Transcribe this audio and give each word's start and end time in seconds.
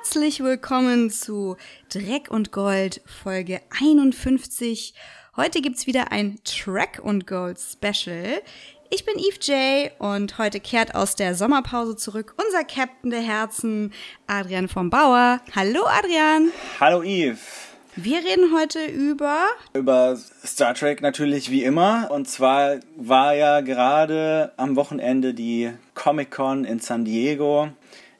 Herzlich 0.00 0.44
willkommen 0.44 1.10
zu 1.10 1.56
Dreck 1.92 2.30
und 2.30 2.52
Gold 2.52 3.00
Folge 3.04 3.60
51. 3.80 4.94
Heute 5.36 5.60
gibt's 5.60 5.88
wieder 5.88 6.12
ein 6.12 6.38
Track 6.44 7.00
und 7.02 7.26
Gold 7.26 7.58
Special. 7.58 8.40
Ich 8.90 9.04
bin 9.04 9.18
Eve 9.18 9.38
J 9.40 9.90
und 9.98 10.38
heute 10.38 10.60
kehrt 10.60 10.94
aus 10.94 11.16
der 11.16 11.34
Sommerpause 11.34 11.96
zurück 11.96 12.36
unser 12.36 12.62
Captain 12.62 13.10
der 13.10 13.22
Herzen, 13.22 13.92
Adrian 14.28 14.68
vom 14.68 14.88
Bauer. 14.88 15.40
Hallo 15.56 15.80
Adrian. 15.86 16.52
Hallo 16.78 17.02
Eve. 17.02 17.38
Wir 17.96 18.18
reden 18.18 18.54
heute 18.56 18.84
über 18.84 19.48
über 19.72 20.16
Star 20.46 20.74
Trek 20.74 21.02
natürlich 21.02 21.50
wie 21.50 21.64
immer 21.64 22.08
und 22.12 22.28
zwar 22.28 22.76
war 22.96 23.34
ja 23.34 23.62
gerade 23.62 24.52
am 24.58 24.76
Wochenende 24.76 25.34
die 25.34 25.72
Comic 25.94 26.30
Con 26.30 26.64
in 26.64 26.78
San 26.78 27.04
Diego 27.04 27.70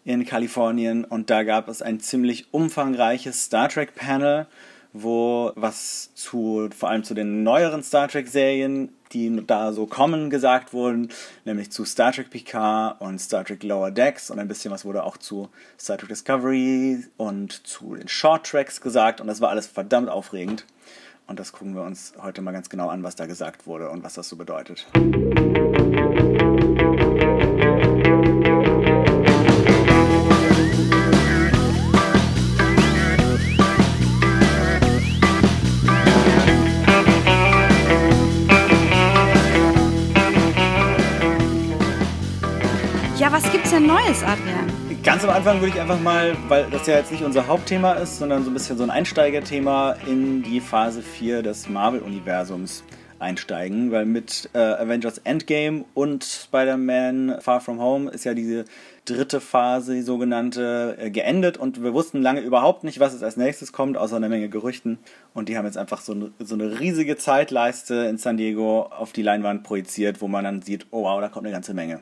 in 0.09 0.25
Kalifornien 0.25 1.05
und 1.05 1.29
da 1.29 1.43
gab 1.43 1.69
es 1.69 1.83
ein 1.83 2.01
ziemlich 2.01 2.47
umfangreiches 2.55 3.45
Star 3.45 3.69
Trek 3.69 3.95
Panel, 3.95 4.47
wo 4.95 5.53
was 5.55 6.15
zu 6.15 6.71
vor 6.75 6.89
allem 6.89 7.05
zu 7.05 7.13
den 7.13 7.43
neueren 7.43 7.83
Star 7.83 8.09
Trek 8.09 8.27
Serien, 8.27 8.89
die 9.13 9.45
da 9.47 9.75
so 9.75 9.85
kommen, 9.85 10.31
gesagt 10.31 10.73
wurden, 10.73 11.11
nämlich 11.45 11.71
zu 11.71 11.85
Star 11.85 12.11
Trek 12.11 12.31
Picard 12.31 12.99
und 13.03 13.19
Star 13.19 13.45
Trek 13.45 13.63
Lower 13.63 13.91
Decks 13.91 14.31
und 14.31 14.39
ein 14.39 14.49
bisschen 14.49 14.71
was 14.71 14.87
wurde 14.87 15.05
auch 15.05 15.19
zu 15.19 15.51
Star 15.79 15.99
Trek 15.99 16.09
Discovery 16.09 17.05
und 17.19 17.67
zu 17.67 17.95
den 17.95 18.09
Short 18.09 18.47
Tracks 18.47 18.81
gesagt 18.81 19.21
und 19.21 19.27
das 19.27 19.43
war 19.43 19.51
alles 19.51 19.67
verdammt 19.67 20.09
aufregend. 20.09 20.65
Und 21.27 21.39
das 21.39 21.53
gucken 21.53 21.75
wir 21.75 21.83
uns 21.83 22.15
heute 22.23 22.41
mal 22.41 22.53
ganz 22.53 22.71
genau 22.71 22.89
an, 22.89 23.03
was 23.03 23.15
da 23.15 23.27
gesagt 23.27 23.67
wurde 23.67 23.91
und 23.91 24.03
was 24.03 24.15
das 24.15 24.31
so 24.31 24.37
bedeutet. 24.37 24.87
Denn 43.79 43.87
Neues, 43.87 44.23
Adrian? 44.25 44.67
Ganz 45.05 45.25
am 45.25 45.31
Anfang 45.31 45.61
würde 45.61 45.75
ich 45.75 45.81
einfach 45.81 46.01
mal, 46.01 46.37
weil 46.49 46.67
das 46.71 46.87
ja 46.87 46.97
jetzt 46.97 47.13
nicht 47.13 47.23
unser 47.23 47.47
Hauptthema 47.47 47.95
ist, 47.95 48.19
sondern 48.19 48.43
so 48.43 48.51
ein 48.51 48.55
bisschen 48.55 48.77
so 48.77 48.83
ein 48.83 48.91
Einsteigerthema 48.91 49.95
in 50.07 50.43
die 50.43 50.61
Phase 50.61 51.03
4 51.03 51.43
des 51.43 51.69
Marvel-Universums 51.69 52.83
einsteigen, 53.21 53.91
weil 53.91 54.05
mit 54.05 54.51
äh, 54.53 54.59
Avengers 54.59 55.19
Endgame 55.19 55.85
und 55.95 56.25
Spider-Man 56.25 57.41
Far 57.41 57.61
From 57.61 57.81
Home 57.81 58.11
ist 58.11 58.25
ja 58.25 58.35
diese 58.35 58.65
dritte 59.05 59.41
Phase, 59.41 59.95
die 59.95 60.03
sogenannte, 60.03 60.97
äh, 61.01 61.11
geendet 61.11 61.57
und 61.57 61.83
wir 61.83 61.95
wussten 61.95 62.21
lange 62.21 62.41
überhaupt 62.41 62.85
nicht, 62.85 63.01
was 63.01 63.15
es 63.15 63.23
als 63.23 63.37
nächstes 63.37 63.73
kommt, 63.73 63.97
außer 63.97 64.17
eine 64.17 64.29
Menge 64.29 64.49
Gerüchten. 64.49 64.99
Und 65.35 65.49
die 65.49 65.57
haben 65.57 65.65
jetzt 65.65 65.79
einfach 65.79 66.01
so 66.01 66.31
so 66.39 66.55
eine 66.55 66.79
riesige 66.81 67.17
Zeitleiste 67.17 67.95
in 67.95 68.19
San 68.19 68.37
Diego 68.37 68.83
auf 68.83 69.13
die 69.13 69.23
Leinwand 69.23 69.63
projiziert, 69.63 70.21
wo 70.21 70.29
man 70.29 70.45
dann 70.45 70.63
sieht, 70.63 70.87
oh 70.91 71.05
wow, 71.05 71.21
da 71.21 71.29
kommt 71.29 71.47
eine 71.47 71.55
ganze 71.55 71.75
Menge. 71.75 72.01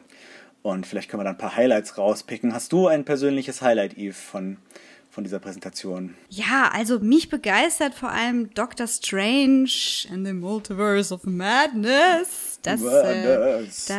Und 0.66 0.84
vielleicht 0.84 1.08
können 1.08 1.20
wir 1.20 1.24
dann 1.24 1.36
ein 1.36 1.38
paar 1.38 1.54
Highlights 1.54 1.96
rauspicken. 1.96 2.52
Hast 2.52 2.72
du 2.72 2.88
ein 2.88 3.04
persönliches 3.04 3.62
Highlight, 3.62 3.96
Eve, 3.96 4.14
von, 4.14 4.56
von 5.12 5.22
dieser 5.22 5.38
Präsentation? 5.38 6.16
Ja, 6.28 6.72
also 6.72 6.98
mich 6.98 7.28
begeistert 7.28 7.94
vor 7.94 8.10
allem 8.10 8.52
Doctor 8.52 8.88
Strange 8.88 9.70
and 10.10 10.26
the 10.26 10.32
Multiverse 10.32 11.14
of 11.14 11.22
Madness. 11.22 12.58
Das, 12.62 12.80
Madness. 12.80 13.88
Äh, 13.88 13.92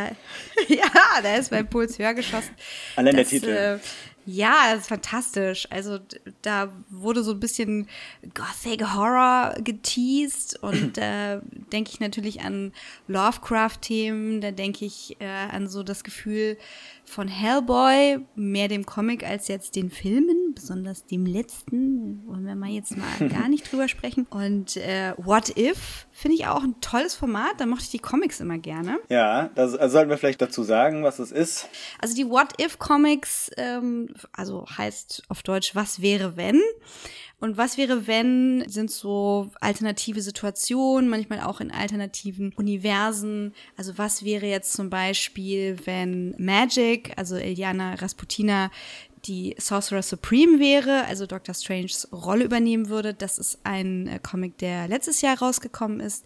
da, 0.67 0.67
ja, 0.75 1.21
da 1.23 1.35
ist 1.37 1.51
mein 1.51 1.69
Puls 1.69 1.97
höher 1.99 2.13
geschossen. 2.13 2.53
Allein 2.97 3.15
das, 3.15 3.29
der 3.29 3.39
Titel. 3.39 3.49
Äh, 3.49 3.79
ja, 4.25 4.71
das 4.73 4.81
ist 4.81 4.89
fantastisch. 4.89 5.67
Also 5.69 5.99
da 6.41 6.73
wurde 6.89 7.23
so 7.23 7.31
ein 7.31 7.39
bisschen 7.39 7.87
Gothic 8.33 8.93
Horror 8.93 9.55
geteased 9.63 10.61
und 10.61 10.97
da 10.97 11.41
denke 11.71 11.91
ich 11.93 11.99
natürlich 11.99 12.41
an 12.41 12.71
Lovecraft-Themen, 13.07 14.41
da 14.41 14.51
denke 14.51 14.85
ich 14.85 15.17
äh, 15.19 15.25
an 15.25 15.67
so 15.67 15.83
das 15.83 16.03
Gefühl 16.03 16.57
von 17.05 17.27
Hellboy, 17.27 18.19
mehr 18.35 18.67
dem 18.67 18.85
Comic 18.85 19.25
als 19.25 19.47
jetzt 19.47 19.75
den 19.75 19.89
Filmen, 19.89 20.53
besonders 20.53 21.05
dem 21.05 21.25
letzten, 21.25 22.21
wollen 22.27 22.45
wir 22.45 22.55
mal 22.55 22.69
jetzt 22.69 22.97
mal 22.97 23.29
gar 23.29 23.47
nicht 23.47 23.71
drüber 23.71 23.87
sprechen. 23.87 24.27
Und 24.29 24.77
äh, 24.77 25.13
What 25.17 25.57
If 25.57 26.07
finde 26.11 26.35
ich 26.35 26.47
auch 26.47 26.63
ein 26.63 26.79
tolles 26.81 27.15
Format, 27.15 27.59
da 27.59 27.65
mochte 27.65 27.83
ich 27.83 27.91
die 27.91 27.99
Comics 27.99 28.39
immer 28.39 28.57
gerne. 28.57 28.99
Ja, 29.09 29.49
das 29.55 29.75
also 29.75 29.93
sollten 29.93 30.09
wir 30.09 30.17
vielleicht 30.17 30.41
dazu 30.41 30.63
sagen, 30.63 31.03
was 31.03 31.19
es 31.19 31.31
ist. 31.31 31.69
Also 31.99 32.15
die 32.15 32.29
What 32.29 32.61
If 32.61 32.77
Comics, 32.79 33.49
ähm, 33.57 34.09
also 34.33 34.65
heißt 34.65 35.23
auf 35.29 35.43
Deutsch, 35.43 35.75
was 35.75 36.01
wäre 36.01 36.35
wenn? 36.35 36.61
Und 37.39 37.55
was 37.55 37.77
wäre, 37.77 38.07
wenn, 38.07 38.67
sind 38.67 38.89
so 38.89 39.51
alternative 39.61 40.21
Situationen, 40.21 41.07
manchmal 41.07 41.41
auch 41.41 41.61
in 41.61 41.71
alternativen 41.71 42.51
Universen. 42.53 43.53
Also 43.75 43.97
was 43.97 44.23
wäre 44.23 44.47
jetzt 44.47 44.73
zum 44.73 44.89
Beispiel, 44.89 45.77
wenn 45.85 46.33
Magic, 46.39 47.13
also 47.15 47.35
Eliana 47.35 47.93
Rasputina, 47.93 48.71
die 49.25 49.55
Sorcerer 49.59 50.01
Supreme 50.01 50.59
wäre, 50.59 51.05
also 51.05 51.27
Doctor 51.27 51.53
Stranges 51.53 52.07
Rolle 52.11 52.43
übernehmen 52.43 52.89
würde. 52.89 53.13
Das 53.13 53.37
ist 53.37 53.59
ein 53.63 54.07
äh, 54.07 54.19
Comic, 54.19 54.57
der 54.57 54.87
letztes 54.87 55.21
Jahr 55.21 55.37
rausgekommen 55.37 55.99
ist. 55.99 56.25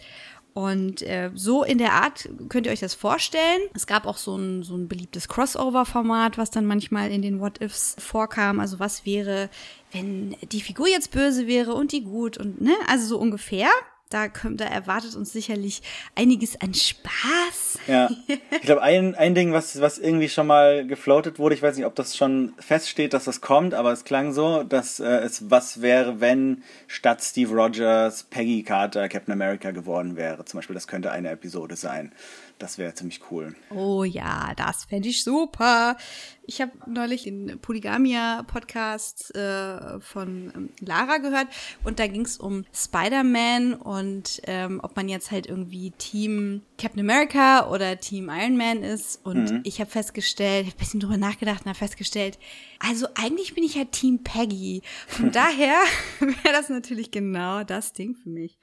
Und 0.54 1.02
äh, 1.04 1.32
so 1.34 1.64
in 1.64 1.78
der 1.78 1.94
Art 1.94 2.30
könnt 2.50 2.66
ihr 2.66 2.74
euch 2.74 2.82
das 2.82 2.94
vorstellen. 2.94 3.62
Es 3.74 3.88
gab 3.88 4.06
auch 4.06 4.18
so 4.18 4.36
ein, 4.36 4.64
so 4.64 4.76
ein 4.76 4.90
beliebtes 4.90 5.30
Crossover-Format, 5.30 6.38
was 6.38 6.52
dann 6.52 6.66
manchmal 6.66 7.10
in 7.12 7.22
den 7.22 7.40
What-Ifs 7.40 7.96
vorkam. 8.00 8.60
Also 8.60 8.80
was 8.80 9.06
wäre, 9.06 9.50
wenn 9.92 10.36
die 10.52 10.62
Figur 10.62 10.88
jetzt 10.88 11.12
böse 11.12 11.48
wäre 11.48 11.74
und 11.74 11.92
die 11.92 12.04
gut 12.04 12.38
und 12.38 12.62
ne, 12.62 12.74
also 12.88 13.06
so 13.06 13.18
ungefähr. 13.18 13.70
Da, 14.10 14.28
kommt, 14.28 14.60
da 14.60 14.66
erwartet 14.66 15.16
uns 15.16 15.32
sicherlich 15.32 15.82
einiges 16.16 16.60
an 16.60 16.74
Spaß. 16.74 17.80
Ja. 17.88 18.10
Ich 18.52 18.64
glaube, 18.64 18.82
ein, 18.84 19.16
ein 19.16 19.34
Ding, 19.34 19.54
was, 19.54 19.80
was 19.82 19.98
irgendwie 19.98 20.30
schon 20.30 20.46
mal 20.46 20.86
gefloatet 20.86 21.40
wurde, 21.40 21.56
ich 21.56 21.62
weiß 21.62 21.78
nicht, 21.78 21.86
ob 21.86 21.96
das 21.96 22.16
schon 22.16 22.54
feststeht, 22.60 23.14
dass 23.14 23.24
das 23.24 23.42
kommt, 23.42 23.74
aber 23.74 23.92
es 23.92 24.04
klang 24.04 24.34
so, 24.34 24.64
dass 24.64 25.00
äh, 25.00 25.08
es 25.08 25.50
was 25.50 25.82
wäre, 25.82 26.20
wenn 26.20 26.64
statt 26.88 27.24
Steve 27.24 27.54
Rogers 27.54 28.24
Peggy 28.24 28.64
Carter 28.64 29.08
Captain 29.10 29.34
America 29.34 29.72
geworden 29.72 30.16
wäre. 30.18 30.46
Zum 30.46 30.60
Beispiel, 30.60 30.74
das 30.74 30.88
könnte 30.88 31.12
eine 31.12 31.30
Episode 31.30 31.76
sein. 31.76 32.12
Das 32.62 32.78
wäre 32.78 32.94
ziemlich 32.94 33.22
cool. 33.32 33.56
Oh 33.72 34.04
ja, 34.04 34.54
das 34.56 34.86
fände 34.86 35.10
ich 35.10 35.24
super. 35.24 35.98
Ich 36.46 36.62
habe 36.62 36.72
neulich 36.86 37.24
den 37.24 37.58
Polygamia-Podcast 37.60 39.34
äh, 39.34 40.00
von 40.00 40.52
ähm, 40.56 40.70
Lara 40.80 41.18
gehört 41.18 41.48
und 41.84 41.98
da 41.98 42.06
ging 42.06 42.22
es 42.22 42.38
um 42.38 42.66
Spider-Man 42.72 43.74
und 43.74 44.42
ähm, 44.46 44.80
ob 44.84 44.96
man 44.96 45.10
jetzt 45.10 45.32
halt 45.32 45.48
irgendwie 45.48 45.90
Team 45.90 46.62
Captain 46.78 47.00
America 47.00 47.68
oder 47.68 48.00
Team 48.00 48.30
Iron 48.30 48.58
Man 48.58 48.84
ist. 48.84 49.26
Und 49.26 49.52
mhm. 49.52 49.62
ich 49.64 49.80
habe 49.80 49.90
festgestellt, 49.90 50.68
ich 50.68 50.74
habe 50.74 50.78
ein 50.78 50.86
bisschen 50.86 51.00
drüber 51.00 51.18
nachgedacht 51.18 51.62
und 51.62 51.70
habe 51.70 51.80
festgestellt, 51.80 52.38
also 52.78 53.08
eigentlich 53.16 53.56
bin 53.56 53.64
ich 53.64 53.74
ja 53.74 53.86
Team 53.86 54.20
Peggy. 54.24 54.84
Von 55.08 55.32
daher 55.32 55.80
wäre 56.20 56.54
das 56.54 56.70
natürlich 56.70 57.10
genau 57.10 57.64
das 57.64 57.94
Ding 57.94 58.16
für 58.16 58.30
mich. 58.30 58.60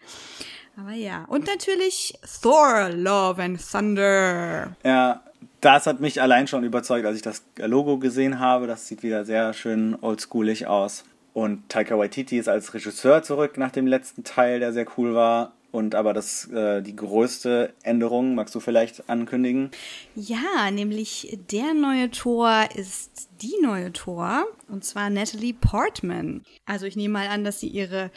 Aber 0.79 0.93
ja. 0.93 1.25
Und 1.29 1.47
natürlich 1.47 2.15
Thor, 2.41 2.91
Love 2.91 3.43
and 3.43 3.61
Thunder. 3.61 4.77
Ja, 4.85 5.23
das 5.61 5.87
hat 5.87 5.99
mich 5.99 6.23
allein 6.23 6.47
schon 6.47 6.63
überzeugt, 6.63 7.05
als 7.05 7.17
ich 7.17 7.23
das 7.23 7.43
Logo 7.57 7.99
gesehen 7.99 8.39
habe. 8.39 8.69
Das 8.69 8.87
sieht 8.87 9.03
wieder 9.03 9.25
sehr 9.25 9.53
schön 9.55 9.97
oldschoolig 10.01 10.69
aus. 10.69 11.05
Und 11.33 11.69
Taika 11.69 11.99
Waititi 11.99 12.39
ist 12.39 12.49
als 12.49 12.75
Regisseur 12.75 13.23
zurück 13.25 13.59
nach 13.59 13.73
dem 13.73 13.87
letzten 13.89 14.23
Teil, 14.23 14.61
der 14.61 14.73
sehr 14.73 14.87
cool 14.97 15.15
war. 15.15 15.53
Und 15.71 15.95
aber 15.95 16.15
das 16.15 16.51
äh, 16.51 16.81
die 16.81 16.97
größte 16.97 17.75
Änderung, 17.83 18.35
magst 18.35 18.55
du 18.55 18.61
vielleicht 18.61 19.11
ankündigen? 19.11 19.71
Ja, 20.15 20.71
nämlich 20.71 21.39
der 21.51 21.75
neue 21.75 22.11
Tor 22.11 22.69
ist 22.75 23.29
die 23.43 23.55
neue 23.63 23.93
Tor 23.93 24.47
und 24.69 24.85
zwar 24.85 25.11
Natalie 25.11 25.53
Portman. 25.53 26.43
Also 26.65 26.87
ich 26.87 26.97
nehme 26.97 27.13
mal 27.13 27.29
an, 27.29 27.45
dass 27.45 27.61
sie 27.61 27.69
ihre 27.69 28.11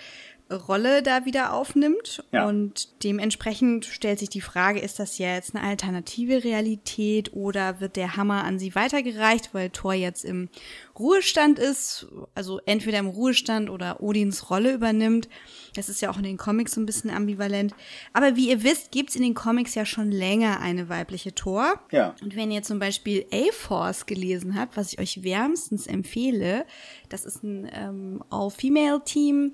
Rolle 0.54 1.04
da 1.04 1.26
wieder 1.26 1.54
aufnimmt. 1.54 2.24
Ja. 2.32 2.48
Und 2.48 3.04
dementsprechend 3.04 3.86
stellt 3.86 4.20
sich 4.20 4.30
die 4.30 4.42
Frage, 4.42 4.80
ist 4.80 5.00
das 5.00 5.18
jetzt 5.18 5.56
eine 5.56 5.66
alternative 5.66 6.44
Realität 6.44 7.34
oder 7.34 7.80
wird 7.80 7.96
der 7.96 8.16
Hammer 8.18 8.44
an 8.44 8.60
sie 8.60 8.76
weitergereicht, 8.76 9.54
weil 9.54 9.70
Thor 9.70 9.94
jetzt 9.94 10.26
im 10.26 10.50
Ruhestand 10.98 11.58
ist, 11.58 12.08
also 12.36 12.60
entweder 12.66 13.00
im 13.00 13.08
Ruhestand 13.08 13.70
oder 13.70 14.02
Odins 14.02 14.50
Rolle 14.50 14.74
übernimmt. 14.74 15.30
Das 15.74 15.90
ist 15.90 16.02
ja 16.02 16.12
auch 16.12 16.18
in 16.18 16.24
den 16.24 16.38
Comics 16.38 16.74
so 16.74 16.82
ein 16.82 16.86
bisschen 16.86 17.10
ambivalent. 17.10 17.74
Aber 18.14 18.36
wie 18.36 18.50
ihr 18.50 18.64
wisst, 18.64 18.92
gibt's 18.92 19.16
in 19.16 19.24
den 19.24 19.34
Comics 19.34 19.74
ja 19.74 19.86
schon 19.86 20.12
länger 20.12 20.60
eine 20.60 20.90
weibliche 20.90 21.34
Thor. 21.34 21.80
Ja. 21.92 22.16
Und 22.22 22.36
wenn 22.36 22.52
ihr 22.52 22.62
zum 22.62 22.78
Beispiel 22.80 23.26
A-Force 23.32 24.06
gelesen 24.06 24.60
habt, 24.60 24.78
was 24.78 24.94
ich 24.94 25.00
euch 25.00 25.24
wärmstens 25.24 25.88
empfehle, 25.88 26.66
das 27.10 27.26
ist 27.26 27.44
ein 27.44 27.70
ähm, 27.74 28.24
All-Female-Team, 28.30 29.54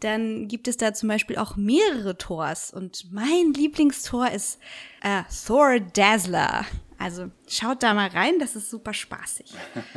dann 0.00 0.48
gibt 0.48 0.68
es 0.68 0.76
da 0.76 0.92
zum 0.92 1.08
Beispiel 1.08 1.36
auch 1.36 1.56
mehrere 1.56 2.16
Tors. 2.18 2.72
Und 2.72 3.12
mein 3.12 3.52
Lieblingstor 3.54 4.30
ist 4.30 4.58
äh, 5.02 5.22
Thor 5.46 5.80
Dazzler. 5.80 6.64
Also 6.98 7.30
schaut 7.48 7.82
da 7.82 7.94
mal 7.94 8.08
rein, 8.08 8.38
das 8.38 8.56
ist 8.56 8.70
super 8.70 8.94
spaßig. 8.94 9.52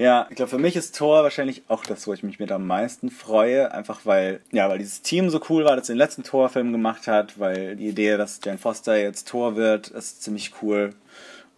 Ja, 0.00 0.28
ich 0.30 0.36
glaube, 0.36 0.48
für 0.48 0.56
mich 0.56 0.76
ist 0.76 0.96
Thor 0.96 1.22
wahrscheinlich 1.24 1.62
auch 1.68 1.84
das, 1.84 2.06
wo 2.06 2.14
ich 2.14 2.22
mich 2.22 2.38
mit 2.38 2.50
am 2.52 2.66
meisten 2.66 3.10
freue. 3.10 3.70
Einfach 3.70 4.06
weil, 4.06 4.40
ja, 4.50 4.66
weil 4.70 4.78
dieses 4.78 5.02
Team 5.02 5.28
so 5.28 5.42
cool 5.50 5.66
war, 5.66 5.76
das 5.76 5.88
den 5.88 5.98
letzten 5.98 6.22
Thor-Film 6.22 6.72
gemacht 6.72 7.06
hat, 7.06 7.38
weil 7.38 7.76
die 7.76 7.88
Idee, 7.88 8.16
dass 8.16 8.40
Jane 8.42 8.56
Foster 8.56 8.96
jetzt 8.96 9.28
Thor 9.28 9.56
wird, 9.56 9.88
ist 9.88 10.22
ziemlich 10.22 10.52
cool. 10.62 10.94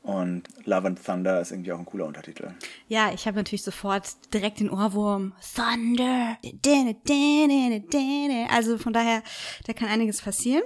Und 0.02 0.48
Love 0.64 0.88
and 0.88 1.04
Thunder 1.04 1.40
ist 1.40 1.52
irgendwie 1.52 1.70
auch 1.70 1.78
ein 1.78 1.84
cooler 1.84 2.06
Untertitel. 2.06 2.50
Ja, 2.88 3.12
ich 3.14 3.26
habe 3.26 3.36
natürlich 3.36 3.62
sofort 3.62 4.08
direkt 4.34 4.58
den 4.58 4.68
Ohrwurm. 4.68 5.32
Thunder. 5.54 6.38
Also 8.50 8.78
von 8.78 8.92
daher, 8.92 9.22
da 9.66 9.72
kann 9.72 9.88
einiges 9.88 10.20
passieren. 10.20 10.64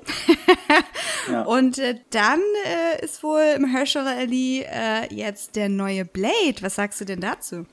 ja. 1.31 1.43
Und 1.43 1.79
äh, 1.79 2.01
dann 2.09 2.41
äh, 2.65 3.05
ist 3.05 3.23
wohl 3.23 3.43
im 3.57 3.67
Herschel 3.67 4.07
Ali 4.07 4.63
äh, 4.63 5.15
jetzt 5.15 5.55
der 5.57 5.69
neue 5.69 6.07
Blade. 6.07 6.57
Was 6.63 6.77
sagst 6.77 7.03
du 7.03 7.05
denn 7.05 7.21
dazu? 7.21 7.67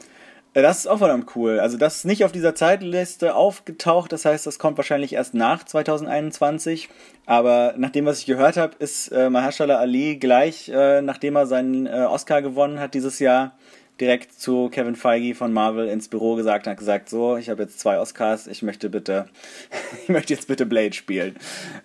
Das 0.53 0.79
ist 0.79 0.88
auch 0.88 1.00
verdammt 1.00 1.35
cool. 1.35 1.59
Also 1.59 1.77
das 1.77 1.97
ist 1.97 2.05
nicht 2.05 2.23
auf 2.23 2.31
dieser 2.31 2.53
Zeitliste 2.53 3.33
aufgetaucht, 3.33 4.11
das 4.11 4.25
heißt, 4.25 4.45
das 4.45 4.59
kommt 4.59 4.77
wahrscheinlich 4.77 5.13
erst 5.13 5.33
nach 5.33 5.63
2021. 5.63 6.89
Aber 7.25 7.73
nach 7.77 7.89
dem, 7.89 8.05
was 8.05 8.19
ich 8.19 8.27
gehört 8.27 8.57
habe, 8.57 8.75
ist 8.77 9.07
äh, 9.07 9.31
Mahershala 9.31 9.77
Ali 9.77 10.17
gleich, 10.17 10.69
äh, 10.69 11.01
nachdem 11.01 11.35
er 11.35 11.47
seinen 11.47 11.88
äh, 11.88 12.05
Oscar 12.07 12.44
gewonnen 12.44 12.79
hat 12.79 12.94
dieses 12.94 13.17
Jahr, 13.17 13.53
direkt 14.00 14.39
zu 14.39 14.69
Kevin 14.69 14.95
Feige 14.95 15.33
von 15.33 15.53
Marvel 15.53 15.88
ins 15.88 16.07
Büro 16.07 16.35
gesagt 16.35 16.67
und 16.67 16.71
hat 16.71 16.79
gesagt, 16.79 17.09
so, 17.09 17.38
ich 17.38 17.50
habe 17.50 17.63
jetzt 17.63 17.79
zwei 17.79 17.97
Oscars, 17.97 18.45
ich 18.45 18.61
möchte 18.61 18.89
bitte, 18.89 19.27
ich 20.03 20.09
möchte 20.09 20.33
jetzt 20.33 20.47
bitte 20.47 20.67
Blade 20.67 20.94
spielen. 20.94 21.35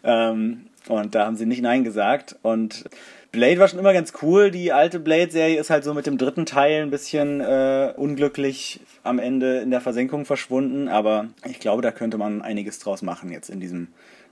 Ähm, 0.04 0.66
und 0.88 1.14
da 1.14 1.24
haben 1.24 1.36
sie 1.36 1.46
nicht 1.46 1.62
Nein 1.62 1.84
gesagt. 1.84 2.36
Und 2.42 2.84
Blade 3.30 3.58
war 3.58 3.68
schon 3.68 3.78
immer 3.78 3.92
ganz 3.92 4.12
cool. 4.22 4.50
Die 4.50 4.72
alte 4.72 4.98
Blade-Serie 4.98 5.60
ist 5.60 5.70
halt 5.70 5.84
so 5.84 5.92
mit 5.92 6.06
dem 6.06 6.16
dritten 6.16 6.46
Teil 6.46 6.82
ein 6.82 6.90
bisschen 6.90 7.40
äh, 7.40 7.92
unglücklich 7.96 8.80
am 9.02 9.18
Ende 9.18 9.58
in 9.58 9.70
der 9.70 9.80
Versenkung 9.80 10.24
verschwunden. 10.24 10.88
Aber 10.88 11.28
ich 11.44 11.60
glaube, 11.60 11.82
da 11.82 11.90
könnte 11.90 12.16
man 12.16 12.40
einiges 12.40 12.78
draus 12.78 13.02
machen 13.02 13.30
jetzt 13.30 13.50
in 13.50 13.60
diesem 13.60 13.88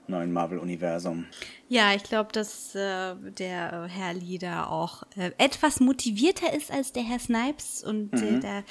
neuen 0.07 0.31
Marvel-Universum. 0.31 1.25
Ja, 1.67 1.93
ich 1.93 2.03
glaube, 2.03 2.31
dass 2.31 2.73
äh, 2.75 3.15
der 3.37 3.87
Herr 3.87 4.13
Lee 4.13 4.37
da 4.37 4.65
auch 4.65 5.03
äh, 5.15 5.31
etwas 5.37 5.79
motivierter 5.79 6.53
ist 6.53 6.71
als 6.71 6.93
der 6.93 7.03
Herr 7.03 7.19
Snipes. 7.19 7.83
Und 7.83 8.13
äh, 8.13 8.31
mhm. 8.31 8.41
da 8.41 8.63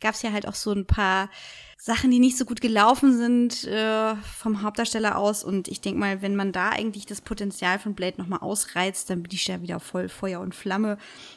gab 0.00 0.14
es 0.14 0.22
ja 0.22 0.32
halt 0.32 0.46
auch 0.46 0.54
so 0.54 0.72
ein 0.72 0.86
paar 0.86 1.28
Sachen, 1.84 2.10
die 2.10 2.18
nicht 2.18 2.38
so 2.38 2.46
gut 2.46 2.62
gelaufen 2.62 3.14
sind 3.14 3.64
äh, 3.64 4.16
vom 4.16 4.62
Hauptdarsteller 4.62 5.18
aus. 5.18 5.44
Und 5.44 5.68
ich 5.68 5.82
denke 5.82 6.00
mal, 6.00 6.22
wenn 6.22 6.34
man 6.34 6.50
da 6.50 6.70
eigentlich 6.70 7.04
das 7.04 7.20
Potenzial 7.20 7.78
von 7.78 7.94
Blade 7.94 8.16
nochmal 8.16 8.38
ausreizt, 8.38 9.10
dann 9.10 9.22
bin 9.22 9.30
ich 9.34 9.44
da 9.44 9.60
wieder 9.60 9.80
voll 9.80 10.08
Feuer 10.08 10.40
und 10.40 10.54
Flamme. 10.54 10.96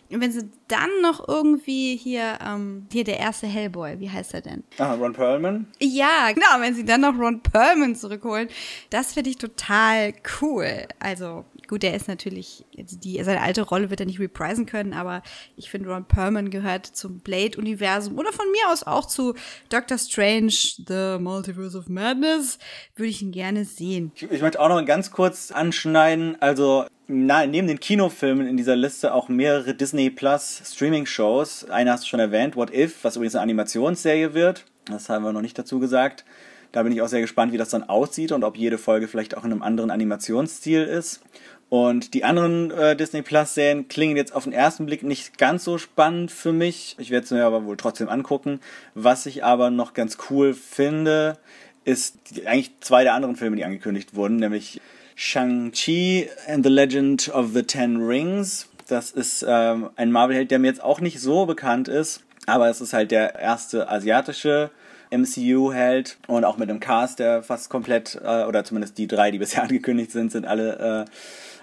Und 0.10 0.22
wenn 0.22 0.32
sie 0.32 0.50
dann 0.70 0.90
noch 1.02 1.28
irgendwie 1.28 1.98
hier, 1.98 2.40
ähm, 2.42 2.88
hier 2.94 3.04
der 3.04 3.20
erste 3.20 3.46
Hellboy, 3.46 4.00
wie 4.00 4.10
heißt 4.10 4.36
er 4.36 4.40
denn? 4.40 4.64
Ah, 4.78 4.94
Ron 4.94 5.12
Perlman? 5.12 5.68
Ja, 5.82 6.32
genau, 6.32 6.62
wenn 6.62 6.76
sie 6.76 6.86
dann 6.86 7.02
noch 7.02 7.20
Ron 7.20 7.42
Perlman 7.42 7.96
zurückholen, 7.96 8.48
das 8.90 9.16
finde 9.16 9.32
ich 9.32 9.38
total 9.38 10.14
cool. 10.40 10.88
Also 11.00 11.44
Gut, 11.68 11.84
der 11.84 11.94
ist 11.94 12.08
natürlich, 12.08 12.66
die, 12.74 13.22
seine 13.24 13.42
alte 13.42 13.62
Rolle 13.62 13.90
wird 13.90 14.00
er 14.00 14.06
nicht 14.06 14.20
reprisen 14.20 14.66
können, 14.66 14.94
aber 14.94 15.22
ich 15.56 15.70
finde, 15.70 15.90
Ron 15.90 16.06
Perlman 16.06 16.50
gehört 16.50 16.86
zum 16.86 17.20
Blade-Universum 17.20 18.18
oder 18.18 18.32
von 18.32 18.50
mir 18.52 18.72
aus 18.72 18.84
auch 18.84 19.06
zu 19.06 19.36
Doctor 19.70 19.98
Strange, 19.98 20.54
The 20.88 21.18
Multiverse 21.20 21.78
of 21.78 21.90
Madness, 21.90 22.58
würde 22.96 23.10
ich 23.10 23.22
ihn 23.22 23.32
gerne 23.32 23.66
sehen. 23.66 24.12
Ich, 24.16 24.24
ich 24.24 24.42
möchte 24.42 24.62
auch 24.62 24.70
noch 24.70 24.84
ganz 24.86 25.12
kurz 25.12 25.52
anschneiden, 25.52 26.38
also 26.40 26.86
na, 27.08 27.46
neben 27.46 27.68
den 27.68 27.80
Kinofilmen 27.80 28.48
in 28.48 28.58
dieser 28.58 28.76
Liste 28.76 29.14
auch 29.14 29.30
mehrere 29.30 29.74
Disney 29.74 30.10
Plus 30.10 30.62
Streaming-Shows. 30.66 31.70
Eine 31.70 31.92
hast 31.92 32.04
du 32.04 32.08
schon 32.08 32.20
erwähnt, 32.20 32.56
What 32.56 32.74
If, 32.74 33.04
was 33.04 33.16
übrigens 33.16 33.36
eine 33.36 33.44
Animationsserie 33.44 34.34
wird. 34.34 34.66
Das 34.86 35.10
haben 35.10 35.24
wir 35.24 35.34
noch 35.34 35.42
nicht 35.42 35.58
dazu 35.58 35.80
gesagt. 35.80 36.26
Da 36.72 36.84
bin 36.84 36.92
ich 36.92 37.02
auch 37.02 37.08
sehr 37.08 37.22
gespannt, 37.22 37.54
wie 37.54 37.58
das 37.58 37.70
dann 37.70 37.84
aussieht 37.84 38.32
und 38.32 38.44
ob 38.44 38.58
jede 38.58 38.78
Folge 38.78 39.08
vielleicht 39.08 39.38
auch 39.38 39.46
in 39.46 39.52
einem 39.52 39.64
anderen 39.64 39.90
Animationsstil 39.90 40.84
ist. 40.84 41.22
Und 41.70 42.14
die 42.14 42.24
anderen 42.24 42.72
äh, 42.72 42.96
Disney 42.96 43.22
Plus 43.22 43.54
Serien 43.54 43.90
klingen 43.90 44.16
jetzt 44.16 44.34
auf 44.34 44.46
den 44.46 44.54
ersten 44.54 44.86
Blick 44.86 45.04
nicht 45.04 45.38
ganz 45.38 45.66
so 45.66 45.78
spannend 45.78 46.32
für 46.32 46.54
mich. 46.54 46.96
Ich 46.98 47.12
werde 47.12 47.26
es 47.26 47.32
mir 47.32 47.46
aber 47.46 47.66
wohl 47.66 47.76
trotzdem 47.76 48.08
angucken. 48.08 48.62
Was 48.94 49.26
ich 49.26 49.44
aber 49.44 49.70
noch 49.70 49.94
ganz 49.94 50.18
cool 50.30 50.54
finde, 50.54 51.38
ist 51.84 52.18
die, 52.32 52.48
eigentlich 52.48 52.72
zwei 52.80 53.04
der 53.04 53.14
anderen 53.14 53.36
Filme, 53.36 53.58
die 53.58 53.66
angekündigt 53.66 54.16
wurden, 54.16 54.38
nämlich 54.38 54.80
Shang-Chi 55.16 56.30
and 56.48 56.64
the 56.64 56.72
Legend 56.72 57.30
of 57.34 57.52
the 57.54 57.64
Ten 57.64 57.98
Rings. 57.98 58.70
Das 58.88 59.12
ist 59.12 59.46
ähm, 59.48 59.90
ein 59.98 60.12
Marvel-Held, 60.12 60.52
der 60.52 60.60
mir 60.60 60.68
jetzt 60.68 60.84
auch 60.84 61.02
nicht 61.02 61.20
so 61.20 61.46
bekannt 61.46 61.90
ist, 61.90 62.22
aber 62.46 62.70
es 62.70 62.80
ist 62.80 62.94
halt 62.94 63.12
der 63.12 63.36
erste 63.36 63.90
asiatische 63.90 64.70
MCU-Held 65.12 66.18
und 66.28 66.46
auch 66.46 66.58
mit 66.58 66.70
einem 66.70 66.80
Cast, 66.80 67.20
der 67.20 67.44
fast 67.44 67.70
komplett, 67.70 68.20
äh, 68.24 68.44
oder 68.44 68.64
zumindest 68.64 68.98
die 68.98 69.08
drei, 69.08 69.32
die 69.32 69.40
bisher 69.40 69.64
angekündigt 69.64 70.12
sind, 70.12 70.32
sind 70.32 70.46
alle 70.46 71.06
äh, 71.08 71.12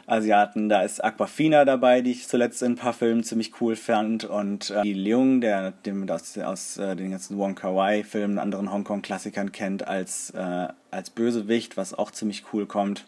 Asiaten. 0.06 0.68
Da 0.68 0.82
ist 0.82 1.02
Aquafina 1.02 1.64
dabei, 1.64 2.00
die 2.00 2.12
ich 2.12 2.28
zuletzt 2.28 2.62
in 2.62 2.72
ein 2.72 2.76
paar 2.76 2.92
Filmen 2.92 3.24
ziemlich 3.24 3.60
cool 3.60 3.76
fand. 3.76 4.24
Und 4.24 4.70
äh, 4.70 4.82
die 4.82 4.94
Leung, 4.94 5.40
der 5.40 5.72
dem 5.72 6.08
aus, 6.08 6.36
aus 6.38 6.76
äh, 6.78 6.96
den 6.96 7.10
ganzen 7.10 7.38
Wong 7.38 7.54
Kar 7.54 7.74
Wai 7.74 8.04
Filmen, 8.04 8.38
anderen 8.38 8.70
Hongkong-Klassikern 8.72 9.52
kennt, 9.52 9.86
als, 9.86 10.30
äh, 10.30 10.68
als 10.90 11.10
Bösewicht, 11.10 11.76
was 11.76 11.94
auch 11.94 12.10
ziemlich 12.10 12.44
cool 12.52 12.66
kommt. 12.66 13.06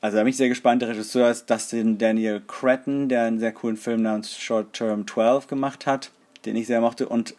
Also 0.00 0.16
da 0.16 0.24
bin 0.24 0.30
ich 0.30 0.36
sehr 0.36 0.48
gespannt. 0.48 0.82
Der 0.82 0.88
Regisseur 0.88 1.30
ist 1.30 1.48
Dustin 1.48 1.96
Daniel 1.96 2.42
Cretton, 2.46 3.08
der 3.08 3.22
einen 3.22 3.38
sehr 3.38 3.52
coolen 3.52 3.76
Film 3.76 4.02
namens 4.02 4.36
Short 4.36 4.72
Term 4.72 5.06
12 5.06 5.46
gemacht 5.46 5.86
hat, 5.86 6.10
den 6.44 6.56
ich 6.56 6.66
sehr 6.66 6.80
mochte. 6.80 7.08
Und 7.08 7.36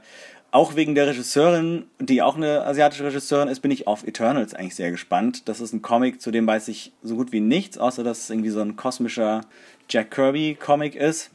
auch 0.54 0.76
wegen 0.76 0.94
der 0.94 1.08
Regisseurin, 1.08 1.88
die 2.00 2.22
auch 2.22 2.36
eine 2.36 2.64
asiatische 2.64 3.06
Regisseurin 3.06 3.48
ist, 3.48 3.62
bin 3.62 3.72
ich 3.72 3.88
auf 3.88 4.06
Eternals 4.06 4.54
eigentlich 4.54 4.76
sehr 4.76 4.92
gespannt. 4.92 5.50
Das 5.50 5.60
ist 5.60 5.74
ein 5.74 5.82
Comic, 5.82 6.22
zu 6.22 6.30
dem 6.30 6.46
weiß 6.46 6.68
ich 6.68 6.92
so 7.02 7.16
gut 7.16 7.32
wie 7.32 7.40
nichts, 7.40 7.80
außer 7.80 8.04
dass 8.04 8.20
es 8.20 8.30
irgendwie 8.30 8.52
so 8.52 8.62
ein 8.62 8.76
kosmischer 8.76 9.42
Jack 9.90 10.12
Kirby 10.12 10.56
Comic 10.60 10.94
ist. 10.94 11.32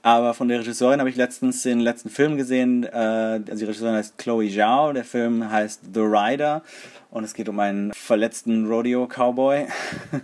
Aber 0.00 0.32
von 0.32 0.48
der 0.48 0.60
Regisseurin 0.60 1.00
habe 1.00 1.10
ich 1.10 1.16
letztens 1.16 1.62
den 1.62 1.80
letzten 1.80 2.08
Film 2.08 2.38
gesehen. 2.38 2.84
Äh, 2.84 2.96
also 2.96 3.56
die 3.56 3.64
Regisseurin 3.64 3.94
heißt 3.94 4.16
Chloe 4.16 4.48
Zhao. 4.48 4.94
Der 4.94 5.04
Film 5.04 5.50
heißt 5.50 5.82
The 5.92 6.00
Rider. 6.00 6.62
Und 7.10 7.24
es 7.24 7.34
geht 7.34 7.50
um 7.50 7.60
einen 7.60 7.92
verletzten 7.92 8.66
Rodeo-Cowboy. 8.66 9.66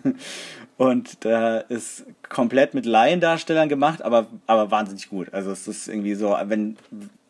Und 0.78 1.24
da 1.24 1.58
ist 1.58 2.06
komplett 2.28 2.72
mit 2.72 2.86
Laiendarstellern 2.86 3.68
gemacht, 3.68 4.00
aber, 4.00 4.28
aber 4.46 4.70
wahnsinnig 4.70 5.10
gut. 5.10 5.34
Also 5.34 5.50
es 5.50 5.68
ist 5.68 5.88
irgendwie 5.88 6.14
so, 6.14 6.36
wenn, 6.44 6.76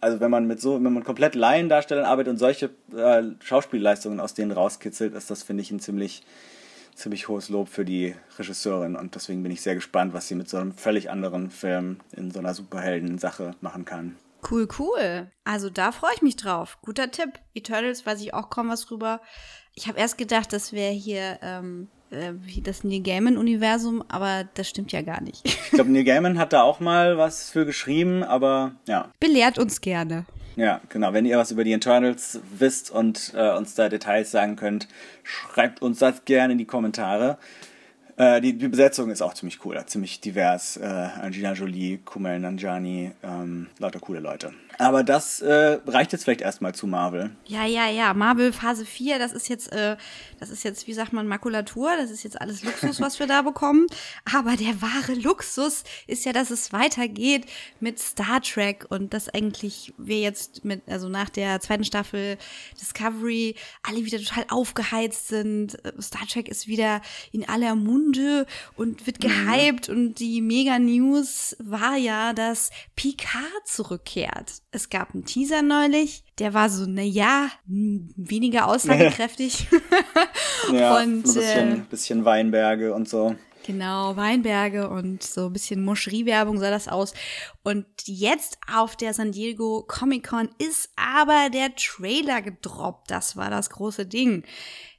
also 0.00 0.20
wenn 0.20 0.30
man 0.30 0.46
mit 0.46 0.60
so, 0.60 0.74
wenn 0.82 0.92
man 0.92 1.04
komplett 1.04 1.34
Laiendarstellern 1.34 2.04
arbeitet 2.04 2.32
und 2.32 2.38
solche 2.38 2.70
äh, 2.96 3.22
Schauspielleistungen 3.42 4.20
aus 4.20 4.34
denen 4.34 4.52
rauskitzelt, 4.52 5.14
ist 5.14 5.30
das, 5.30 5.42
finde 5.42 5.62
ich, 5.62 5.70
ein 5.70 5.80
ziemlich, 5.80 6.22
ziemlich 6.94 7.28
hohes 7.28 7.48
Lob 7.48 7.68
für 7.68 7.84
die 7.84 8.14
Regisseurin. 8.38 8.96
Und 8.96 9.14
deswegen 9.14 9.42
bin 9.42 9.52
ich 9.52 9.62
sehr 9.62 9.74
gespannt, 9.74 10.14
was 10.14 10.28
sie 10.28 10.34
mit 10.34 10.48
so 10.48 10.56
einem 10.56 10.72
völlig 10.72 11.10
anderen 11.10 11.50
Film 11.50 12.00
in 12.16 12.30
so 12.30 12.38
einer 12.38 12.54
Superhelden-Sache 12.54 13.52
machen 13.60 13.84
kann. 13.84 14.16
Cool, 14.48 14.68
cool. 14.78 15.30
Also 15.44 15.68
da 15.68 15.90
freue 15.92 16.14
ich 16.14 16.22
mich 16.22 16.36
drauf. 16.36 16.78
Guter 16.82 17.10
Tipp. 17.10 17.40
Eternals 17.54 18.06
weiß 18.06 18.20
ich 18.20 18.34
auch 18.34 18.50
kaum 18.50 18.68
was 18.68 18.82
drüber. 18.82 19.20
Ich 19.74 19.88
habe 19.88 19.98
erst 19.98 20.16
gedacht, 20.16 20.52
das 20.52 20.72
wäre 20.72 20.92
hier 20.92 21.38
ähm, 21.42 21.88
äh, 22.10 22.32
das 22.62 22.84
Neil 22.84 23.00
Gaiman-Universum, 23.00 24.02
aber 24.08 24.44
das 24.54 24.68
stimmt 24.68 24.92
ja 24.92 25.02
gar 25.02 25.22
nicht. 25.22 25.44
Ich 25.44 25.70
glaube, 25.70 25.90
Neil 25.90 26.04
Gaiman 26.04 26.38
hat 26.38 26.52
da 26.52 26.62
auch 26.62 26.80
mal 26.80 27.18
was 27.18 27.50
für 27.50 27.66
geschrieben, 27.66 28.22
aber 28.22 28.72
ja. 28.86 29.10
Belehrt 29.20 29.58
uns 29.58 29.80
gerne. 29.80 30.26
Ja, 30.56 30.80
genau. 30.88 31.12
Wenn 31.12 31.24
ihr 31.24 31.38
was 31.38 31.52
über 31.52 31.62
die 31.62 31.72
Internals 31.72 32.40
wisst 32.58 32.90
und 32.90 33.32
äh, 33.36 33.56
uns 33.56 33.76
da 33.76 33.88
Details 33.88 34.32
sagen 34.32 34.56
könnt, 34.56 34.88
schreibt 35.22 35.82
uns 35.82 36.00
das 36.00 36.24
gerne 36.24 36.52
in 36.52 36.58
die 36.58 36.64
Kommentare. 36.64 37.38
Äh, 38.16 38.40
die, 38.40 38.58
die, 38.58 38.66
Besetzung 38.66 39.10
ist 39.10 39.22
auch 39.22 39.34
ziemlich 39.34 39.64
cool, 39.64 39.80
ziemlich 39.86 40.20
divers. 40.20 40.76
Äh, 40.76 40.84
Angelina 40.84 41.52
Jolie, 41.52 41.98
Kumail 41.98 42.40
Nanjani, 42.40 43.12
ähm, 43.22 43.68
lauter 43.78 44.00
coole 44.00 44.18
Leute. 44.18 44.52
Aber 44.78 45.02
das 45.02 45.40
äh, 45.40 45.80
reicht 45.86 46.12
jetzt 46.12 46.22
vielleicht 46.22 46.40
erstmal 46.40 46.72
zu 46.72 46.86
Marvel. 46.86 47.30
Ja, 47.46 47.66
ja, 47.66 47.88
ja. 47.88 48.14
Marvel 48.14 48.52
Phase 48.52 48.86
4, 48.86 49.18
das 49.18 49.32
ist 49.32 49.48
jetzt, 49.48 49.72
äh, 49.72 49.96
das 50.38 50.50
ist 50.50 50.62
jetzt, 50.62 50.86
wie 50.86 50.92
sagt 50.92 51.12
man, 51.12 51.26
Makulatur. 51.26 51.90
Das 51.96 52.12
ist 52.12 52.22
jetzt 52.22 52.40
alles 52.40 52.62
Luxus, 52.62 53.00
was 53.00 53.18
wir 53.18 53.26
da 53.26 53.42
bekommen. 53.42 53.86
Aber 54.32 54.56
der 54.56 54.80
wahre 54.80 55.14
Luxus 55.14 55.82
ist 56.06 56.24
ja, 56.24 56.32
dass 56.32 56.50
es 56.50 56.72
weitergeht 56.72 57.46
mit 57.80 57.98
Star 57.98 58.40
Trek 58.40 58.86
und 58.88 59.12
dass 59.12 59.28
eigentlich 59.28 59.92
wir 59.98 60.20
jetzt 60.20 60.64
mit, 60.64 60.82
also 60.88 61.08
nach 61.08 61.28
der 61.28 61.60
zweiten 61.60 61.84
Staffel 61.84 62.38
Discovery 62.80 63.56
alle 63.82 64.04
wieder 64.04 64.18
total 64.18 64.44
aufgeheizt 64.48 65.26
sind. 65.26 65.76
Star 66.00 66.26
Trek 66.28 66.48
ist 66.48 66.68
wieder 66.68 67.02
in 67.32 67.48
aller 67.48 67.74
Munde 67.74 68.46
und 68.76 69.08
wird 69.08 69.24
mhm. 69.24 69.28
gehypt 69.28 69.88
mhm. 69.88 69.96
und 69.96 70.20
die 70.20 70.40
Mega 70.40 70.78
News 70.78 71.56
war 71.58 71.96
ja, 71.96 72.32
dass 72.32 72.70
Picard 72.94 73.66
zurückkehrt 73.66 74.62
es 74.70 74.90
gab 74.90 75.14
einen 75.14 75.24
Teaser 75.24 75.62
neulich, 75.62 76.24
der 76.38 76.54
war 76.54 76.68
so, 76.68 76.84
na 76.86 77.02
ja, 77.02 77.50
weniger 77.66 78.68
aussagekräftig. 78.68 79.66
ja, 80.72 80.96
und, 81.02 81.02
ein 81.02 81.22
bisschen, 81.22 81.72
äh, 81.72 81.84
bisschen 81.88 82.24
Weinberge 82.24 82.94
und 82.94 83.08
so. 83.08 83.34
Genau, 83.66 84.16
Weinberge 84.16 84.88
und 84.88 85.22
so 85.22 85.46
ein 85.46 85.52
bisschen 85.52 85.84
Moscherie-Werbung 85.84 86.58
sah 86.58 86.70
das 86.70 86.88
aus. 86.88 87.12
Und 87.62 87.86
jetzt 88.04 88.58
auf 88.72 88.96
der 88.96 89.12
San 89.12 89.32
Diego 89.32 89.84
Comic 89.86 90.28
Con 90.28 90.48
ist 90.58 90.90
aber 90.96 91.50
der 91.50 91.74
Trailer 91.74 92.40
gedroppt. 92.40 93.10
Das 93.10 93.36
war 93.36 93.50
das 93.50 93.68
große 93.68 94.06
Ding. 94.06 94.42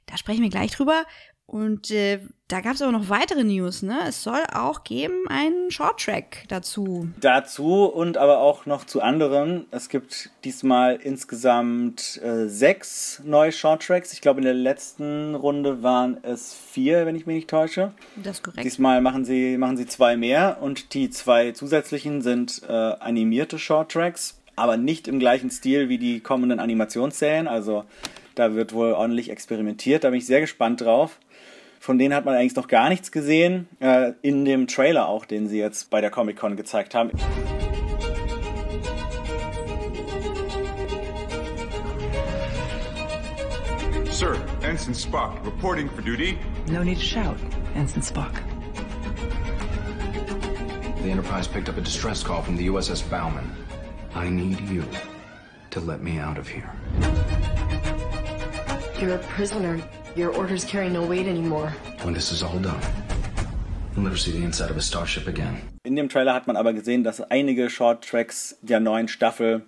Da 0.06 0.16
sprechen 0.16 0.42
wir 0.42 0.50
gleich 0.50 0.72
drüber. 0.72 1.04
Und 1.50 1.90
äh, 1.90 2.20
da 2.46 2.60
gab 2.60 2.74
es 2.74 2.82
aber 2.82 2.92
noch 2.92 3.08
weitere 3.08 3.42
News, 3.42 3.82
ne? 3.82 3.98
Es 4.06 4.22
soll 4.22 4.38
auch 4.54 4.84
geben 4.84 5.26
einen 5.26 5.72
Shorttrack 5.72 6.44
dazu. 6.46 7.08
Dazu 7.20 7.86
und 7.86 8.18
aber 8.18 8.38
auch 8.38 8.66
noch 8.66 8.84
zu 8.84 9.02
anderen. 9.02 9.66
Es 9.72 9.88
gibt 9.88 10.30
diesmal 10.44 10.94
insgesamt 11.02 12.20
äh, 12.22 12.46
sechs 12.46 13.20
neue 13.24 13.50
Shorttracks. 13.50 14.12
Ich 14.12 14.20
glaube, 14.20 14.38
in 14.38 14.44
der 14.44 14.54
letzten 14.54 15.34
Runde 15.34 15.82
waren 15.82 16.18
es 16.22 16.54
vier, 16.54 17.04
wenn 17.04 17.16
ich 17.16 17.26
mich 17.26 17.34
nicht 17.34 17.50
täusche. 17.50 17.90
Das 18.14 18.36
ist 18.36 18.44
korrekt. 18.44 18.64
Diesmal 18.64 19.00
machen 19.00 19.24
sie, 19.24 19.58
machen 19.58 19.76
sie 19.76 19.86
zwei 19.86 20.16
mehr 20.16 20.58
und 20.60 20.94
die 20.94 21.10
zwei 21.10 21.50
zusätzlichen 21.50 22.22
sind 22.22 22.62
äh, 22.68 22.72
animierte 22.72 23.58
Shorttracks, 23.58 24.38
aber 24.54 24.76
nicht 24.76 25.08
im 25.08 25.18
gleichen 25.18 25.50
Stil 25.50 25.88
wie 25.88 25.98
die 25.98 26.20
kommenden 26.20 26.60
Animationsserien. 26.60 27.48
Also 27.48 27.86
da 28.36 28.54
wird 28.54 28.72
wohl 28.72 28.92
ordentlich 28.92 29.30
experimentiert. 29.30 30.04
Da 30.04 30.10
bin 30.10 30.18
ich 30.18 30.26
sehr 30.26 30.40
gespannt 30.40 30.80
drauf. 30.80 31.18
Von 31.82 31.96
denen 31.96 32.14
hat 32.14 32.26
man 32.26 32.34
eigentlich 32.34 32.56
noch 32.56 32.68
gar 32.68 32.90
nichts 32.90 33.10
gesehen. 33.10 33.66
Äh, 33.80 34.12
in 34.20 34.44
dem 34.44 34.66
Trailer 34.66 35.08
auch, 35.08 35.24
den 35.24 35.48
sie 35.48 35.58
jetzt 35.58 35.88
bei 35.88 36.02
der 36.02 36.10
Comic-Con 36.10 36.54
gezeigt 36.54 36.94
haben. 36.94 37.10
Sir, 44.10 44.36
Ensign 44.60 44.94
Spock, 44.94 45.42
reporting 45.46 45.88
for 45.88 46.02
duty. 46.02 46.38
No 46.70 46.82
need 46.82 46.98
to 46.98 47.02
shout, 47.02 47.38
Ensign 47.74 48.02
Spock. 48.02 48.42
The 51.02 51.10
Enterprise 51.10 51.48
picked 51.48 51.70
up 51.70 51.78
a 51.78 51.80
distress 51.80 52.22
call 52.22 52.42
from 52.42 52.58
the 52.58 52.68
USS 52.68 53.08
Bauman. 53.08 53.50
I 54.14 54.28
need 54.28 54.60
you 54.68 54.84
to 55.70 55.80
let 55.80 56.02
me 56.02 56.18
out 56.18 56.36
of 56.36 56.46
here. 56.46 56.70
You're 59.00 59.14
a 59.14 59.18
prisoner. 59.34 59.80
Your 60.16 60.36
orders 60.36 60.64
carry 60.64 60.88
no 60.90 61.06
weight 61.06 61.28
anymore. 61.28 61.72
When 62.02 62.14
this 62.14 62.32
is 62.32 62.42
all 62.42 62.58
done, 62.58 62.80
you'll 63.94 64.02
never 64.02 64.16
see 64.16 64.32
the 64.32 64.42
inside 64.42 64.70
of 64.70 64.76
a 64.76 64.82
starship 64.82 65.28
again. 65.28 65.62
In 65.84 65.94
dem 65.94 66.08
Trailer 66.08 66.34
hat 66.34 66.48
man 66.48 66.56
aber 66.56 66.72
gesehen, 66.72 67.04
dass 67.04 67.20
einige 67.20 67.70
Short 67.70 68.04
Tracks 68.04 68.58
der 68.60 68.80
neuen 68.80 69.06
Staffel 69.06 69.62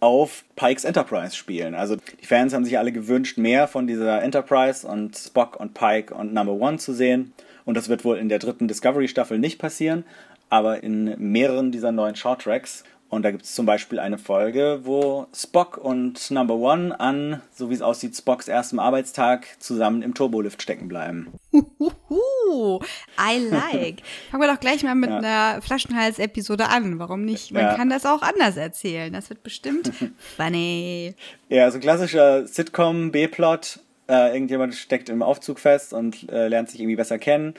auf 0.00 0.44
Pikes 0.56 0.84
Enterprise 0.84 1.36
spielen. 1.36 1.76
Also 1.76 1.94
die 2.20 2.26
Fans 2.26 2.52
haben 2.52 2.64
sich 2.64 2.76
alle 2.76 2.90
gewünscht, 2.90 3.38
mehr 3.38 3.68
von 3.68 3.86
dieser 3.86 4.20
Enterprise 4.20 4.84
und 4.84 5.16
Spock 5.16 5.60
und 5.60 5.74
Pike 5.74 6.12
und 6.12 6.34
Number 6.34 6.54
One 6.54 6.78
zu 6.78 6.92
sehen. 6.92 7.32
Und 7.64 7.76
das 7.76 7.88
wird 7.88 8.04
wohl 8.04 8.18
in 8.18 8.28
der 8.28 8.40
dritten 8.40 8.66
Discovery-Staffel 8.66 9.38
nicht 9.38 9.60
passieren, 9.60 10.04
aber 10.50 10.82
in 10.82 11.14
mehreren 11.18 11.70
dieser 11.70 11.92
neuen 11.92 12.16
Short 12.16 12.42
Tracks. 12.42 12.82
Und 13.12 13.24
da 13.24 13.30
gibt 13.30 13.44
es 13.44 13.54
zum 13.54 13.66
Beispiel 13.66 13.98
eine 13.98 14.16
Folge, 14.16 14.80
wo 14.84 15.26
Spock 15.34 15.76
und 15.76 16.30
Number 16.30 16.54
One 16.54 16.98
an, 16.98 17.42
so 17.54 17.68
wie 17.68 17.74
es 17.74 17.82
aussieht, 17.82 18.16
Spocks 18.16 18.48
erstem 18.48 18.78
Arbeitstag 18.78 19.46
zusammen 19.58 20.00
im 20.00 20.14
Turbolift 20.14 20.62
stecken 20.62 20.88
bleiben. 20.88 21.30
Uhuhu, 21.52 22.80
I 23.20 23.38
like. 23.50 24.00
Fangen 24.30 24.42
wir 24.42 24.50
doch 24.50 24.60
gleich 24.60 24.82
mal 24.82 24.94
mit 24.94 25.10
ja. 25.10 25.18
einer 25.18 25.60
Flaschenhals-Episode 25.60 26.70
an. 26.70 26.98
Warum 26.98 27.26
nicht? 27.26 27.52
Man 27.52 27.64
ja. 27.64 27.74
kann 27.74 27.90
das 27.90 28.06
auch 28.06 28.22
anders 28.22 28.56
erzählen. 28.56 29.12
Das 29.12 29.28
wird 29.28 29.42
bestimmt 29.42 29.92
funny. 30.38 31.14
Ja, 31.50 31.70
so 31.70 31.80
klassischer 31.80 32.46
Sitcom-B-Plot. 32.46 33.80
Äh, 34.08 34.32
irgendjemand 34.32 34.74
steckt 34.74 35.10
im 35.10 35.22
Aufzug 35.22 35.58
fest 35.60 35.92
und 35.92 36.30
äh, 36.30 36.48
lernt 36.48 36.70
sich 36.70 36.80
irgendwie 36.80 36.96
besser 36.96 37.18
kennen 37.18 37.52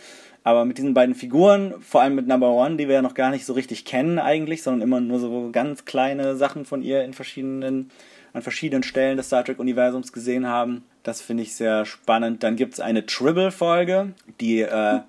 aber 0.43 0.65
mit 0.65 0.77
diesen 0.77 0.93
beiden 0.93 1.15
Figuren, 1.15 1.75
vor 1.81 2.01
allem 2.01 2.15
mit 2.15 2.27
Number 2.27 2.49
One, 2.51 2.75
die 2.75 2.87
wir 2.87 2.95
ja 2.95 3.01
noch 3.01 3.13
gar 3.13 3.31
nicht 3.31 3.45
so 3.45 3.53
richtig 3.53 3.85
kennen 3.85 4.19
eigentlich, 4.19 4.61
sondern 4.61 4.81
immer 4.81 4.99
nur 4.99 5.19
so 5.19 5.49
ganz 5.51 5.85
kleine 5.85 6.35
Sachen 6.35 6.65
von 6.65 6.81
ihr 6.81 7.03
in 7.03 7.13
verschiedenen, 7.13 7.91
an 8.33 8.41
verschiedenen 8.41 8.83
Stellen 8.83 9.17
des 9.17 9.27
Star 9.27 9.45
Trek-Universums 9.45 10.11
gesehen 10.11 10.47
haben. 10.47 10.83
Das 11.03 11.21
finde 11.21 11.43
ich 11.43 11.55
sehr 11.55 11.85
spannend. 11.85 12.43
Dann 12.43 12.55
gibt 12.55 12.73
es 12.73 12.79
eine 12.79 13.05
Tribble-Folge, 13.05 14.13
die 14.39 14.61
äh, 14.61 14.99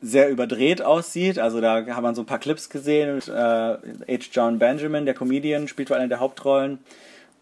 sehr 0.00 0.30
überdreht 0.30 0.82
aussieht. 0.82 1.38
Also 1.38 1.60
da 1.60 1.84
haben 1.86 2.04
wir 2.04 2.14
so 2.14 2.22
ein 2.22 2.26
paar 2.26 2.38
Clips 2.38 2.68
gesehen. 2.68 3.16
Mit, 3.16 3.28
äh, 3.28 3.32
H. 3.32 4.28
John 4.32 4.58
Benjamin, 4.58 5.04
der 5.04 5.14
Comedian, 5.14 5.68
spielt 5.68 5.90
wohl 5.90 5.96
eine 5.96 6.08
der 6.08 6.20
Hauptrollen. 6.20 6.78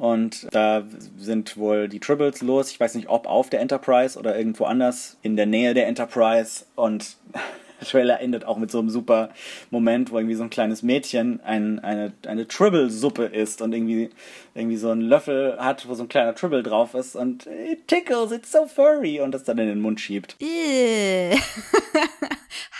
Und 0.01 0.49
da 0.53 0.83
sind 1.19 1.59
wohl 1.59 1.87
die 1.87 2.01
Tribbles 2.01 2.41
los. 2.41 2.71
Ich 2.71 2.81
weiß 2.81 2.95
nicht, 2.95 3.11
ob 3.11 3.27
auf 3.27 3.51
der 3.51 3.61
Enterprise 3.61 4.19
oder 4.19 4.35
irgendwo 4.35 4.65
anders 4.65 5.19
in 5.21 5.37
der 5.37 5.45
Nähe 5.45 5.75
der 5.75 5.89
Enterprise. 5.89 6.65
Und 6.75 7.19
der 7.81 7.87
Trailer 7.87 8.19
endet 8.19 8.47
auch 8.47 8.57
mit 8.57 8.71
so 8.71 8.79
einem 8.79 8.89
super 8.89 9.29
Moment, 9.71 10.11
wo 10.11 10.17
irgendwie 10.17 10.37
so 10.37 10.43
ein 10.43 10.49
kleines 10.49 10.83
Mädchen 10.83 11.41
ein, 11.45 11.81
eine, 11.81 12.15
eine 12.27 12.49
Tribble-Suppe 12.49 13.27
isst 13.27 13.61
und 13.61 13.75
irgendwie, 13.75 14.09
irgendwie 14.55 14.79
so 14.79 14.89
einen 14.89 15.03
Löffel 15.03 15.59
hat, 15.59 15.87
wo 15.87 15.93
so 15.93 16.05
ein 16.05 16.09
kleiner 16.09 16.35
Tribble 16.35 16.63
drauf 16.63 16.95
ist 16.95 17.15
und 17.15 17.47
it 17.47 17.87
tickles, 17.87 18.33
it's 18.33 18.51
so 18.53 18.65
furry 18.65 19.21
und 19.21 19.33
das 19.33 19.45
dann 19.45 19.59
in 19.59 19.69
den 19.69 19.83
Mund 19.83 20.01
schiebt. 20.01 20.35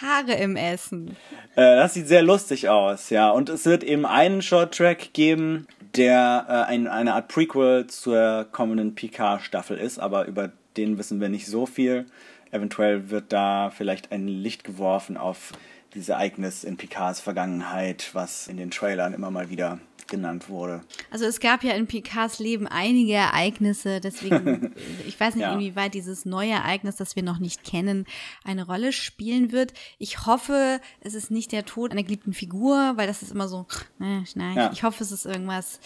Haare 0.01 0.33
im 0.41 0.57
Essen. 0.57 1.19
Äh, 1.55 1.77
das 1.77 1.93
sieht 1.93 2.09
sehr 2.09 2.23
lustig 2.23 2.71
aus, 2.71 3.11
ja. 3.11 3.31
Und 3.31 3.51
es 3.51 3.67
wird 3.67 3.85
eben 3.85 4.07
einen 4.07 4.41
Short-Track 4.41 5.13
geben, 5.13 5.67
der 5.97 6.47
äh, 6.49 6.71
ein, 6.71 6.87
eine 6.87 7.15
Art 7.15 7.29
Prequel 7.29 7.87
zur 7.87 8.47
kommenden 8.51 8.95
Picard-Staffel 8.95 9.77
ist, 9.77 9.99
aber 9.99 10.27
über 10.27 10.53
den 10.77 10.99
wissen 10.99 11.21
wir 11.21 11.29
nicht 11.29 11.47
so 11.47 11.67
viel. 11.67 12.07
Eventuell 12.51 13.11
wird 13.11 13.33
da 13.33 13.71
vielleicht 13.71 14.13
ein 14.13 14.29
Licht 14.29 14.65
geworfen 14.65 15.17
auf 15.17 15.53
dieses 15.95 16.09
Ereignis 16.09 16.65
in 16.65 16.77
Picards 16.77 17.21
Vergangenheit, 17.21 18.11
was 18.13 18.49
in 18.49 18.57
den 18.57 18.71
Trailern 18.71 19.13
immer 19.13 19.31
mal 19.31 19.51
wieder 19.51 19.79
genannt 20.11 20.49
wurde. 20.49 20.83
Also 21.11 21.25
es 21.25 21.41
gab 21.41 21.65
ja 21.65 21.73
in 21.73 21.87
Picards 21.87 22.39
Leben 22.39 22.67
einige 22.67 23.15
Ereignisse, 23.15 24.01
deswegen, 24.01 24.75
ich 25.07 25.19
weiß 25.19 25.35
nicht, 25.37 25.45
ja. 25.45 25.55
inwieweit 25.55 25.95
dieses 25.95 26.27
neue 26.27 26.53
Ereignis, 26.53 26.97
das 26.97 27.17
wir 27.17 27.23
noch 27.23 27.39
nicht 27.39 27.65
kennen, 27.65 28.07
eine 28.45 28.67
Rolle 28.67 28.93
spielen 28.93 29.53
wird. 29.53 29.73
Ich 29.99 30.27
hoffe, 30.27 30.81
es 31.01 31.15
ist 31.15 31.31
nicht 31.31 31.53
der 31.53 31.65
Tod 31.65 31.93
einer 31.93 32.03
geliebten 32.03 32.35
Figur, 32.35 32.93
weil 32.97 33.07
das 33.07 33.23
ist 33.23 33.33
immer 33.33 33.49
so, 33.49 33.67
äh, 34.01 34.23
nein, 34.35 34.57
ja. 34.57 34.71
ich 34.73 34.83
hoffe, 34.83 35.03
es 35.03 35.13
ist 35.13 35.25
irgendwas 35.25 35.81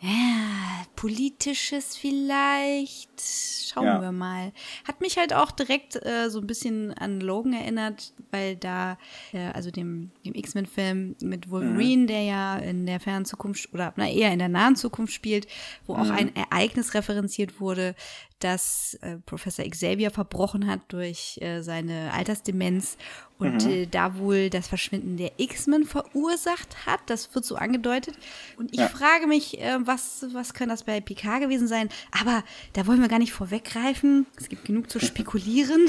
ja, 0.00 0.86
politisches 0.96 1.96
vielleicht. 1.96 3.10
Schauen 3.20 3.84
ja. 3.84 4.00
wir 4.00 4.12
mal. 4.12 4.52
Hat 4.86 5.00
mich 5.00 5.16
halt 5.18 5.32
auch 5.32 5.50
direkt 5.50 5.96
äh, 6.04 6.28
so 6.28 6.40
ein 6.40 6.46
bisschen 6.46 6.92
an 6.94 7.20
Logan 7.20 7.52
erinnert, 7.52 8.12
weil 8.30 8.56
da, 8.56 8.98
äh, 9.32 9.48
also 9.52 9.70
dem, 9.70 10.10
dem 10.24 10.34
X-Men-Film 10.34 11.16
mit 11.22 11.50
Wolverine, 11.50 12.02
mhm. 12.02 12.06
der 12.06 12.22
ja 12.22 12.56
in 12.56 12.86
der 12.86 12.98
fernen 12.98 13.24
Zukunft 13.24 13.69
oder 13.72 13.92
na, 13.96 14.08
eher 14.08 14.32
in 14.32 14.38
der 14.38 14.48
nahen 14.48 14.76
Zukunft 14.76 15.12
spielt, 15.12 15.46
wo 15.86 15.94
mhm. 15.94 16.00
auch 16.00 16.10
ein 16.10 16.34
Ereignis 16.34 16.94
referenziert 16.94 17.60
wurde, 17.60 17.94
das 18.40 18.98
äh, 19.02 19.18
Professor 19.26 19.64
Xavier 19.68 20.10
verbrochen 20.10 20.66
hat 20.66 20.80
durch 20.88 21.38
äh, 21.42 21.60
seine 21.60 22.12
Altersdemenz 22.12 22.96
und 23.38 23.64
mhm. 23.64 23.70
äh, 23.70 23.86
da 23.86 24.16
wohl 24.16 24.50
das 24.50 24.66
Verschwinden 24.66 25.16
der 25.16 25.32
X-Men 25.36 25.84
verursacht 25.84 26.86
hat. 26.86 27.00
Das 27.06 27.34
wird 27.34 27.44
so 27.44 27.56
angedeutet. 27.56 28.14
Und 28.56 28.72
ich 28.72 28.80
ja. 28.80 28.88
frage 28.88 29.26
mich, 29.26 29.60
äh, 29.60 29.78
was, 29.80 30.26
was 30.32 30.54
kann 30.54 30.68
das 30.68 30.84
bei 30.84 31.00
Picard 31.00 31.42
gewesen 31.42 31.68
sein? 31.68 31.90
Aber 32.18 32.42
da 32.72 32.86
wollen 32.86 33.00
wir 33.00 33.08
gar 33.08 33.18
nicht 33.18 33.32
vorweggreifen. 33.32 34.26
Es 34.36 34.48
gibt 34.48 34.64
genug 34.64 34.90
zu 34.90 35.00
spekulieren. 35.00 35.88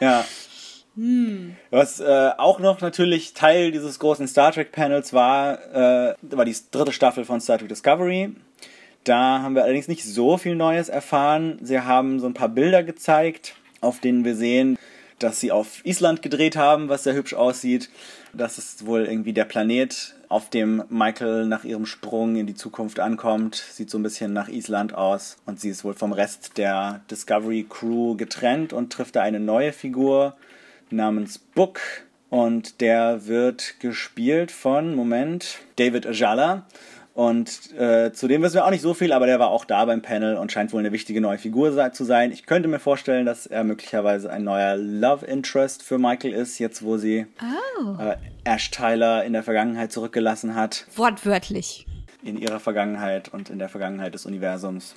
ja. 0.00 0.24
Hm. 0.96 1.56
Was 1.70 2.00
äh, 2.00 2.30
auch 2.38 2.58
noch 2.58 2.80
natürlich 2.80 3.34
Teil 3.34 3.70
dieses 3.70 3.98
großen 3.98 4.26
Star 4.26 4.52
Trek 4.52 4.72
Panels 4.72 5.12
war, 5.12 5.58
äh, 5.74 6.14
war 6.22 6.44
die 6.44 6.56
dritte 6.70 6.92
Staffel 6.92 7.24
von 7.24 7.40
Star 7.40 7.58
Trek 7.58 7.68
Discovery. 7.68 8.30
Da 9.04 9.42
haben 9.42 9.54
wir 9.54 9.62
allerdings 9.62 9.88
nicht 9.88 10.04
so 10.04 10.36
viel 10.36 10.56
Neues 10.56 10.88
erfahren. 10.88 11.58
Sie 11.62 11.78
haben 11.78 12.18
so 12.18 12.26
ein 12.26 12.34
paar 12.34 12.48
Bilder 12.48 12.82
gezeigt, 12.82 13.54
auf 13.80 14.00
denen 14.00 14.24
wir 14.24 14.34
sehen, 14.34 14.78
dass 15.18 15.38
sie 15.38 15.52
auf 15.52 15.84
Island 15.84 16.22
gedreht 16.22 16.56
haben, 16.56 16.88
was 16.88 17.04
sehr 17.04 17.14
hübsch 17.14 17.34
aussieht. 17.34 17.90
Das 18.32 18.58
ist 18.58 18.84
wohl 18.84 19.04
irgendwie 19.04 19.32
der 19.32 19.44
Planet, 19.44 20.14
auf 20.28 20.50
dem 20.50 20.82
Michael 20.88 21.46
nach 21.46 21.64
ihrem 21.64 21.86
Sprung 21.86 22.36
in 22.36 22.46
die 22.46 22.54
Zukunft 22.54 23.00
ankommt. 23.00 23.54
Sieht 23.54 23.90
so 23.90 23.98
ein 23.98 24.02
bisschen 24.02 24.32
nach 24.32 24.48
Island 24.48 24.94
aus. 24.94 25.36
Und 25.46 25.60
sie 25.60 25.70
ist 25.70 25.84
wohl 25.84 25.94
vom 25.94 26.12
Rest 26.12 26.58
der 26.58 27.00
Discovery 27.10 27.64
Crew 27.68 28.16
getrennt 28.16 28.72
und 28.72 28.92
trifft 28.92 29.16
da 29.16 29.22
eine 29.22 29.40
neue 29.40 29.72
Figur 29.72 30.34
namens 30.90 31.38
Book. 31.38 31.80
Und 32.28 32.80
der 32.80 33.26
wird 33.26 33.78
gespielt 33.80 34.50
von, 34.50 34.94
Moment, 34.94 35.58
David 35.76 36.06
Ajala. 36.06 36.66
Und 37.16 37.72
äh, 37.78 38.12
zu 38.12 38.28
dem 38.28 38.42
wissen 38.42 38.56
wir 38.56 38.66
auch 38.66 38.70
nicht 38.70 38.82
so 38.82 38.92
viel, 38.92 39.14
aber 39.14 39.24
der 39.24 39.38
war 39.38 39.48
auch 39.48 39.64
da 39.64 39.86
beim 39.86 40.02
Panel 40.02 40.36
und 40.36 40.52
scheint 40.52 40.74
wohl 40.74 40.80
eine 40.80 40.92
wichtige 40.92 41.22
neue 41.22 41.38
Figur 41.38 41.90
zu 41.94 42.04
sein. 42.04 42.30
Ich 42.30 42.44
könnte 42.44 42.68
mir 42.68 42.78
vorstellen, 42.78 43.24
dass 43.24 43.46
er 43.46 43.64
möglicherweise 43.64 44.30
ein 44.30 44.44
neuer 44.44 44.76
Love 44.76 45.24
Interest 45.24 45.82
für 45.82 45.96
Michael 45.96 46.34
ist, 46.34 46.58
jetzt 46.58 46.82
wo 46.82 46.98
sie 46.98 47.24
oh. 47.40 48.02
äh, 48.02 48.16
Ash 48.44 48.70
Tyler 48.70 49.24
in 49.24 49.32
der 49.32 49.42
Vergangenheit 49.42 49.92
zurückgelassen 49.92 50.54
hat. 50.54 50.84
Wortwörtlich. 50.94 51.86
In 52.22 52.36
ihrer 52.36 52.60
Vergangenheit 52.60 53.30
und 53.30 53.48
in 53.48 53.58
der 53.58 53.70
Vergangenheit 53.70 54.12
des 54.12 54.26
Universums. 54.26 54.94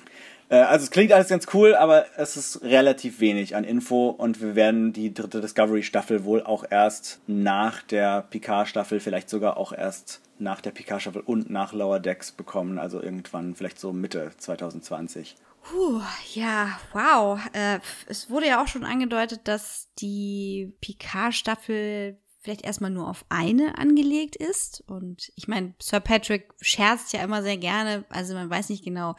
Äh, 0.50 0.56
also 0.56 0.84
es 0.84 0.90
klingt 0.90 1.12
alles 1.12 1.28
ganz 1.28 1.46
cool, 1.54 1.74
aber 1.74 2.06
es 2.16 2.36
ist 2.36 2.62
relativ 2.62 3.20
wenig 3.20 3.56
an 3.56 3.64
Info 3.64 4.10
und 4.10 4.42
wir 4.42 4.54
werden 4.54 4.92
die 4.92 5.14
dritte 5.14 5.40
Discovery-Staffel 5.40 6.24
wohl 6.24 6.42
auch 6.42 6.64
erst 6.68 7.20
nach 7.26 7.82
der 7.82 8.22
Picard-Staffel, 8.22 9.00
vielleicht 9.00 9.30
sogar 9.30 9.56
auch 9.56 9.72
erst 9.72 10.20
nach 10.38 10.60
der 10.60 10.72
Picard-Staffel 10.72 11.22
und 11.22 11.48
nach 11.48 11.72
Lower 11.72 12.00
Decks 12.00 12.32
bekommen, 12.32 12.78
also 12.78 13.00
irgendwann 13.00 13.54
vielleicht 13.54 13.78
so 13.78 13.92
Mitte 13.92 14.32
2020. 14.36 15.36
Puh, 15.62 16.00
ja, 16.34 16.78
wow. 16.92 17.38
Äh, 17.52 17.80
es 18.06 18.30
wurde 18.30 18.48
ja 18.48 18.62
auch 18.62 18.68
schon 18.68 18.84
angedeutet, 18.84 19.42
dass 19.44 19.88
die 19.98 20.72
Picard-Staffel 20.80 22.18
vielleicht 22.42 22.64
erstmal 22.64 22.90
nur 22.90 23.08
auf 23.08 23.24
eine 23.28 23.76
angelegt 23.78 24.34
ist. 24.36 24.82
Und 24.86 25.30
ich 25.36 25.46
meine, 25.46 25.74
Sir 25.80 26.00
Patrick 26.00 26.48
scherzt 26.60 27.12
ja 27.12 27.22
immer 27.22 27.42
sehr 27.42 27.58
gerne. 27.58 28.04
Also 28.08 28.34
man 28.34 28.48
weiß 28.48 28.70
nicht 28.70 28.82
genau, 28.84 29.14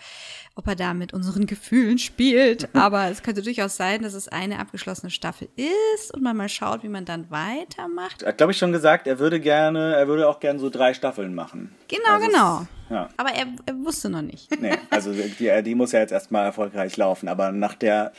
ob 0.55 0.67
er 0.67 0.75
da 0.75 0.93
mit 0.93 1.13
unseren 1.13 1.45
Gefühlen 1.45 1.97
spielt. 1.99 2.67
Aber 2.75 3.09
es 3.09 3.21
könnte 3.21 3.41
durchaus 3.43 3.75
sein, 3.77 4.01
dass 4.01 4.13
es 4.15 4.27
eine 4.27 4.59
abgeschlossene 4.59 5.11
Staffel 5.11 5.49
ist 5.55 6.13
und 6.13 6.23
man 6.23 6.35
mal 6.35 6.49
schaut, 6.49 6.83
wie 6.83 6.89
man 6.89 7.05
dann 7.05 7.29
weitermacht. 7.29 8.23
Er 8.23 8.29
hat, 8.29 8.37
glaube 8.37 8.53
ich, 8.53 8.57
schon 8.57 8.71
gesagt, 8.71 9.05
er 9.07 9.19
würde 9.19 9.39
gerne, 9.39 9.95
er 9.95 10.07
würde 10.07 10.27
auch 10.27 10.39
gerne 10.39 10.59
so 10.59 10.69
drei 10.69 10.93
Staffeln 10.93 11.33
machen. 11.35 11.73
Genau, 11.87 12.03
Also 12.09 12.25
es- 12.27 12.31
genau. 12.33 12.67
Ja. 12.89 13.07
Aber 13.15 13.29
er, 13.29 13.45
er 13.67 13.75
wusste 13.85 14.09
noch 14.09 14.21
nicht. 14.21 14.49
Nee, 14.59 14.75
also 14.89 15.13
die, 15.13 15.63
die 15.63 15.75
muss 15.75 15.93
ja 15.93 15.99
jetzt 16.01 16.11
erstmal 16.11 16.43
erfolgreich 16.45 16.97
laufen. 16.97 17.29
Aber 17.29 17.53
nach 17.53 17.75
der 17.75 18.11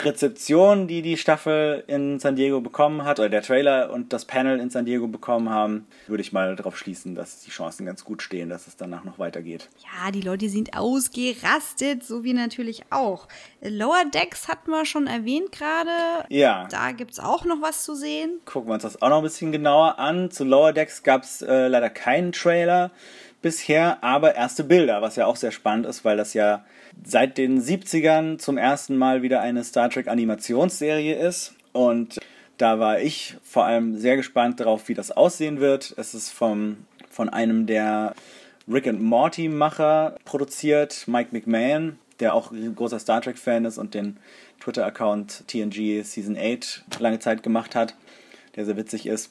Rezeption, 0.00 0.88
die 0.88 1.02
die 1.02 1.16
Staffel 1.16 1.84
in 1.86 2.18
San 2.18 2.36
Diego 2.36 2.60
bekommen 2.60 3.04
hat, 3.04 3.20
oder 3.20 3.28
der 3.28 3.42
Trailer 3.42 3.90
und 3.90 4.12
das 4.12 4.24
Panel 4.24 4.58
in 4.58 4.70
San 4.70 4.84
Diego 4.84 5.06
bekommen 5.06 5.50
haben, 5.50 5.86
würde 6.06 6.20
ich 6.20 6.32
mal 6.32 6.56
darauf 6.56 6.76
schließen, 6.76 7.14
dass 7.14 7.40
die 7.40 7.50
Chancen 7.50 7.86
ganz 7.86 8.04
gut 8.04 8.22
stehen, 8.22 8.48
dass 8.48 8.66
es 8.66 8.76
danach 8.76 9.04
noch 9.04 9.18
weitergeht. 9.18 9.68
Ja, 9.82 10.10
die 10.10 10.20
Leute 10.20 10.48
sind 10.48 10.76
ausgerastet, 10.76 12.02
so 12.02 12.24
wie 12.24 12.32
natürlich 12.32 12.82
auch. 12.90 13.28
Lower 13.60 14.04
Decks 14.12 14.48
hatten 14.48 14.70
wir 14.70 14.84
schon 14.84 15.06
erwähnt 15.06 15.52
gerade. 15.52 15.90
Ja. 16.28 16.66
Da 16.70 16.92
gibt's 16.92 17.20
auch 17.20 17.44
noch 17.44 17.62
was 17.62 17.84
zu 17.84 17.94
sehen. 17.94 18.40
Gucken 18.44 18.70
wir 18.70 18.74
uns 18.74 18.82
das 18.82 19.00
auch 19.00 19.08
noch 19.08 19.18
ein 19.18 19.22
bisschen 19.22 19.52
genauer 19.52 19.98
an. 19.98 20.30
Zu 20.30 20.44
Lower 20.44 20.72
Decks 20.72 21.02
gab 21.02 21.22
es 21.22 21.40
äh, 21.42 21.68
leider 21.68 21.90
keinen 21.90 22.32
Trailer 22.32 22.90
bisher, 23.42 24.02
aber 24.02 24.34
erste 24.34 24.64
Bilder, 24.64 25.02
was 25.02 25.16
ja 25.16 25.26
auch 25.26 25.36
sehr 25.36 25.52
spannend 25.52 25.86
ist, 25.86 26.04
weil 26.04 26.16
das 26.16 26.34
ja 26.34 26.64
seit 27.02 27.38
den 27.38 27.60
70ern 27.60 28.38
zum 28.38 28.58
ersten 28.58 28.96
Mal 28.96 29.22
wieder 29.22 29.40
eine 29.40 29.64
Star 29.64 29.90
Trek 29.90 30.08
Animationsserie 30.08 31.16
ist. 31.16 31.54
Und 31.72 32.20
da 32.58 32.78
war 32.78 33.00
ich 33.00 33.36
vor 33.42 33.64
allem 33.64 33.98
sehr 33.98 34.16
gespannt 34.16 34.60
darauf, 34.60 34.88
wie 34.88 34.94
das 34.94 35.10
aussehen 35.10 35.60
wird. 35.60 35.94
Es 35.96 36.14
ist 36.14 36.30
vom, 36.30 36.78
von 37.10 37.28
einem 37.28 37.66
der 37.66 38.14
Rick 38.68 38.86
and 38.86 39.02
Morty 39.02 39.48
Macher 39.48 40.16
produziert, 40.24 41.04
Mike 41.06 41.30
McMahon, 41.32 41.98
der 42.20 42.34
auch 42.34 42.50
ein 42.50 42.74
großer 42.74 42.98
Star 42.98 43.20
Trek 43.20 43.38
Fan 43.38 43.64
ist 43.64 43.78
und 43.78 43.94
den 43.94 44.16
Twitter-Account 44.60 45.44
TNG 45.48 46.02
Season 46.02 46.36
8 46.38 46.84
lange 47.00 47.18
Zeit 47.18 47.42
gemacht 47.42 47.74
hat, 47.74 47.94
der 48.56 48.64
sehr 48.64 48.76
witzig 48.76 49.06
ist. 49.06 49.30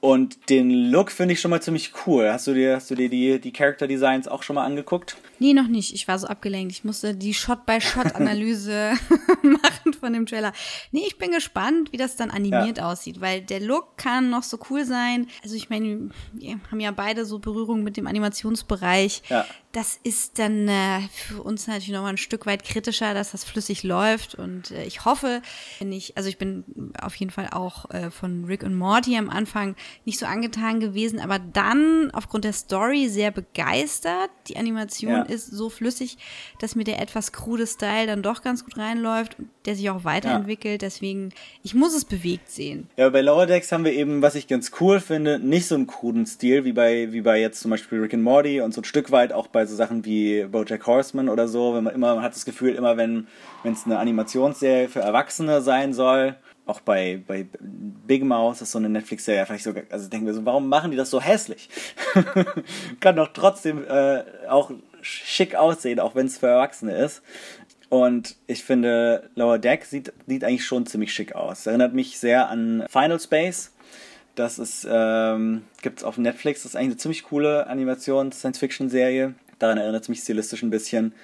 Und 0.00 0.50
den 0.50 0.90
Look 0.90 1.12
finde 1.12 1.34
ich 1.34 1.40
schon 1.40 1.50
mal 1.50 1.62
ziemlich 1.62 1.92
cool. 2.06 2.28
Hast 2.32 2.48
du 2.48 2.54
dir, 2.54 2.76
hast 2.76 2.90
du 2.90 2.96
dir 2.96 3.08
die, 3.08 3.40
die 3.40 3.52
Character 3.52 3.86
Designs 3.86 4.26
auch 4.26 4.42
schon 4.42 4.54
mal 4.54 4.64
angeguckt? 4.64 5.16
Nee, 5.42 5.54
noch 5.54 5.66
nicht. 5.66 5.92
Ich 5.92 6.06
war 6.06 6.20
so 6.20 6.28
abgelenkt. 6.28 6.70
Ich 6.70 6.84
musste 6.84 7.16
die 7.16 7.34
Shot-by-Shot-Analyse 7.34 8.92
machen 9.42 9.92
von 9.92 10.12
dem 10.12 10.24
Trailer. 10.24 10.52
Nee, 10.92 11.02
ich 11.04 11.18
bin 11.18 11.32
gespannt, 11.32 11.92
wie 11.92 11.96
das 11.96 12.14
dann 12.14 12.30
animiert 12.30 12.78
aussieht, 12.78 13.20
weil 13.20 13.40
der 13.40 13.58
Look 13.58 13.96
kann 13.96 14.30
noch 14.30 14.44
so 14.44 14.56
cool 14.70 14.84
sein. 14.84 15.26
Also 15.42 15.56
ich 15.56 15.68
meine, 15.68 16.10
wir 16.32 16.60
haben 16.70 16.78
ja 16.78 16.92
beide 16.92 17.24
so 17.26 17.40
Berührung 17.40 17.82
mit 17.82 17.96
dem 17.96 18.06
Animationsbereich. 18.06 19.22
Ja. 19.30 19.44
Das 19.72 19.98
ist 20.04 20.38
dann 20.38 20.68
äh, 20.68 21.00
für 21.14 21.42
uns 21.42 21.66
natürlich 21.66 21.88
noch 21.92 22.02
mal 22.02 22.10
ein 22.10 22.16
Stück 22.18 22.44
weit 22.44 22.62
kritischer, 22.62 23.14
dass 23.14 23.32
das 23.32 23.42
flüssig 23.42 23.82
läuft. 23.84 24.34
Und 24.34 24.70
äh, 24.70 24.84
ich 24.84 25.06
hoffe, 25.06 25.40
wenn 25.78 25.90
ich, 25.92 26.14
also 26.18 26.28
ich 26.28 26.36
bin 26.36 26.92
auf 27.00 27.14
jeden 27.14 27.30
Fall 27.32 27.48
auch 27.52 27.88
äh, 27.90 28.10
von 28.10 28.44
Rick 28.44 28.64
und 28.64 28.74
Morty 28.74 29.16
am 29.16 29.30
Anfang 29.30 29.74
nicht 30.04 30.18
so 30.18 30.26
angetan 30.26 30.78
gewesen, 30.80 31.20
aber 31.20 31.38
dann 31.38 32.10
aufgrund 32.12 32.44
der 32.44 32.52
Story 32.52 33.08
sehr 33.08 33.30
begeistert. 33.30 34.30
Die 34.48 34.58
Animation 34.58 35.10
Ja. 35.12 35.22
ist 35.22 35.46
so 35.46 35.70
flüssig, 35.70 36.18
dass 36.60 36.74
mir 36.74 36.84
der 36.84 37.00
etwas 37.00 37.32
krude 37.32 37.66
Style 37.66 38.06
dann 38.06 38.22
doch 38.22 38.42
ganz 38.42 38.64
gut 38.64 38.76
reinläuft 38.76 39.38
und 39.38 39.48
der 39.64 39.74
sich 39.76 39.88
auch 39.88 40.04
weiterentwickelt. 40.04 40.82
Deswegen, 40.82 41.30
ich 41.62 41.74
muss 41.74 41.94
es 41.94 42.04
bewegt 42.04 42.50
sehen. 42.50 42.90
Ja, 42.98 43.08
bei 43.08 43.22
Lower 43.22 43.46
Decks 43.46 43.72
haben 43.72 43.84
wir 43.84 43.92
eben, 43.92 44.20
was 44.20 44.34
ich 44.34 44.48
ganz 44.48 44.70
cool 44.80 45.00
finde, 45.00 45.38
nicht 45.38 45.66
so 45.66 45.76
einen 45.76 45.86
kruden 45.86 46.26
Stil 46.26 46.64
wie 46.66 46.72
bei, 46.72 47.12
wie 47.12 47.22
bei 47.22 47.40
jetzt 47.40 47.60
zum 47.60 47.70
Beispiel 47.70 48.00
Rick 48.00 48.12
and 48.12 48.22
Morty 48.22 48.60
und 48.60 48.74
so 48.74 48.82
ein 48.82 48.84
Stück 48.84 49.10
weit 49.12 49.32
auch 49.32 49.46
bei 49.46 49.61
so 49.66 49.76
Sachen 49.76 50.04
wie 50.04 50.44
Bojack 50.44 50.86
Horseman 50.86 51.28
oder 51.28 51.48
so, 51.48 51.74
wenn 51.74 51.84
man 51.84 51.94
immer, 51.94 52.14
man 52.14 52.24
hat 52.24 52.34
das 52.34 52.44
Gefühl, 52.44 52.74
immer 52.74 52.96
wenn 52.96 53.26
es 53.64 53.86
eine 53.86 53.98
Animationsserie 53.98 54.88
für 54.88 55.00
Erwachsene 55.00 55.60
sein 55.60 55.92
soll, 55.92 56.36
auch 56.66 56.80
bei, 56.80 57.20
bei 57.26 57.46
Big 57.60 58.24
Mouth 58.24 58.62
ist 58.62 58.72
so 58.72 58.78
eine 58.78 58.88
Netflix-Serie 58.88 59.46
vielleicht 59.46 59.64
sogar, 59.64 59.84
also 59.90 60.08
denken 60.08 60.26
wir 60.26 60.34
so, 60.34 60.44
warum 60.44 60.68
machen 60.68 60.90
die 60.90 60.96
das 60.96 61.10
so 61.10 61.20
hässlich? 61.20 61.68
Kann 63.00 63.16
doch 63.16 63.28
trotzdem 63.32 63.84
äh, 63.84 64.22
auch 64.48 64.70
schick 65.00 65.54
aussehen, 65.54 65.98
auch 65.98 66.14
wenn 66.14 66.26
es 66.26 66.38
für 66.38 66.46
Erwachsene 66.46 66.96
ist. 66.96 67.22
Und 67.88 68.36
ich 68.46 68.64
finde, 68.64 69.28
Lower 69.34 69.58
Deck 69.58 69.84
sieht, 69.84 70.12
sieht 70.26 70.44
eigentlich 70.44 70.64
schon 70.64 70.86
ziemlich 70.86 71.12
schick 71.12 71.34
aus. 71.34 71.60
Es 71.60 71.66
erinnert 71.66 71.92
mich 71.92 72.18
sehr 72.18 72.48
an 72.48 72.84
Final 72.88 73.20
Space. 73.20 73.72
Das 74.34 74.86
ähm, 74.90 75.64
gibt's 75.82 76.02
auf 76.02 76.16
Netflix. 76.16 76.62
Das 76.62 76.72
ist 76.72 76.76
eigentlich 76.76 76.92
eine 76.92 76.96
ziemlich 76.96 77.24
coole 77.24 77.66
Animations-Science-Fiction-Serie. 77.66 79.34
Daran 79.62 79.78
erinnert 79.78 80.02
es 80.02 80.08
mich 80.08 80.18
stilistisch 80.18 80.64
ein 80.64 80.70
bisschen. 80.70 81.14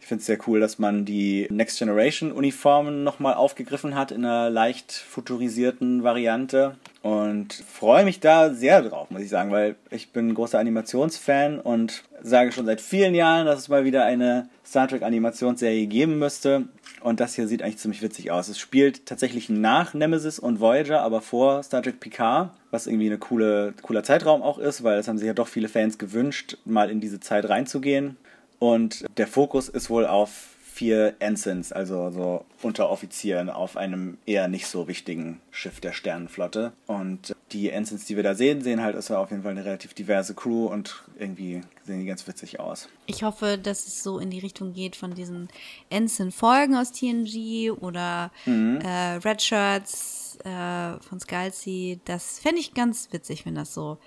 Ich 0.00 0.06
finde 0.06 0.20
es 0.20 0.26
sehr 0.26 0.38
cool, 0.46 0.60
dass 0.60 0.78
man 0.78 1.04
die 1.04 1.48
Next 1.50 1.80
Generation 1.80 2.30
Uniformen 2.30 3.02
nochmal 3.02 3.34
aufgegriffen 3.34 3.96
hat 3.96 4.12
in 4.12 4.24
einer 4.24 4.50
leicht 4.50 4.92
futurisierten 4.92 6.04
Variante. 6.04 6.76
Und 7.02 7.52
freue 7.52 8.04
mich 8.04 8.20
da 8.20 8.54
sehr 8.54 8.82
drauf, 8.82 9.10
muss 9.10 9.22
ich 9.22 9.28
sagen, 9.28 9.50
weil 9.50 9.74
ich 9.90 10.10
bin 10.12 10.28
ein 10.28 10.34
großer 10.34 10.60
Animationsfan 10.60 11.58
und 11.58 12.04
sage 12.22 12.52
schon 12.52 12.66
seit 12.66 12.80
vielen 12.80 13.16
Jahren, 13.16 13.46
dass 13.46 13.58
es 13.58 13.68
mal 13.68 13.84
wieder 13.84 14.04
eine 14.04 14.48
Star 14.64 14.86
Trek 14.86 15.02
Animationsserie 15.02 15.88
geben 15.88 16.20
müsste. 16.20 16.68
Und 17.00 17.18
das 17.18 17.34
hier 17.34 17.48
sieht 17.48 17.62
eigentlich 17.62 17.78
ziemlich 17.78 18.02
witzig 18.02 18.30
aus. 18.30 18.46
Es 18.46 18.60
spielt 18.60 19.06
tatsächlich 19.06 19.48
nach 19.48 19.92
Nemesis 19.92 20.38
und 20.38 20.60
Voyager, 20.60 21.02
aber 21.02 21.20
vor 21.20 21.64
Star 21.64 21.82
Trek 21.82 21.98
Picard, 21.98 22.50
was 22.70 22.86
irgendwie 22.86 23.06
eine 23.06 23.18
coole, 23.18 23.74
cooler 23.82 24.02
Zeitraum 24.02 24.42
auch 24.42 24.58
ist, 24.58 24.82
weil 24.82 24.98
es 24.98 25.08
haben 25.08 25.18
sich 25.18 25.26
ja 25.26 25.34
doch 25.34 25.48
viele 25.48 25.68
Fans 25.68 25.98
gewünscht, 25.98 26.58
mal 26.64 26.90
in 26.90 27.00
diese 27.00 27.20
Zeit 27.20 27.48
reinzugehen. 27.48 28.16
Und 28.58 29.04
der 29.16 29.26
Fokus 29.26 29.68
ist 29.68 29.88
wohl 29.90 30.06
auf 30.06 30.30
vier 30.72 31.16
Ensigns, 31.18 31.72
also 31.72 32.10
so 32.10 32.44
Unteroffizieren 32.62 33.50
auf 33.50 33.76
einem 33.76 34.16
eher 34.26 34.46
nicht 34.46 34.66
so 34.68 34.86
wichtigen 34.86 35.40
Schiff 35.50 35.80
der 35.80 35.92
Sternenflotte. 35.92 36.72
Und 36.86 37.34
die 37.50 37.70
Ensigns, 37.70 38.04
die 38.04 38.14
wir 38.14 38.22
da 38.22 38.34
sehen, 38.34 38.62
sehen 38.62 38.80
halt, 38.82 38.94
ist 38.94 39.08
ja 39.10 39.18
auf 39.18 39.30
jeden 39.30 39.42
Fall 39.42 39.52
eine 39.52 39.64
relativ 39.64 39.94
diverse 39.94 40.34
Crew 40.34 40.66
und 40.66 41.02
irgendwie 41.18 41.62
sehen 41.84 42.00
die 42.00 42.06
ganz 42.06 42.26
witzig 42.28 42.60
aus. 42.60 42.88
Ich 43.06 43.24
hoffe, 43.24 43.58
dass 43.60 43.86
es 43.88 44.02
so 44.04 44.18
in 44.20 44.30
die 44.30 44.38
Richtung 44.38 44.72
geht 44.72 44.94
von 44.94 45.14
diesen 45.14 45.48
Ensign-Folgen 45.90 46.76
aus 46.76 46.92
TNG 46.92 47.70
oder 47.72 48.30
Mhm. 48.46 48.80
äh, 48.80 49.14
Red 49.24 49.42
Shirts 49.42 50.27
äh, 50.44 51.00
von 51.00 51.20
Scalzi. 51.20 52.00
Das 52.04 52.38
fände 52.38 52.60
ich 52.60 52.74
ganz 52.74 53.08
witzig, 53.12 53.46
wenn 53.46 53.54
das 53.54 53.74
so, 53.74 53.98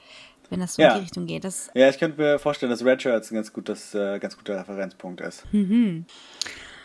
wenn 0.49 0.59
das 0.59 0.75
so 0.75 0.81
Ja. 0.81 0.89
in 0.89 0.95
die 0.97 1.01
Richtung 1.03 1.25
geht. 1.25 1.43
Das, 1.43 1.69
Ja, 1.73 1.89
ich 1.89 1.97
könnte 1.97 2.19
mir 2.21 2.39
vorstellen, 2.39 2.69
dass 2.69 2.83
Red 2.83 3.01
Shirts 3.01 3.31
ein 3.31 3.35
ganz, 3.35 3.53
gutes, 3.53 3.93
äh, 3.95 4.19
ganz 4.19 4.37
guter 4.37 4.59
Referenzpunkt 4.59 5.21
ist. 5.21 5.43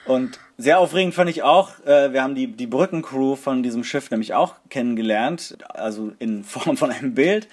Und 0.06 0.38
sehr 0.56 0.78
aufregend 0.78 1.14
fand 1.14 1.28
ich 1.30 1.42
auch, 1.42 1.80
äh, 1.84 2.12
wir 2.12 2.22
haben 2.22 2.36
die, 2.36 2.46
die 2.52 2.68
Brückencrew 2.68 3.34
von 3.34 3.62
diesem 3.64 3.82
Schiff 3.82 4.10
nämlich 4.10 4.34
auch 4.34 4.54
kennengelernt, 4.70 5.58
also 5.68 6.12
in 6.20 6.44
Form 6.44 6.76
von 6.76 6.90
einem 6.90 7.14
Bild. 7.14 7.48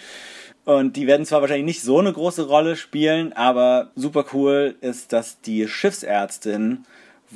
Und 0.65 0.95
die 0.95 1.07
werden 1.07 1.25
zwar 1.25 1.41
wahrscheinlich 1.41 1.65
nicht 1.65 1.81
so 1.81 1.99
eine 1.99 2.13
große 2.13 2.43
Rolle 2.47 2.77
spielen, 2.77 3.33
aber 3.33 3.91
super 3.95 4.23
cool 4.33 4.75
ist, 4.79 5.11
dass 5.11 5.41
die 5.41 5.67
Schiffsärztin 5.67 6.85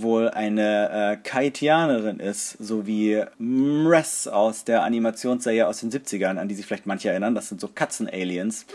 wohl 0.02 0.30
eine 0.30 0.90
äh, 0.90 1.18
Kaitianerin 1.18 2.20
ist, 2.20 2.52
so 2.60 2.88
wie 2.88 3.24
Mress 3.38 4.28
aus 4.28 4.64
der 4.64 4.84
Animationsserie 4.84 5.68
aus 5.68 5.80
den 5.80 5.92
70ern, 5.92 6.38
an 6.38 6.48
die 6.48 6.56
sich 6.56 6.66
vielleicht 6.66 6.86
manche 6.86 7.10
erinnern. 7.10 7.36
Das 7.36 7.50
sind 7.50 7.62
so 7.62 7.68
Katzen-Aliens. 7.68 8.66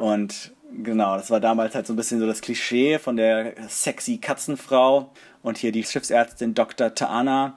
Und 0.00 0.52
genau, 0.82 1.16
das 1.16 1.30
war 1.30 1.40
damals 1.40 1.74
halt 1.74 1.86
so 1.86 1.92
ein 1.92 1.96
bisschen 1.96 2.20
so 2.20 2.26
das 2.26 2.40
Klischee 2.40 2.98
von 2.98 3.16
der 3.16 3.54
sexy 3.68 4.18
Katzenfrau. 4.18 5.10
Und 5.42 5.58
hier 5.58 5.72
die 5.72 5.84
Schiffsärztin 5.84 6.54
Dr. 6.54 6.94
Taana 6.94 7.56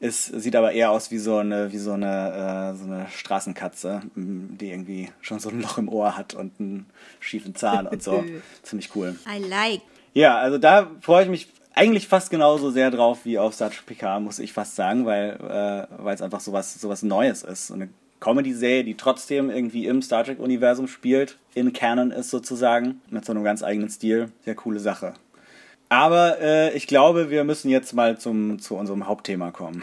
ist, 0.00 0.26
sieht 0.26 0.56
aber 0.56 0.72
eher 0.72 0.90
aus 0.90 1.10
wie 1.10 1.18
so 1.18 1.36
eine, 1.36 1.72
wie 1.72 1.78
so 1.78 1.92
eine, 1.92 2.72
äh, 2.72 2.76
so 2.76 2.84
eine 2.84 3.06
Straßenkatze, 3.08 4.02
die 4.16 4.70
irgendwie 4.70 5.10
schon 5.20 5.38
so 5.38 5.48
ein 5.48 5.60
Loch 5.62 5.78
im 5.78 5.88
Ohr 5.88 6.16
hat 6.16 6.34
und 6.34 6.58
einen 6.58 6.86
schiefen 7.20 7.54
Zahn 7.54 7.86
und 7.86 8.02
so. 8.02 8.24
Ziemlich 8.62 8.94
cool. 8.96 9.16
I 9.26 9.38
like. 9.38 9.80
Ja, 10.12 10.36
also 10.36 10.58
da 10.58 10.90
freue 11.00 11.22
ich 11.22 11.30
mich 11.30 11.48
eigentlich 11.74 12.08
fast 12.08 12.30
genauso 12.30 12.70
sehr 12.70 12.90
drauf 12.90 13.20
wie 13.24 13.38
auf 13.38 13.54
Star 13.54 13.70
Trek 13.70 13.86
Picard, 13.86 14.22
muss 14.22 14.38
ich 14.38 14.52
fast 14.52 14.76
sagen, 14.76 15.06
weil 15.06 15.38
äh, 15.48 16.10
es 16.10 16.22
einfach 16.22 16.40
sowas 16.40 16.74
sowas 16.74 17.02
Neues 17.02 17.42
ist. 17.42 17.70
Eine 17.70 17.88
Comedy-Serie, 18.20 18.84
die 18.84 18.94
trotzdem 18.94 19.50
irgendwie 19.50 19.86
im 19.86 20.00
Star 20.00 20.24
Trek-Universum 20.24 20.86
spielt, 20.86 21.38
in 21.54 21.72
Canon 21.72 22.10
ist 22.12 22.30
sozusagen, 22.30 23.00
mit 23.10 23.24
so 23.24 23.32
einem 23.32 23.44
ganz 23.44 23.62
eigenen 23.62 23.90
Stil. 23.90 24.30
Sehr 24.44 24.54
coole 24.54 24.80
Sache. 24.80 25.14
Aber 25.88 26.40
äh, 26.40 26.74
ich 26.74 26.86
glaube, 26.86 27.28
wir 27.28 27.44
müssen 27.44 27.68
jetzt 27.68 27.92
mal 27.92 28.18
zum, 28.18 28.58
zu 28.58 28.76
unserem 28.76 29.06
Hauptthema 29.06 29.50
kommen. 29.50 29.82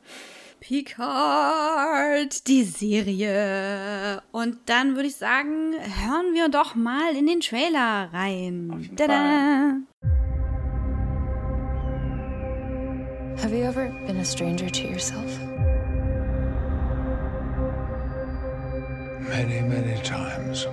Picard, 0.60 2.46
die 2.46 2.64
Serie. 2.64 4.22
Und 4.30 4.58
dann 4.66 4.94
würde 4.94 5.08
ich 5.08 5.16
sagen, 5.16 5.72
hören 5.72 6.34
wir 6.34 6.50
doch 6.50 6.74
mal 6.74 7.16
in 7.16 7.26
den 7.26 7.40
Trailer 7.40 8.10
rein. 8.12 8.72
jeden 8.78 8.96
Tada! 8.96 9.80
Have 13.40 13.54
you 13.54 13.64
ever 13.64 13.88
been 14.06 14.18
a 14.18 14.24
stranger 14.24 14.68
to 14.68 14.86
yourself? 14.86 15.40
Many, 19.18 19.62
many 19.62 19.98
times. 20.02 20.66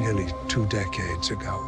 Nearly 0.00 0.32
two 0.48 0.64
decades 0.68 1.30
ago, 1.30 1.58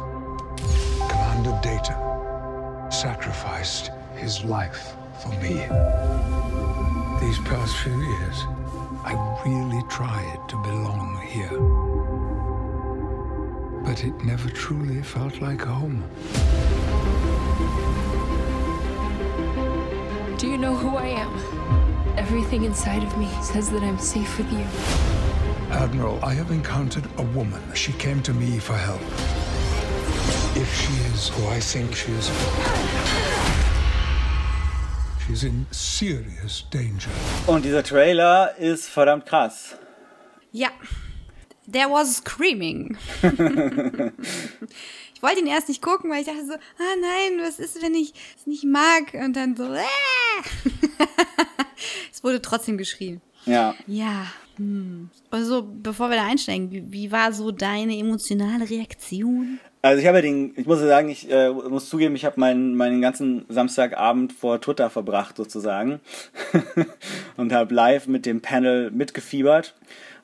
Commander 1.07 1.59
Data 1.61 2.87
sacrificed 2.91 3.91
his 4.15 4.43
life 4.43 4.95
for 5.21 5.29
me. 5.33 5.53
These 7.21 7.37
past 7.45 7.77
few 7.77 7.95
years, 7.95 8.43
I 9.03 9.13
really 9.45 9.83
tried 9.87 10.39
to 10.49 10.55
belong 10.63 11.21
here. 11.27 11.59
But 13.83 14.03
it 14.03 14.15
never 14.25 14.49
truly 14.49 15.03
felt 15.03 15.39
like 15.41 15.61
home. 15.61 16.03
Do 20.37 20.47
you 20.47 20.59
know 20.59 20.75
who 20.75 20.95
I 20.97 21.07
am? 21.07 21.31
Everything 22.15 22.63
inside 22.63 23.01
of 23.01 23.17
me 23.17 23.27
says 23.41 23.71
that 23.71 23.81
I'm 23.81 23.97
safe 23.97 24.37
with 24.37 24.51
you. 24.53 24.63
Admiral, 25.71 26.23
I 26.23 26.35
have 26.35 26.51
encountered 26.51 27.05
a 27.17 27.23
woman. 27.23 27.59
She 27.73 27.91
came 27.93 28.21
to 28.21 28.33
me 28.33 28.59
for 28.59 28.73
help. 28.75 29.01
If 30.55 30.71
she 30.79 30.93
is 31.11 31.29
who 31.29 31.47
I 31.47 31.59
think 31.59 31.95
she 31.95 32.11
is, 32.11 32.29
she's 35.25 35.43
in 35.43 35.65
serious 35.71 36.65
danger. 36.69 37.09
Und 37.47 37.63
dieser 37.65 37.81
Trailer 37.81 38.55
ist 38.59 38.89
verdammt 38.89 39.25
krass. 39.25 39.75
Ja, 40.51 40.69
there 41.67 41.89
was 41.89 42.17
screaming. 42.17 42.95
ich 45.17 45.23
wollte 45.23 45.39
ihn 45.39 45.47
erst 45.47 45.67
nicht 45.67 45.81
gucken, 45.81 46.11
weil 46.11 46.19
ich 46.19 46.27
dachte 46.27 46.45
so, 46.45 46.53
ah 46.53 46.95
nein, 47.01 47.39
was 47.41 47.57
ist, 47.57 47.81
wenn 47.81 47.95
ich 47.95 48.13
es 48.37 48.45
nicht 48.45 48.65
mag? 48.65 49.15
Und 49.15 49.35
dann 49.35 49.55
so, 49.55 49.63
äh. 49.63 49.81
es 52.13 52.23
wurde 52.23 52.39
trotzdem 52.39 52.77
geschrien. 52.77 53.19
Ja. 53.47 53.73
Ja. 53.87 54.27
Hm. 54.57 55.09
Also, 55.31 55.67
bevor 55.67 56.11
wir 56.11 56.17
da 56.17 56.27
einsteigen, 56.27 56.69
wie, 56.69 56.91
wie 56.91 57.11
war 57.11 57.33
so 57.33 57.49
deine 57.49 57.97
emotionale 57.97 58.69
Reaktion? 58.69 59.59
Also 59.81 60.01
ich 60.01 60.07
habe 60.07 60.19
ja 60.19 60.21
den, 60.21 60.53
ich 60.55 60.67
muss 60.67 60.81
sagen, 60.81 61.09
ich 61.09 61.31
äh, 61.31 61.49
muss 61.49 61.89
zugeben, 61.89 62.15
ich 62.15 62.25
habe 62.25 62.39
meinen, 62.39 62.75
meinen 62.75 63.01
ganzen 63.01 63.45
Samstagabend 63.49 64.33
vor 64.33 64.61
Twitter 64.61 64.91
verbracht 64.91 65.37
sozusagen 65.37 65.99
und 67.37 67.53
habe 67.53 67.73
live 67.73 68.05
mit 68.05 68.27
dem 68.27 68.41
Panel 68.41 68.91
mitgefiebert. 68.91 69.73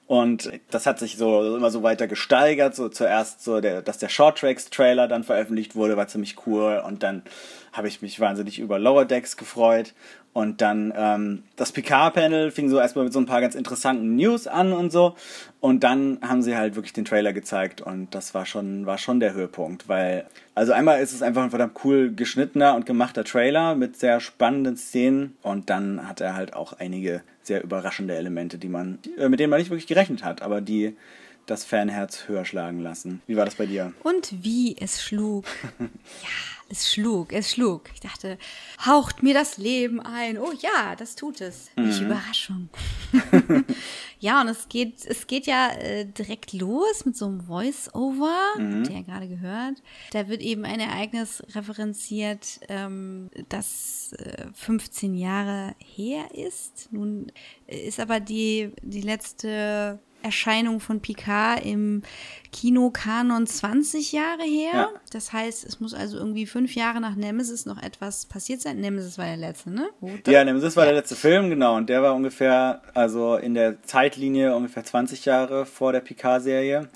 Und 0.05 0.51
das 0.69 0.85
hat 0.85 0.99
sich 0.99 1.17
so 1.17 1.55
immer 1.55 1.71
so 1.71 1.81
weiter 1.81 2.07
gesteigert. 2.07 2.75
So 2.75 2.89
zuerst 2.89 3.43
so, 3.43 3.61
der, 3.61 3.81
dass 3.81 3.97
der 3.97 4.09
Short 4.09 4.37
Tracks 4.37 4.69
Trailer 4.69 5.07
dann 5.07 5.23
veröffentlicht 5.23 5.75
wurde, 5.75 5.97
war 5.97 6.07
ziemlich 6.07 6.35
cool. 6.45 6.81
Und 6.85 7.03
dann 7.03 7.23
habe 7.71 7.87
ich 7.87 8.01
mich 8.01 8.19
wahnsinnig 8.19 8.59
über 8.59 8.79
Lower 8.79 9.05
Decks 9.05 9.37
gefreut. 9.37 9.93
Und 10.33 10.61
dann 10.61 10.91
ähm, 10.95 11.43
das 11.55 11.71
Picard-Panel 11.71 12.49
fing 12.49 12.67
so 12.67 12.79
erstmal 12.79 13.05
mit 13.05 13.13
so 13.13 13.19
ein 13.19 13.27
paar 13.27 13.39
ganz 13.39 13.53
interessanten 13.53 14.15
News 14.15 14.47
an 14.47 14.73
und 14.73 14.91
so. 14.91 15.15
Und 15.59 15.83
dann 15.83 16.17
haben 16.21 16.41
sie 16.41 16.57
halt 16.57 16.75
wirklich 16.75 16.91
den 16.93 17.05
Trailer 17.05 17.33
gezeigt 17.33 17.81
und 17.81 18.13
das 18.15 18.33
war 18.33 18.47
schon, 18.47 18.87
war 18.87 18.97
schon 18.97 19.19
der 19.19 19.33
Höhepunkt, 19.33 19.87
weil, 19.87 20.25
also 20.55 20.73
einmal 20.73 21.01
ist 21.01 21.13
es 21.13 21.21
einfach 21.21 21.43
ein 21.43 21.51
verdammt 21.51 21.79
cool 21.85 22.11
geschnittener 22.11 22.75
und 22.75 22.85
gemachter 22.87 23.23
Trailer 23.23 23.75
mit 23.75 23.97
sehr 23.97 24.19
spannenden 24.19 24.75
Szenen 24.75 25.37
und 25.43 25.69
dann 25.69 26.07
hat 26.07 26.19
er 26.19 26.35
halt 26.35 26.55
auch 26.55 26.73
einige 26.73 27.21
sehr 27.43 27.63
überraschende 27.63 28.15
Elemente, 28.15 28.57
die 28.57 28.69
man, 28.69 28.99
äh, 29.17 29.29
mit 29.29 29.39
denen 29.39 29.49
man 29.49 29.59
nicht 29.59 29.69
wirklich 29.69 29.87
gerechnet 29.87 30.23
hat, 30.23 30.41
aber 30.41 30.61
die 30.61 30.95
das 31.45 31.65
Fanherz 31.65 32.27
höher 32.27 32.45
schlagen 32.45 32.79
lassen. 32.79 33.21
Wie 33.27 33.35
war 33.35 33.45
das 33.45 33.55
bei 33.55 33.65
dir? 33.65 33.93
Und 34.03 34.43
wie 34.43 34.77
es 34.79 35.03
schlug. 35.03 35.45
ja, 35.79 35.87
es 36.73 36.91
schlug, 36.91 37.31
es 37.33 37.51
schlug. 37.51 37.83
Ich 37.93 37.99
dachte, 37.99 38.37
haucht 38.83 39.21
mir 39.21 39.35
das 39.35 39.57
Leben 39.57 39.99
ein. 40.01 40.39
Oh 40.39 40.51
ja, 40.59 40.95
das 40.95 41.15
tut 41.15 41.39
es. 41.39 41.69
Welche 41.75 42.05
Überraschung. 42.05 42.69
ja, 44.19 44.41
und 44.41 44.47
es 44.47 44.67
geht, 44.69 45.05
es 45.05 45.27
geht 45.27 45.45
ja 45.45 45.69
äh, 45.69 46.05
direkt 46.05 46.51
los 46.51 47.05
mit 47.05 47.15
so 47.15 47.27
einem 47.27 47.41
Voice-Over, 47.41 48.35
habt 48.55 48.89
ihr 48.89 48.95
ja 48.95 49.01
gerade 49.03 49.27
gehört. 49.27 49.83
Da 50.11 50.27
wird 50.27 50.41
eben 50.41 50.65
ein 50.65 50.79
Ereignis 50.79 51.43
referenziert, 51.53 52.59
ähm, 52.69 53.29
das 53.49 54.13
äh, 54.13 54.47
15 54.53 55.13
Jahre 55.13 55.75
her 55.77 56.25
ist. 56.33 56.89
Nun 56.91 57.31
ist 57.67 57.99
aber 57.99 58.19
die, 58.19 58.71
die 58.81 59.01
letzte 59.01 59.99
Erscheinung 60.23 60.79
von 60.79 60.99
Picard 61.01 61.65
im 61.65 62.01
Kinokanon 62.51 63.45
20 63.47 64.11
Jahre 64.11 64.43
her. 64.43 64.71
Ja. 64.73 64.89
Das 65.11 65.33
heißt, 65.33 65.65
es 65.65 65.79
muss 65.79 65.93
also 65.93 66.17
irgendwie 66.17 66.45
fünf 66.45 66.75
Jahre 66.75 67.01
nach 67.01 67.15
Nemesis 67.15 67.65
noch 67.65 67.81
etwas 67.81 68.25
passiert 68.25 68.61
sein. 68.61 68.79
Nemesis 68.79 69.17
war 69.17 69.25
der 69.25 69.37
letzte, 69.37 69.71
ne? 69.71 69.89
Oder? 70.01 70.31
Ja, 70.31 70.43
Nemesis 70.45 70.75
war 70.75 70.85
der 70.85 70.93
letzte 70.93 71.15
Film, 71.15 71.49
genau, 71.49 71.75
und 71.75 71.89
der 71.89 72.01
war 72.03 72.15
ungefähr, 72.15 72.81
also 72.93 73.35
in 73.35 73.53
der 73.53 73.81
Zeitlinie 73.83 74.55
ungefähr 74.55 74.83
20 74.83 75.25
Jahre 75.25 75.65
vor 75.65 75.91
der 75.91 75.99
Picard-Serie. 76.01 76.89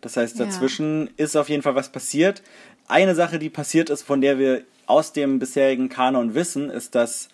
Das 0.00 0.16
heißt, 0.16 0.38
Ja. 0.38 0.44
dazwischen 0.46 1.08
ist 1.16 1.36
auf 1.36 1.48
jeden 1.48 1.62
Fall 1.62 1.74
was 1.74 1.90
passiert. 1.90 2.42
Eine 2.88 3.14
Sache, 3.14 3.38
die 3.38 3.48
passiert 3.50 3.88
ist, 3.88 4.02
von 4.02 4.20
der 4.20 4.38
wir 4.38 4.62
aus 4.86 5.12
dem 5.12 5.38
bisherigen 5.38 5.88
Kanon 5.88 6.34
wissen, 6.34 6.68
ist, 6.68 6.94
dass 6.94 7.28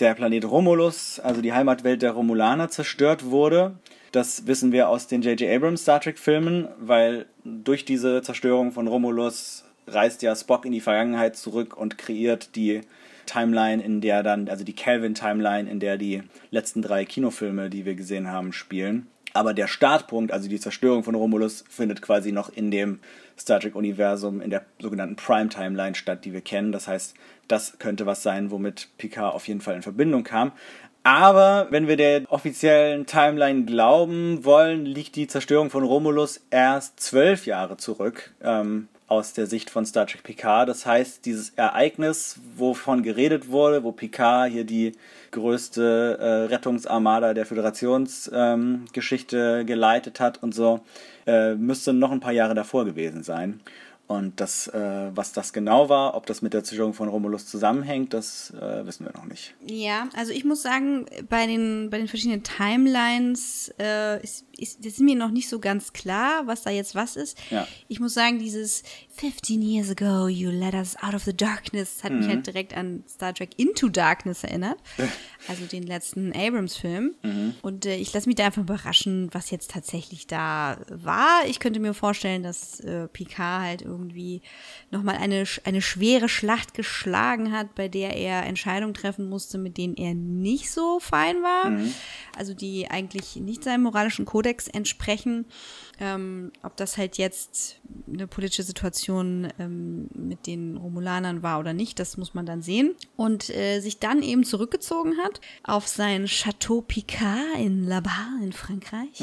der 0.00 0.14
Planet 0.14 0.44
Romulus, 0.46 1.20
also 1.20 1.40
die 1.42 1.52
Heimatwelt 1.52 2.02
der 2.02 2.12
Romulaner, 2.12 2.70
zerstört 2.70 3.26
wurde. 3.30 3.74
Das 4.12 4.46
wissen 4.46 4.72
wir 4.72 4.90
aus 4.90 5.06
den 5.06 5.22
J.J. 5.22 5.50
Abrams 5.50 5.82
Star 5.82 6.00
Trek-Filmen, 6.00 6.68
weil 6.78 7.24
durch 7.44 7.86
diese 7.86 8.20
Zerstörung 8.20 8.72
von 8.72 8.86
Romulus 8.86 9.64
reist 9.86 10.20
ja 10.22 10.36
Spock 10.36 10.66
in 10.66 10.72
die 10.72 10.80
Vergangenheit 10.80 11.34
zurück 11.34 11.76
und 11.76 11.96
kreiert 11.96 12.54
die 12.54 12.82
Timeline, 13.24 13.82
in 13.82 14.02
der 14.02 14.22
dann, 14.22 14.50
also 14.50 14.64
die 14.64 14.74
Kelvin-Timeline, 14.74 15.70
in 15.70 15.80
der 15.80 15.96
die 15.96 16.22
letzten 16.50 16.82
drei 16.82 17.06
Kinofilme, 17.06 17.70
die 17.70 17.86
wir 17.86 17.94
gesehen 17.94 18.30
haben, 18.30 18.52
spielen. 18.52 19.06
Aber 19.32 19.54
der 19.54 19.66
Startpunkt, 19.66 20.30
also 20.30 20.46
die 20.46 20.60
Zerstörung 20.60 21.04
von 21.04 21.14
Romulus, 21.14 21.64
findet 21.70 22.02
quasi 22.02 22.32
noch 22.32 22.50
in 22.50 22.70
dem 22.70 23.00
Star 23.38 23.60
Trek-Universum, 23.60 24.42
in 24.42 24.50
der 24.50 24.66
sogenannten 24.78 25.16
Prime-Timeline 25.16 25.94
statt, 25.94 26.26
die 26.26 26.34
wir 26.34 26.42
kennen. 26.42 26.70
Das 26.70 26.86
heißt, 26.86 27.14
das 27.48 27.78
könnte 27.78 28.04
was 28.04 28.22
sein, 28.22 28.50
womit 28.50 28.88
Picard 28.98 29.34
auf 29.34 29.48
jeden 29.48 29.62
Fall 29.62 29.74
in 29.74 29.82
Verbindung 29.82 30.22
kam. 30.22 30.52
Aber 31.04 31.66
wenn 31.70 31.88
wir 31.88 31.96
der 31.96 32.22
offiziellen 32.28 33.06
Timeline 33.06 33.64
glauben 33.64 34.44
wollen, 34.44 34.86
liegt 34.86 35.16
die 35.16 35.26
Zerstörung 35.26 35.68
von 35.68 35.82
Romulus 35.82 36.40
erst 36.50 37.00
zwölf 37.00 37.46
Jahre 37.46 37.76
zurück 37.76 38.30
ähm, 38.42 38.86
aus 39.08 39.32
der 39.32 39.46
Sicht 39.46 39.68
von 39.68 39.84
Star 39.84 40.06
Trek 40.06 40.22
Picard. 40.22 40.68
Das 40.68 40.86
heißt, 40.86 41.26
dieses 41.26 41.50
Ereignis, 41.50 42.38
wovon 42.56 43.02
geredet 43.02 43.50
wurde, 43.50 43.82
wo 43.82 43.90
Picard 43.90 44.52
hier 44.52 44.64
die 44.64 44.92
größte 45.32 46.18
äh, 46.20 46.44
Rettungsarmada 46.44 47.34
der 47.34 47.46
Föderationsgeschichte 47.46 49.58
ähm, 49.60 49.66
geleitet 49.66 50.20
hat 50.20 50.40
und 50.42 50.54
so, 50.54 50.82
äh, 51.26 51.56
müsste 51.56 51.92
noch 51.92 52.12
ein 52.12 52.20
paar 52.20 52.32
Jahre 52.32 52.54
davor 52.54 52.84
gewesen 52.84 53.24
sein. 53.24 53.58
Und 54.12 54.40
das, 54.40 54.66
äh, 54.68 55.10
was 55.14 55.32
das 55.32 55.52
genau 55.52 55.88
war, 55.88 56.14
ob 56.14 56.26
das 56.26 56.42
mit 56.42 56.52
der 56.52 56.62
Zerstörung 56.64 56.92
von 56.92 57.08
Romulus 57.08 57.46
zusammenhängt, 57.46 58.12
das 58.12 58.50
äh, 58.50 58.84
wissen 58.86 59.06
wir 59.06 59.12
noch 59.12 59.24
nicht. 59.24 59.54
Ja, 59.66 60.08
also 60.14 60.32
ich 60.32 60.44
muss 60.44 60.62
sagen, 60.62 61.06
bei 61.30 61.46
den, 61.46 61.88
bei 61.90 61.98
den 61.98 62.08
verschiedenen 62.08 62.42
Timelines 62.42 63.72
äh, 63.78 64.22
ist, 64.22 64.44
ist, 64.56 64.84
ist 64.84 65.00
mir 65.00 65.16
noch 65.16 65.30
nicht 65.30 65.48
so 65.48 65.58
ganz 65.58 65.92
klar, 65.92 66.46
was 66.46 66.62
da 66.62 66.70
jetzt 66.70 66.94
was 66.94 67.16
ist. 67.16 67.38
Ja. 67.50 67.66
Ich 67.88 68.00
muss 68.00 68.12
sagen, 68.12 68.38
dieses 68.38 68.82
15 69.14 69.62
years 69.62 69.90
ago 69.90 70.26
you 70.26 70.50
let 70.50 70.74
us 70.74 70.96
out 71.02 71.14
of 71.14 71.22
the 71.24 71.36
darkness 71.36 72.02
hat 72.02 72.12
mich 72.12 72.28
halt 72.28 72.46
direkt 72.46 72.74
an 72.74 73.04
Star 73.08 73.34
Trek 73.34 73.50
Into 73.56 73.88
Darkness 73.88 74.44
erinnert. 74.44 74.78
also 75.48 75.66
den 75.66 75.82
letzten 75.82 76.32
Abrams-Film. 76.32 77.14
Und 77.62 77.86
äh, 77.86 77.96
ich 77.96 78.12
lasse 78.12 78.28
mich 78.28 78.36
da 78.36 78.46
einfach 78.46 78.62
überraschen, 78.62 79.28
was 79.32 79.50
jetzt 79.50 79.70
tatsächlich 79.70 80.26
da 80.26 80.78
war. 80.88 81.42
Ich 81.46 81.60
könnte 81.60 81.80
mir 81.80 81.94
vorstellen, 81.94 82.42
dass 82.42 82.80
äh, 82.80 83.08
Picard 83.08 83.62
halt 83.62 83.82
irgendwie 83.82 84.42
nochmal 84.90 85.16
eine, 85.16 85.44
eine 85.64 85.82
schwere 85.82 86.28
Schlacht 86.28 86.74
geschlagen 86.74 87.52
hat, 87.52 87.74
bei 87.74 87.88
der 87.88 88.16
er 88.16 88.44
Entscheidungen 88.44 88.94
treffen 88.94 89.28
musste, 89.28 89.58
mit 89.58 89.76
denen 89.76 89.96
er 89.96 90.14
nicht 90.14 90.70
so 90.70 91.00
fein 91.00 91.42
war. 91.42 91.72
Also 92.36 92.54
die 92.54 92.90
eigentlich 92.90 93.36
nicht 93.36 93.64
seinem 93.64 93.82
moralischen 93.82 94.24
Kodex 94.24 94.68
entsprechen. 94.68 95.46
Ähm, 96.04 96.50
ob 96.64 96.76
das 96.76 96.98
halt 96.98 97.16
jetzt 97.16 97.76
eine 98.12 98.26
politische 98.26 98.64
Situation 98.64 99.46
ähm, 99.60 100.08
mit 100.12 100.48
den 100.48 100.76
Romulanern 100.76 101.44
war 101.44 101.60
oder 101.60 101.74
nicht, 101.74 102.00
das 102.00 102.16
muss 102.16 102.34
man 102.34 102.44
dann 102.44 102.60
sehen. 102.60 102.96
Und 103.14 103.50
äh, 103.50 103.78
sich 103.78 104.00
dann 104.00 104.20
eben 104.20 104.42
zurückgezogen 104.42 105.18
hat 105.22 105.40
auf 105.62 105.86
sein 105.86 106.26
Chateau 106.26 106.80
Picard 106.80 107.56
in 107.56 107.86
Labar 107.86 108.32
in 108.42 108.52
Frankreich. 108.52 109.20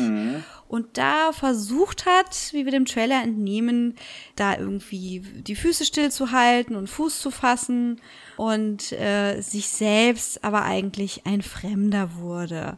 Und 0.69 0.97
da 0.97 1.33
versucht 1.33 2.05
hat, 2.05 2.53
wie 2.53 2.63
wir 2.63 2.71
dem 2.71 2.85
Trailer 2.85 3.21
entnehmen, 3.23 3.95
da 4.37 4.57
irgendwie 4.57 5.19
die 5.19 5.57
Füße 5.57 5.83
stillzuhalten 5.83 6.77
und 6.77 6.87
Fuß 6.87 7.19
zu 7.19 7.29
fassen 7.29 7.99
und 8.37 8.93
äh, 8.93 9.41
sich 9.41 9.67
selbst 9.67 10.45
aber 10.45 10.63
eigentlich 10.63 11.25
ein 11.25 11.41
Fremder 11.41 12.15
wurde 12.15 12.77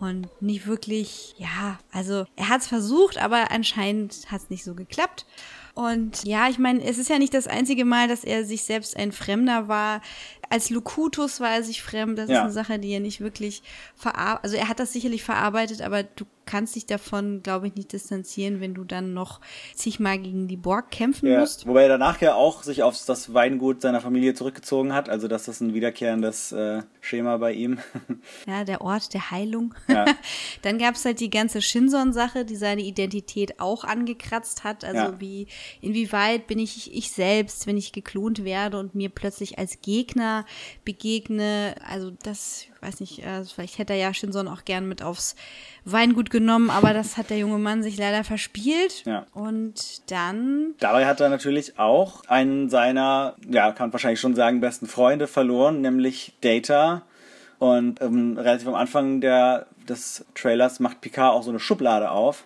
und 0.00 0.28
nicht 0.40 0.66
wirklich, 0.66 1.34
ja, 1.38 1.78
also 1.92 2.24
er 2.36 2.48
hat 2.48 2.62
es 2.62 2.66
versucht, 2.66 3.18
aber 3.18 3.50
anscheinend 3.50 4.30
hat 4.30 4.42
es 4.42 4.50
nicht 4.50 4.64
so 4.64 4.74
geklappt. 4.74 5.26
Und 5.74 6.24
ja, 6.24 6.48
ich 6.48 6.58
meine, 6.58 6.82
es 6.82 6.98
ist 6.98 7.08
ja 7.08 7.18
nicht 7.18 7.32
das 7.32 7.46
einzige 7.46 7.84
Mal, 7.84 8.08
dass 8.08 8.24
er 8.24 8.44
sich 8.44 8.64
selbst 8.64 8.96
ein 8.96 9.12
Fremder 9.12 9.68
war. 9.68 10.02
Als 10.50 10.68
Locutus 10.68 11.40
war 11.40 11.50
er 11.54 11.62
sich 11.62 11.82
fremd. 11.82 12.18
Das 12.18 12.28
Ja. 12.28 12.36
ist 12.38 12.42
eine 12.42 12.52
Sache, 12.52 12.78
die 12.78 12.90
er 12.92 13.00
nicht 13.00 13.20
wirklich 13.20 13.62
verarbeitet. 13.94 14.44
Also 14.44 14.56
er 14.56 14.68
hat 14.68 14.78
das 14.80 14.92
sicherlich 14.92 15.22
verarbeitet, 15.22 15.80
aber 15.80 16.02
du 16.02 16.26
kannst 16.44 16.74
dich 16.74 16.84
davon, 16.86 17.44
glaube 17.44 17.68
ich, 17.68 17.76
nicht 17.76 17.92
distanzieren, 17.92 18.60
wenn 18.60 18.74
du 18.74 18.82
dann 18.82 19.14
noch 19.14 19.40
zigmal 19.76 20.18
gegen 20.18 20.48
die 20.48 20.56
Borg 20.56 20.90
kämpfen 20.90 21.28
Ja, 21.28 21.38
musst. 21.38 21.64
wobei 21.68 21.82
er 21.84 21.88
danach 21.90 22.20
ja 22.20 22.34
auch 22.34 22.64
sich 22.64 22.82
auf 22.82 23.00
das 23.06 23.32
Weingut 23.32 23.80
seiner 23.82 24.00
Familie 24.00 24.34
zurückgezogen 24.34 24.92
hat. 24.92 25.08
Also 25.08 25.28
das 25.28 25.46
ist 25.46 25.60
ein 25.60 25.74
wiederkehrendes 25.74 26.50
äh, 26.50 26.82
Schema 27.00 27.36
bei 27.36 27.52
ihm. 27.52 27.78
Ja, 28.46 28.64
der 28.64 28.80
Ort 28.80 29.14
der 29.14 29.30
Heilung. 29.30 29.74
Ja. 29.86 30.04
Dann 30.62 30.78
gab 30.78 30.96
es 30.96 31.04
halt 31.04 31.20
die 31.20 31.30
ganze 31.30 31.62
Shinson-Sache, 31.62 32.44
die 32.44 32.56
seine 32.56 32.82
Identität 32.82 33.60
auch 33.60 33.84
angekratzt 33.84 34.64
hat. 34.64 34.84
Also 34.84 35.00
Ja. 35.12 35.20
wie, 35.20 35.46
inwieweit 35.80 36.48
bin 36.48 36.58
ich 36.58 36.92
ich 36.92 37.12
selbst, 37.12 37.66
wenn 37.68 37.76
ich 37.76 37.92
geklont 37.92 38.44
werde 38.44 38.78
und 38.78 38.94
mir 38.96 39.08
plötzlich 39.10 39.58
als 39.58 39.80
Gegner 39.82 40.39
begegne. 40.84 41.74
Also 41.88 42.12
das, 42.22 42.66
ich 42.74 42.82
weiß 42.82 43.00
nicht, 43.00 43.20
äh, 43.20 43.44
vielleicht 43.44 43.78
hätte 43.78 43.92
er 43.92 43.98
ja 43.98 44.14
Shinson 44.14 44.48
auch 44.48 44.64
gern 44.64 44.88
mit 44.88 45.02
aufs 45.02 45.36
Weingut 45.84 46.30
genommen, 46.30 46.70
aber 46.70 46.92
das 46.92 47.16
hat 47.16 47.30
der 47.30 47.38
junge 47.38 47.58
Mann 47.58 47.82
sich 47.82 47.96
leider 47.96 48.24
verspielt. 48.24 49.04
Ja. 49.06 49.26
Und 49.32 50.10
dann 50.10 50.74
Dabei 50.78 51.06
hat 51.06 51.20
er 51.20 51.28
natürlich 51.28 51.78
auch 51.78 52.24
einen 52.26 52.68
seiner, 52.68 53.36
ja, 53.48 53.72
kann 53.72 53.88
man 53.88 53.92
wahrscheinlich 53.92 54.20
schon 54.20 54.34
sagen, 54.34 54.60
besten 54.60 54.86
Freunde 54.86 55.26
verloren, 55.26 55.80
nämlich 55.80 56.32
Data. 56.40 57.02
Und 57.58 58.00
ähm, 58.00 58.38
relativ 58.38 58.68
am 58.68 58.74
Anfang 58.74 59.20
der, 59.20 59.66
des 59.86 60.24
Trailers 60.34 60.80
macht 60.80 61.02
Picard 61.02 61.34
auch 61.34 61.42
so 61.42 61.50
eine 61.50 61.60
Schublade 61.60 62.10
auf, 62.10 62.44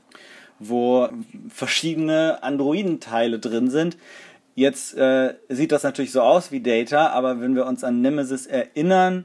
wo 0.58 1.08
verschiedene 1.48 2.42
Androidenteile 2.42 3.38
drin 3.38 3.70
sind. 3.70 3.96
Jetzt 4.54 4.96
äh, 4.96 5.34
sieht 5.48 5.72
das 5.72 5.82
natürlich 5.82 6.12
so 6.12 6.22
aus 6.22 6.52
wie 6.52 6.60
Data, 6.60 7.08
aber 7.08 7.40
wenn 7.40 7.56
wir 7.56 7.66
uns 7.66 7.82
an 7.82 8.00
Nemesis 8.00 8.46
erinnern, 8.46 9.24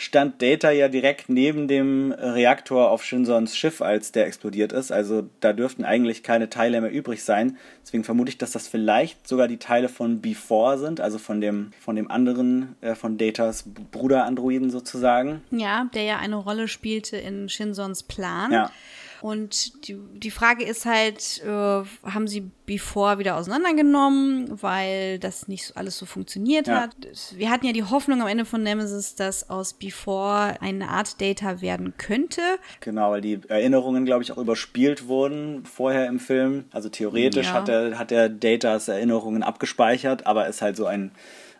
stand 0.00 0.40
Data 0.40 0.70
ja 0.70 0.88
direkt 0.88 1.28
neben 1.28 1.68
dem 1.68 2.12
Reaktor 2.12 2.90
auf 2.90 3.04
Shinsons 3.04 3.54
Schiff, 3.54 3.82
als 3.82 4.12
der 4.12 4.24
explodiert 4.24 4.72
ist. 4.72 4.90
Also 4.90 5.28
da 5.40 5.52
dürften 5.52 5.84
eigentlich 5.84 6.22
keine 6.22 6.48
Teile 6.48 6.80
mehr 6.80 6.90
übrig 6.90 7.22
sein. 7.22 7.58
Deswegen 7.82 8.02
vermute 8.02 8.30
ich, 8.30 8.38
dass 8.38 8.52
das 8.52 8.66
vielleicht 8.66 9.28
sogar 9.28 9.46
die 9.46 9.58
Teile 9.58 9.90
von 9.90 10.22
Before 10.22 10.78
sind, 10.78 11.02
also 11.02 11.18
von 11.18 11.42
dem, 11.42 11.72
von 11.78 11.96
dem 11.96 12.10
anderen, 12.10 12.76
äh, 12.80 12.94
von 12.94 13.18
Datas 13.18 13.64
Bruder-Androiden 13.92 14.70
sozusagen. 14.70 15.42
Ja, 15.50 15.90
der 15.92 16.04
ja 16.04 16.18
eine 16.18 16.36
Rolle 16.36 16.66
spielte 16.66 17.18
in 17.18 17.50
Shinsons 17.50 18.02
Plan. 18.04 18.50
Ja. 18.52 18.72
Und 19.22 19.86
die, 19.88 19.98
die 20.14 20.30
Frage 20.30 20.64
ist 20.64 20.86
halt, 20.86 21.42
äh, 21.44 21.48
haben 21.48 22.26
sie 22.28 22.50
Before 22.66 23.18
wieder 23.18 23.36
auseinandergenommen, 23.36 24.62
weil 24.62 25.18
das 25.18 25.48
nicht 25.48 25.66
so, 25.66 25.74
alles 25.74 25.98
so 25.98 26.06
funktioniert 26.06 26.68
Ja. 26.68 26.82
hat. 26.82 26.96
Wir 27.36 27.50
hatten 27.50 27.66
ja 27.66 27.72
die 27.72 27.82
Hoffnung 27.84 28.20
am 28.22 28.28
Ende 28.28 28.44
von 28.44 28.62
Nemesis, 28.62 29.14
dass 29.16 29.50
aus 29.50 29.72
Before 29.74 30.56
eine 30.60 30.88
Art 30.88 31.20
Data 31.20 31.60
werden 31.60 31.94
könnte. 31.98 32.40
Genau, 32.80 33.10
weil 33.10 33.20
die 33.20 33.40
Erinnerungen, 33.48 34.04
glaube 34.04 34.22
ich, 34.22 34.32
auch 34.32 34.38
überspielt 34.38 35.08
wurden 35.08 35.64
vorher 35.64 36.06
im 36.06 36.18
Film. 36.20 36.64
Also 36.70 36.88
theoretisch 36.88 37.48
Ja. 37.48 37.54
hat, 37.54 37.68
er, 37.68 37.98
hat 37.98 38.12
er 38.12 38.28
Datas 38.28 38.88
Erinnerungen 38.88 39.42
abgespeichert, 39.42 40.26
aber 40.26 40.46
ist 40.46 40.62
halt 40.62 40.76
so 40.76 40.86
ein, 40.86 41.10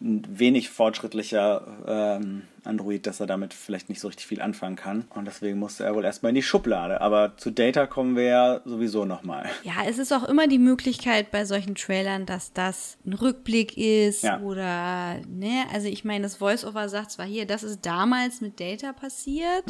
ein 0.01 0.25
wenig 0.31 0.71
fortschrittlicher 0.71 1.67
ähm, 2.21 2.43
Android, 2.65 3.07
dass 3.07 3.21
er 3.21 3.27
damit 3.27 3.55
vielleicht 3.55 3.89
nicht 3.89 4.01
so 4.01 4.09
richtig 4.09 4.27
viel 4.27 4.41
anfangen 4.41 4.77
kann. 4.77 5.05
Und 5.15 5.27
deswegen 5.27 5.59
musste 5.59 5.85
er 5.85 5.95
wohl 5.95 6.05
erstmal 6.05 6.31
in 6.31 6.35
die 6.37 6.43
Schublade. 6.43 7.01
Aber 7.01 7.37
zu 7.37 7.51
Data 7.51 7.87
kommen 7.87 8.17
wir 8.17 8.25
ja 8.25 8.61
sowieso 8.65 9.05
nochmal. 9.05 9.49
Ja, 9.63 9.75
es 9.89 9.99
ist 9.99 10.13
auch 10.13 10.25
immer 10.29 10.47
die 10.49 10.59
Möglichkeit 10.59 11.31
bei 11.31 11.45
solchen 11.45 11.75
Trailern, 11.75 12.27
dass 12.27 12.53
das 12.53 12.99
ein 13.07 13.13
Rückblick 13.15 13.77
ist 13.77 14.23
Ja. 14.23 14.41
oder, 14.41 15.17
ne, 15.29 15.65
also 15.73 15.89
ich 15.89 16.05
meine, 16.05 16.23
das 16.25 16.37
Voice-Over 16.37 16.89
sagt 16.89 17.11
zwar 17.13 17.27
hier, 17.27 17.47
das 17.47 17.63
ist 17.63 17.85
damals 17.87 18.41
mit 18.41 18.61
Data 18.61 18.93
passiert 18.93 19.65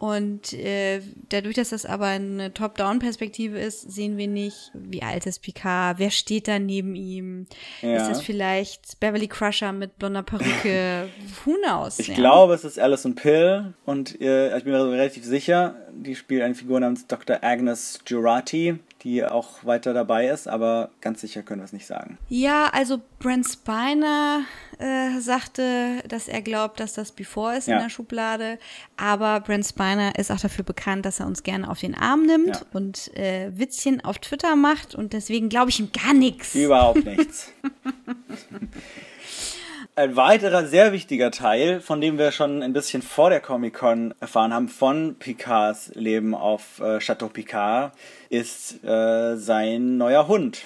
und 0.00 0.52
äh, 0.52 1.00
dadurch, 1.28 1.54
dass 1.56 1.70
das 1.70 1.86
aber 1.86 2.06
eine 2.06 2.52
Top-Down-Perspektive 2.52 3.58
ist, 3.58 3.90
sehen 3.92 4.16
wir 4.16 4.28
nicht, 4.28 4.70
wie 4.74 5.02
alt 5.02 5.26
ist 5.26 5.40
Picard, 5.42 5.98
wer 5.98 6.10
steht 6.10 6.48
da 6.48 6.58
neben 6.58 6.94
ihm, 6.94 7.46
Ja. 7.80 7.96
ist 7.96 8.08
das 8.08 8.22
vielleicht 8.22 8.98
Beverly 9.00 9.28
Crusher 9.28 9.72
mit 9.72 9.98
blonder 9.98 10.22
Perücke, 10.22 11.08
who 11.44 11.54
knows, 11.64 11.98
Ich 11.98 12.08
ja. 12.08 12.14
Glaube, 12.22 12.54
es 12.54 12.64
ist 12.64 12.78
Alison 12.78 13.14
Pill 13.14 13.74
und 13.84 14.20
äh, 14.20 14.56
ich 14.56 14.64
bin 14.64 14.72
mir 14.72 14.84
relativ 14.90 15.24
sicher, 15.24 15.74
die 15.92 16.14
spielt 16.16 16.42
eine 16.42 16.54
Figur 16.54 16.80
namens 16.80 17.06
Dr. 17.06 17.38
Agnes 17.42 18.00
Jurati, 18.06 18.78
die 19.02 19.24
auch 19.24 19.64
weiter 19.64 19.92
dabei 19.92 20.28
ist, 20.28 20.46
aber 20.48 20.90
ganz 21.00 21.20
sicher 21.20 21.42
können 21.42 21.60
wir 21.60 21.64
es 21.64 21.72
nicht 21.72 21.86
sagen. 21.86 22.18
Ja, 22.28 22.70
also 22.72 23.00
Brent 23.18 23.46
Spiner 23.46 24.42
äh, 24.78 25.18
sagte, 25.20 26.02
dass 26.08 26.28
er 26.28 26.40
glaubt, 26.40 26.78
dass 26.80 26.92
das 26.94 27.12
Before 27.12 27.56
ist 27.56 27.66
Ja. 27.68 27.76
in 27.76 27.82
der 27.82 27.90
Schublade. 27.90 28.58
Aber 28.96 29.40
Brent 29.40 29.66
Spiner 29.66 30.16
ist 30.18 30.30
auch 30.30 30.40
dafür 30.40 30.64
bekannt, 30.64 31.04
dass 31.04 31.18
er 31.20 31.26
uns 31.26 31.42
gerne 31.42 31.68
auf 31.68 31.80
den 31.80 31.94
Arm 31.96 32.22
nimmt 32.26 32.46
Ja. 32.56 32.62
und 32.72 33.14
äh, 33.16 33.50
Witzchen 33.58 34.04
auf 34.04 34.18
Twitter 34.18 34.54
macht. 34.56 34.94
Und 34.94 35.12
deswegen 35.12 35.48
glaube 35.48 35.70
ich 35.70 35.80
ihm 35.80 35.90
gar 35.92 36.14
nichts. 36.14 36.54
Überhaupt 36.54 37.04
nichts. 37.04 37.50
Ein 39.94 40.16
weiterer 40.16 40.64
sehr 40.64 40.92
wichtiger 40.92 41.30
Teil, 41.30 41.82
von 41.82 42.00
dem 42.00 42.16
wir 42.16 42.32
schon 42.32 42.62
ein 42.62 42.72
bisschen 42.72 43.02
vor 43.02 43.28
der 43.28 43.40
Comic-Con 43.40 44.14
erfahren 44.20 44.54
haben, 44.54 44.68
von 44.70 45.16
Picards 45.18 45.90
Leben 45.94 46.34
auf 46.34 46.80
äh, 46.80 46.98
Chateau 46.98 47.28
Picard, 47.28 47.92
ist 48.30 48.82
äh, 48.84 49.36
sein 49.36 49.98
neuer 49.98 50.28
Hund. 50.28 50.62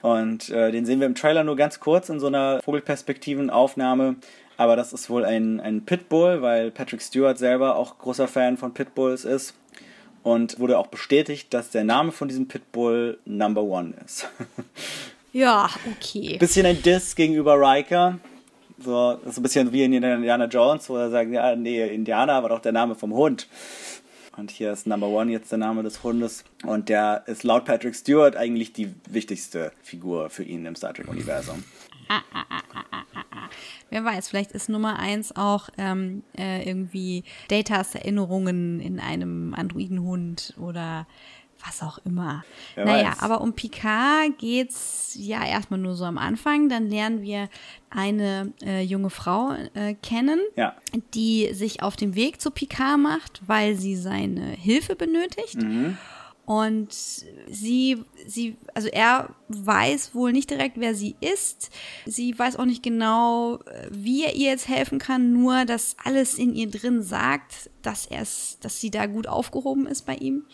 Und 0.00 0.48
äh, 0.48 0.72
den 0.72 0.86
sehen 0.86 0.98
wir 0.98 1.06
im 1.06 1.14
Trailer 1.14 1.44
nur 1.44 1.56
ganz 1.56 1.78
kurz 1.78 2.08
in 2.08 2.20
so 2.20 2.28
einer 2.28 2.62
Vogelperspektivenaufnahme. 2.62 4.16
Aber 4.56 4.76
das 4.76 4.94
ist 4.94 5.10
wohl 5.10 5.26
ein, 5.26 5.60
ein 5.60 5.84
Pitbull, 5.84 6.40
weil 6.40 6.70
Patrick 6.70 7.02
Stewart 7.02 7.36
selber 7.36 7.76
auch 7.76 7.98
großer 7.98 8.28
Fan 8.28 8.56
von 8.56 8.72
Pitbulls 8.72 9.26
ist. 9.26 9.54
Und 10.22 10.58
wurde 10.58 10.78
auch 10.78 10.86
bestätigt, 10.86 11.52
dass 11.52 11.68
der 11.68 11.84
Name 11.84 12.12
von 12.12 12.28
diesem 12.28 12.48
Pitbull 12.48 13.18
Number 13.26 13.62
One 13.62 13.92
ist. 14.02 14.26
Ja, 15.32 15.70
okay. 15.96 16.38
bisschen 16.38 16.66
ein 16.66 16.82
Diss 16.82 17.14
gegenüber 17.14 17.54
Riker. 17.54 18.18
So, 18.82 19.18
das 19.22 19.32
ist 19.32 19.38
ein 19.38 19.42
bisschen 19.42 19.72
wie 19.72 19.84
in 19.84 19.92
Indiana 19.92 20.46
Jones, 20.46 20.88
wo 20.88 20.96
er 20.96 21.10
sagt, 21.10 21.30
ja, 21.30 21.54
nee, 21.54 21.86
Indianer 21.86 22.42
war 22.42 22.48
doch 22.48 22.60
der 22.60 22.72
Name 22.72 22.94
vom 22.94 23.12
Hund. 23.12 23.46
Und 24.36 24.50
hier 24.50 24.72
ist 24.72 24.86
Number 24.86 25.08
One 25.08 25.30
jetzt 25.30 25.52
der 25.52 25.58
Name 25.58 25.82
des 25.82 26.02
Hundes. 26.02 26.44
Und 26.64 26.88
der 26.88 27.24
ist 27.26 27.42
laut 27.42 27.66
Patrick 27.66 27.94
Stewart 27.94 28.36
eigentlich 28.36 28.72
die 28.72 28.94
wichtigste 29.06 29.72
Figur 29.82 30.30
für 30.30 30.44
ihn 30.44 30.64
im 30.64 30.76
Star 30.76 30.94
Trek-Universum. 30.94 31.62
Wer 33.90 34.04
weiß, 34.04 34.28
vielleicht 34.28 34.52
ist 34.52 34.68
Nummer 34.68 34.98
eins 34.98 35.34
auch 35.36 35.68
ähm, 35.76 36.22
äh, 36.38 36.66
irgendwie 36.66 37.24
Datas 37.48 37.94
Erinnerungen 37.94 38.80
in 38.80 38.98
einem 38.98 39.52
Androidenhund 39.52 40.54
oder 40.58 41.06
was 41.66 41.82
auch 41.82 41.98
immer. 42.04 42.44
Wer 42.74 42.84
naja, 42.86 43.10
weiß. 43.12 43.22
aber 43.22 43.40
um 43.40 43.52
Picard 43.52 44.38
geht's 44.38 45.14
ja 45.18 45.44
erstmal 45.46 45.78
nur 45.80 45.94
so 45.94 46.04
am 46.04 46.18
Anfang. 46.18 46.68
Dann 46.68 46.88
lernen 46.88 47.22
wir 47.22 47.48
eine 47.90 48.52
äh, 48.62 48.82
junge 48.82 49.10
Frau 49.10 49.52
äh, 49.74 49.94
kennen, 49.94 50.40
Ja. 50.56 50.74
die 51.14 51.52
sich 51.52 51.82
auf 51.82 51.96
dem 51.96 52.14
Weg 52.14 52.40
zu 52.40 52.50
Picard 52.50 52.98
macht, 52.98 53.42
weil 53.46 53.76
sie 53.76 53.96
seine 53.96 54.46
Hilfe 54.50 54.96
benötigt. 54.96 55.58
Und 56.46 56.92
sie, 56.92 58.02
sie, 58.26 58.56
also 58.74 58.88
er 58.88 59.30
weiß 59.48 60.14
wohl 60.16 60.32
nicht 60.32 60.50
direkt, 60.50 60.80
wer 60.80 60.96
sie 60.96 61.14
ist. 61.20 61.70
Sie 62.06 62.36
weiß 62.36 62.56
auch 62.56 62.64
nicht 62.64 62.82
genau, 62.82 63.56
äh, 63.66 63.88
wie 63.92 64.24
er 64.24 64.34
ihr 64.34 64.50
jetzt 64.50 64.66
helfen 64.66 64.98
kann, 64.98 65.32
nur 65.32 65.64
dass 65.64 65.94
alles 66.02 66.38
in 66.38 66.54
ihr 66.56 66.68
drin 66.68 67.02
sagt, 67.02 67.70
dass 67.82 68.06
er 68.06 68.20
dass 68.60 68.80
sie 68.80 68.90
da 68.90 69.06
gut 69.06 69.26
aufgehoben 69.26 69.86
ist 69.86 70.06
bei 70.06 70.14
ihm. 70.16 70.44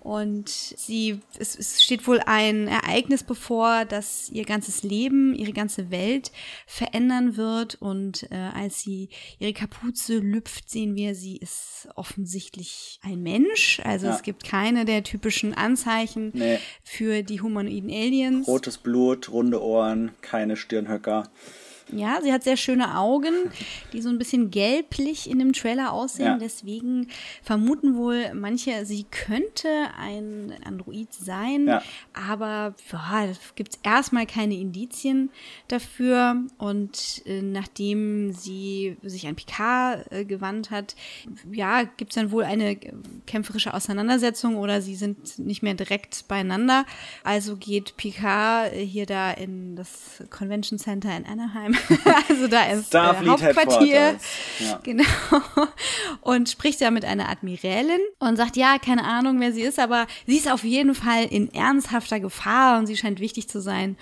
Und 0.00 0.48
sie, 0.48 1.20
es, 1.38 1.58
es 1.58 1.82
steht 1.82 2.06
wohl 2.06 2.20
ein 2.24 2.68
Ereignis 2.68 3.22
bevor, 3.22 3.84
das 3.84 4.30
ihr 4.30 4.44
ganzes 4.44 4.82
Leben, 4.82 5.34
ihre 5.34 5.52
ganze 5.52 5.90
Welt 5.90 6.30
verändern 6.66 7.36
wird. 7.36 7.76
Und 7.80 8.30
äh, 8.30 8.36
als 8.36 8.80
sie 8.80 9.08
ihre 9.38 9.52
Kapuze 9.52 10.18
lüpft, 10.18 10.70
sehen 10.70 10.94
wir, 10.96 11.14
sie 11.14 11.36
ist 11.36 11.88
offensichtlich 11.94 12.98
ein 13.02 13.22
Mensch. 13.22 13.80
Also 13.84 14.06
Ja. 14.06 14.14
es 14.16 14.22
gibt 14.22 14.44
keine 14.44 14.84
der 14.84 15.02
typischen 15.02 15.54
Anzeichen 15.54 16.30
Nee. 16.34 16.58
für 16.82 17.22
die 17.22 17.40
humanoiden 17.40 17.90
Aliens. 17.90 18.46
Rotes 18.46 18.78
Blut, 18.78 19.30
runde 19.30 19.62
Ohren, 19.62 20.12
keine 20.20 20.56
Stirnhöcker. 20.56 21.30
Ja, 21.92 22.20
sie 22.22 22.32
hat 22.32 22.42
sehr 22.42 22.56
schöne 22.56 22.96
Augen, 22.96 23.34
die 23.92 24.00
so 24.00 24.08
ein 24.08 24.18
bisschen 24.18 24.50
gelblich 24.50 25.28
in 25.30 25.38
dem 25.38 25.52
Trailer 25.52 25.92
aussehen. 25.92 26.26
Ja. 26.26 26.38
Deswegen 26.38 27.08
vermuten 27.42 27.96
wohl 27.96 28.32
manche, 28.34 28.86
sie 28.86 29.04
könnte 29.04 29.68
ein 29.98 30.54
Android 30.64 31.12
sein. 31.12 31.66
Ja. 31.66 31.82
Aber 32.14 32.74
ja, 32.90 33.28
gibt 33.54 33.74
es 33.74 33.80
erstmal 33.82 34.26
keine 34.26 34.54
Indizien 34.54 35.30
dafür. 35.68 36.42
Und 36.58 37.22
äh, 37.26 37.42
nachdem 37.42 38.32
sie 38.32 38.96
sich 39.02 39.26
an 39.26 39.36
Picard 39.36 40.10
äh, 40.10 40.24
gewandt 40.24 40.70
hat, 40.70 40.96
ja, 41.52 41.84
gibt 41.84 42.12
es 42.12 42.14
dann 42.16 42.30
wohl 42.30 42.44
eine 42.44 42.76
kämpferische 43.26 43.74
Auseinandersetzung 43.74 44.56
oder 44.56 44.80
sie 44.80 44.94
sind 44.94 45.38
nicht 45.38 45.62
mehr 45.62 45.74
direkt 45.74 46.26
beieinander. 46.28 46.86
Also 47.24 47.56
geht 47.56 47.96
Picard 47.96 48.72
äh, 48.72 48.84
hier 48.84 49.06
da 49.06 49.32
in 49.32 49.76
das 49.76 50.22
Convention 50.30 50.78
Center 50.78 51.14
in 51.14 51.26
Anaheim. 51.26 51.73
also 52.28 52.48
da 52.48 52.64
ist 52.66 52.80
äh, 52.80 52.82
Starfleet 52.86 53.30
Hauptquartier. 53.30 54.00
Headquarters. 54.00 54.22
Ja. 54.60 54.80
Genau. 54.84 55.04
Und 56.20 56.48
spricht 56.48 56.80
da 56.80 56.90
mit 56.90 57.04
einer 57.04 57.28
Admirälin 57.28 58.00
und 58.18 58.36
sagt, 58.36 58.56
ja, 58.56 58.78
keine 58.78 59.04
Ahnung, 59.04 59.40
wer 59.40 59.52
sie 59.52 59.62
ist, 59.62 59.78
aber 59.78 60.06
sie 60.26 60.36
ist 60.36 60.50
auf 60.50 60.64
jeden 60.64 60.94
Fall 60.94 61.24
in 61.24 61.52
ernsthafter 61.52 62.20
Gefahr 62.20 62.78
und 62.78 62.86
sie 62.86 62.96
scheint 62.96 63.20
wichtig 63.20 63.48
zu 63.48 63.60
sein. 63.60 63.96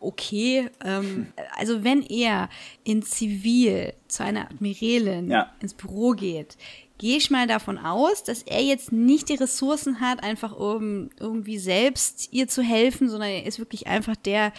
Okay, 0.00 0.68
ähm, 0.84 1.26
also 1.58 1.82
wenn 1.84 2.02
er 2.02 2.48
in 2.84 3.02
Zivil 3.02 3.92
zu 4.08 4.22
einer 4.22 4.42
Admirälin 4.50 5.30
Ja. 5.30 5.52
ins 5.60 5.74
Büro 5.74 6.12
geht, 6.12 6.56
gehe 7.02 7.16
ich 7.16 7.32
mal 7.32 7.48
davon 7.48 7.78
aus, 7.78 8.22
dass 8.22 8.42
er 8.44 8.62
jetzt 8.62 8.92
nicht 8.92 9.28
die 9.28 9.34
Ressourcen 9.34 9.98
hat, 9.98 10.22
einfach 10.22 10.56
um, 10.56 11.10
irgendwie 11.18 11.58
selbst 11.58 12.28
ihr 12.30 12.46
zu 12.46 12.62
helfen, 12.62 13.08
sondern 13.08 13.28
er 13.28 13.44
ist 13.44 13.58
wirklich 13.58 13.88
einfach 13.88 14.14
der, 14.14 14.52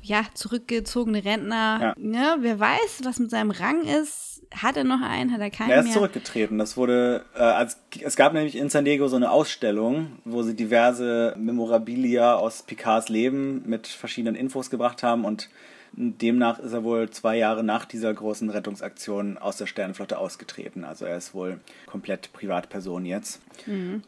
ja, 0.00 0.22
zurückgezogene 0.32 1.24
Rentner. 1.24 1.78
Ja. 1.82 1.94
Ne? 1.98 2.36
Wer 2.38 2.60
weiß, 2.60 3.00
was 3.02 3.18
mit 3.18 3.32
seinem 3.32 3.50
Rang 3.50 3.82
ist. 3.82 4.42
Hat 4.54 4.76
er 4.76 4.84
noch 4.84 5.02
einen, 5.02 5.32
hat 5.32 5.40
er 5.40 5.50
keinen 5.50 5.70
Er 5.70 5.80
ist 5.80 5.86
mehr? 5.86 5.94
zurückgetreten. 5.94 6.56
Das 6.56 6.76
wurde, 6.76 7.24
äh, 7.34 7.40
als, 7.40 7.78
es 8.00 8.14
gab 8.14 8.32
nämlich 8.32 8.54
in 8.54 8.70
San 8.70 8.84
Diego 8.84 9.08
so 9.08 9.16
eine 9.16 9.32
Ausstellung, 9.32 10.12
wo 10.24 10.44
sie 10.44 10.54
diverse 10.54 11.34
Memorabilia 11.36 12.36
aus 12.36 12.62
Picards 12.62 13.08
Leben 13.08 13.64
mit 13.66 13.88
verschiedenen 13.88 14.36
Infos 14.36 14.70
gebracht 14.70 15.02
haben 15.02 15.24
und 15.24 15.50
demnach 15.92 16.58
ist 16.58 16.72
er 16.72 16.84
wohl 16.84 17.10
zwei 17.10 17.36
Jahre 17.36 17.64
nach 17.64 17.84
dieser 17.84 18.12
großen 18.12 18.50
Rettungsaktion 18.50 19.38
aus 19.38 19.56
der 19.56 19.66
Sternenflotte 19.66 20.18
ausgetreten. 20.18 20.84
Also 20.84 21.04
er 21.04 21.16
ist 21.16 21.34
wohl 21.34 21.60
komplett 21.86 22.32
Privatperson 22.32 23.04
jetzt. 23.04 23.40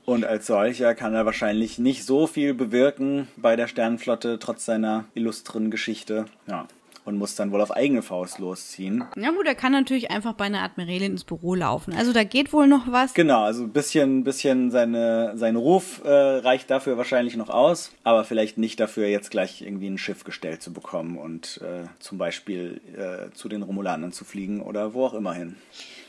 Und 0.05 0.25
als 0.25 0.47
solcher 0.47 0.95
kann 0.95 1.15
er 1.15 1.27
wahrscheinlich 1.27 1.79
nicht 1.79 2.05
so 2.05 2.27
viel 2.27 2.55
bewirken 2.55 3.29
bei 3.37 3.57
der 3.57 3.67
Sternenflotte, 3.67 4.39
trotz 4.39 4.65
seiner 4.65 5.05
illustren 5.15 5.71
Geschichte. 5.71 6.27
Ja. 6.47 6.67
Und 7.05 7.17
muss 7.17 7.35
dann 7.35 7.51
wohl 7.51 7.61
auf 7.61 7.71
eigene 7.75 8.03
Faust 8.03 8.39
losziehen. 8.39 9.05
Ja 9.17 9.31
gut, 9.31 9.47
er 9.47 9.55
kann 9.55 9.73
natürlich 9.73 10.11
einfach 10.11 10.35
bei 10.35 10.45
einer 10.45 10.63
Admirälin 10.63 11.13
ins 11.13 11.25
Büro 11.25 11.55
laufen. 11.55 11.95
Also 11.95 12.13
da 12.13 12.25
geht 12.25 12.53
wohl 12.53 12.67
noch 12.67 12.93
was. 12.93 13.15
Genau, 13.15 13.43
also 13.45 13.65
ein 13.65 13.73
bisschen, 13.73 14.23
bisschen 14.23 14.71
seine, 14.71 15.33
sein 15.37 15.57
Ruf 15.57 16.03
äh, 16.05 16.09
reicht 16.11 16.71
dafür 16.71 16.99
wahrscheinlich 16.99 17.37
noch 17.37 17.49
aus, 17.49 17.93
aber 18.05 18.25
vielleicht 18.25 18.59
nicht 18.59 18.79
dafür, 18.81 19.07
jetzt 19.07 19.31
gleich 19.31 19.63
irgendwie 19.63 19.89
ein 19.89 19.99
Schiff 19.99 20.25
gestellt 20.25 20.63
zu 20.63 20.73
bekommen 20.73 21.17
und 21.17 21.61
äh, 21.63 21.89
zum 21.99 22.19
Beispiel 22.19 22.81
äh, 22.97 23.35
zu 23.35 23.49
den 23.49 23.63
Romulanern 23.63 24.13
zu 24.13 24.25
fliegen 24.25 24.61
oder 24.61 24.95
wo 24.95 25.07
auch 25.07 25.15
immer 25.15 25.33
hin. 25.33 25.57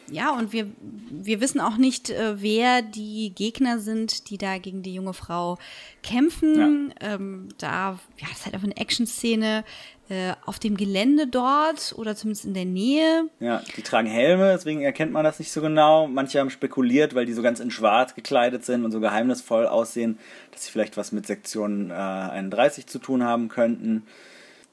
Ja, 0.09 0.35
und 0.37 0.51
wir, 0.51 0.67
wir 1.09 1.39
wissen 1.39 1.61
auch 1.61 1.77
nicht, 1.77 2.09
äh, 2.09 2.41
wer 2.41 2.81
die 2.81 3.31
Gegner 3.33 3.79
sind, 3.79 4.29
die 4.29 4.37
da 4.37 4.57
gegen 4.57 4.83
die 4.83 4.93
junge 4.93 5.13
Frau 5.13 5.57
kämpfen. 6.03 6.93
Ähm, 6.99 7.47
da, 7.57 7.97
ja, 8.17 8.27
das 8.27 8.39
ist 8.39 8.45
halt 8.45 8.55
einfach 8.55 8.67
eine 8.67 8.77
Action-Szene 8.77 9.63
äh, 10.11 10.33
auf 10.45 10.59
dem 10.59 10.75
Gelände 10.75 11.25
dort 11.25 11.95
oder 11.97 12.17
zumindest 12.17 12.43
in 12.43 12.53
der 12.53 12.65
Nähe. 12.65 13.29
Ja, 13.39 13.61
die 13.77 13.81
tragen 13.81 14.09
Helme, 14.09 14.51
deswegen 14.51 14.81
erkennt 14.81 15.13
man 15.13 15.23
das 15.23 15.39
nicht 15.39 15.53
so 15.53 15.61
genau. 15.61 16.05
Manche 16.07 16.39
haben 16.39 16.49
spekuliert, 16.49 17.15
weil 17.15 17.25
die 17.25 17.31
so 17.31 17.41
ganz 17.41 17.61
in 17.61 17.71
schwarz 17.71 18.13
gekleidet 18.13 18.65
sind 18.65 18.83
und 18.83 18.91
so 18.91 18.99
geheimnisvoll 18.99 19.67
aussehen, 19.67 20.19
dass 20.51 20.65
sie 20.65 20.71
vielleicht 20.71 20.97
was 20.97 21.13
mit 21.13 21.25
Sektion 21.25 21.91
äh, 21.91 21.93
31 21.93 22.87
zu 22.87 22.99
tun 22.99 23.23
haben 23.23 23.47
könnten. 23.47 24.05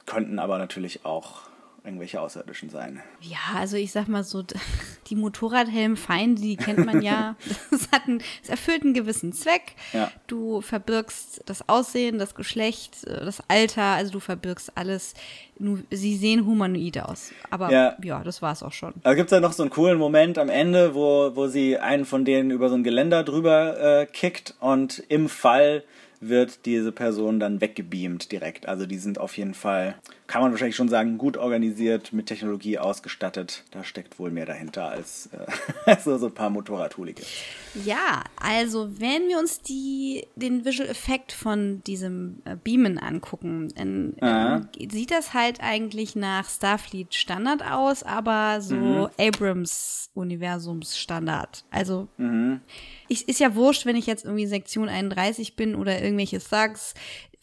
Könnten 0.06 0.40
aber 0.40 0.58
natürlich 0.58 1.04
auch 1.04 1.42
irgendwelche 1.84 2.20
Außerirdischen 2.20 2.70
sein. 2.70 3.00
Ja, 3.20 3.58
also 3.58 3.76
ich 3.76 3.92
sag 3.92 4.08
mal 4.08 4.24
so, 4.24 4.42
die 5.08 5.16
Motorradhelmfeinde, 5.16 6.40
die 6.40 6.56
kennt 6.56 6.84
man 6.84 7.02
ja. 7.02 7.36
Das, 7.70 7.90
hat 7.92 8.06
einen, 8.06 8.22
das 8.40 8.50
erfüllt 8.50 8.82
einen 8.82 8.94
gewissen 8.94 9.32
Zweck. 9.32 9.74
Ja. 9.92 10.10
Du 10.26 10.60
verbirgst 10.60 11.42
das 11.46 11.68
Aussehen, 11.68 12.18
das 12.18 12.34
Geschlecht, 12.34 13.04
äh, 13.04 13.24
das 13.24 13.42
Alter, 13.48 13.82
also 13.82 14.12
du 14.12 14.20
verbirgst 14.20 14.72
alles. 14.76 15.14
Sie 15.90 16.16
sehen 16.16 16.46
humanoid 16.46 16.98
aus. 17.00 17.32
Aber 17.50 17.70
Ja. 17.72 17.96
ja, 18.02 18.22
das 18.22 18.42
war's 18.42 18.62
auch 18.62 18.72
schon. 18.72 18.94
Da 19.02 19.14
gibt's 19.14 19.32
ja 19.32 19.40
noch 19.40 19.52
so 19.52 19.62
einen 19.62 19.70
coolen 19.70 19.98
Moment 19.98 20.38
am 20.38 20.48
Ende, 20.48 20.94
wo, 20.94 21.34
wo 21.34 21.48
sie 21.48 21.78
einen 21.78 22.04
von 22.04 22.24
denen 22.24 22.50
über 22.50 22.68
so 22.68 22.74
ein 22.76 22.84
Geländer 22.84 23.24
drüber 23.24 24.02
äh, 24.02 24.06
kickt 24.06 24.54
und 24.60 25.02
im 25.08 25.28
Fall 25.28 25.82
wird 26.20 26.66
diese 26.66 26.92
Person 26.92 27.38
dann 27.38 27.60
weggebeamt 27.60 28.32
direkt. 28.32 28.66
Also 28.66 28.86
die 28.86 28.98
sind 28.98 29.18
auf 29.18 29.36
jeden 29.36 29.54
Fall, 29.54 29.94
kann 30.26 30.42
man 30.42 30.50
wahrscheinlich 30.50 30.76
schon 30.76 30.88
sagen, 30.88 31.18
gut 31.18 31.36
organisiert, 31.36 32.12
mit 32.12 32.26
Technologie 32.26 32.78
ausgestattet. 32.78 33.64
Da 33.70 33.84
steckt 33.84 34.18
wohl 34.18 34.30
mehr 34.30 34.46
dahinter 34.46 34.88
als 34.88 35.30
äh, 35.86 35.96
so, 36.04 36.18
so 36.18 36.26
ein 36.26 36.34
paar 36.34 36.50
Motorradhooligans. 36.50 37.28
Ja, 37.84 38.24
also 38.40 38.90
wenn 38.98 39.28
wir 39.28 39.38
uns 39.38 39.60
die, 39.60 40.26
den 40.36 40.64
Visual 40.64 40.88
Effekt 40.88 41.32
von 41.32 41.82
diesem 41.84 42.42
äh, 42.44 42.56
Beamen 42.56 42.98
angucken, 42.98 43.68
dann 43.76 44.14
ähm, 44.20 44.68
sieht 44.90 45.10
das 45.10 45.34
halt 45.34 45.60
eigentlich 45.60 46.16
nach 46.16 46.48
Starfleet 46.48 47.14
Standard 47.14 47.62
aus, 47.62 48.02
aber 48.02 48.60
so 48.60 49.10
Abrams 49.18 50.10
Universums 50.14 50.98
Standard. 50.98 51.64
Also 51.70 52.08
ich, 53.08 53.28
ist 53.28 53.40
ja 53.40 53.54
wurscht, 53.54 53.86
wenn 53.86 53.96
ich 53.96 54.06
jetzt 54.06 54.24
irgendwie 54.24 54.46
Sektion 54.46 54.88
31 54.88 55.56
bin 55.56 55.74
oder 55.74 56.02
irgendwelche 56.02 56.38
Thugs. 56.38 56.94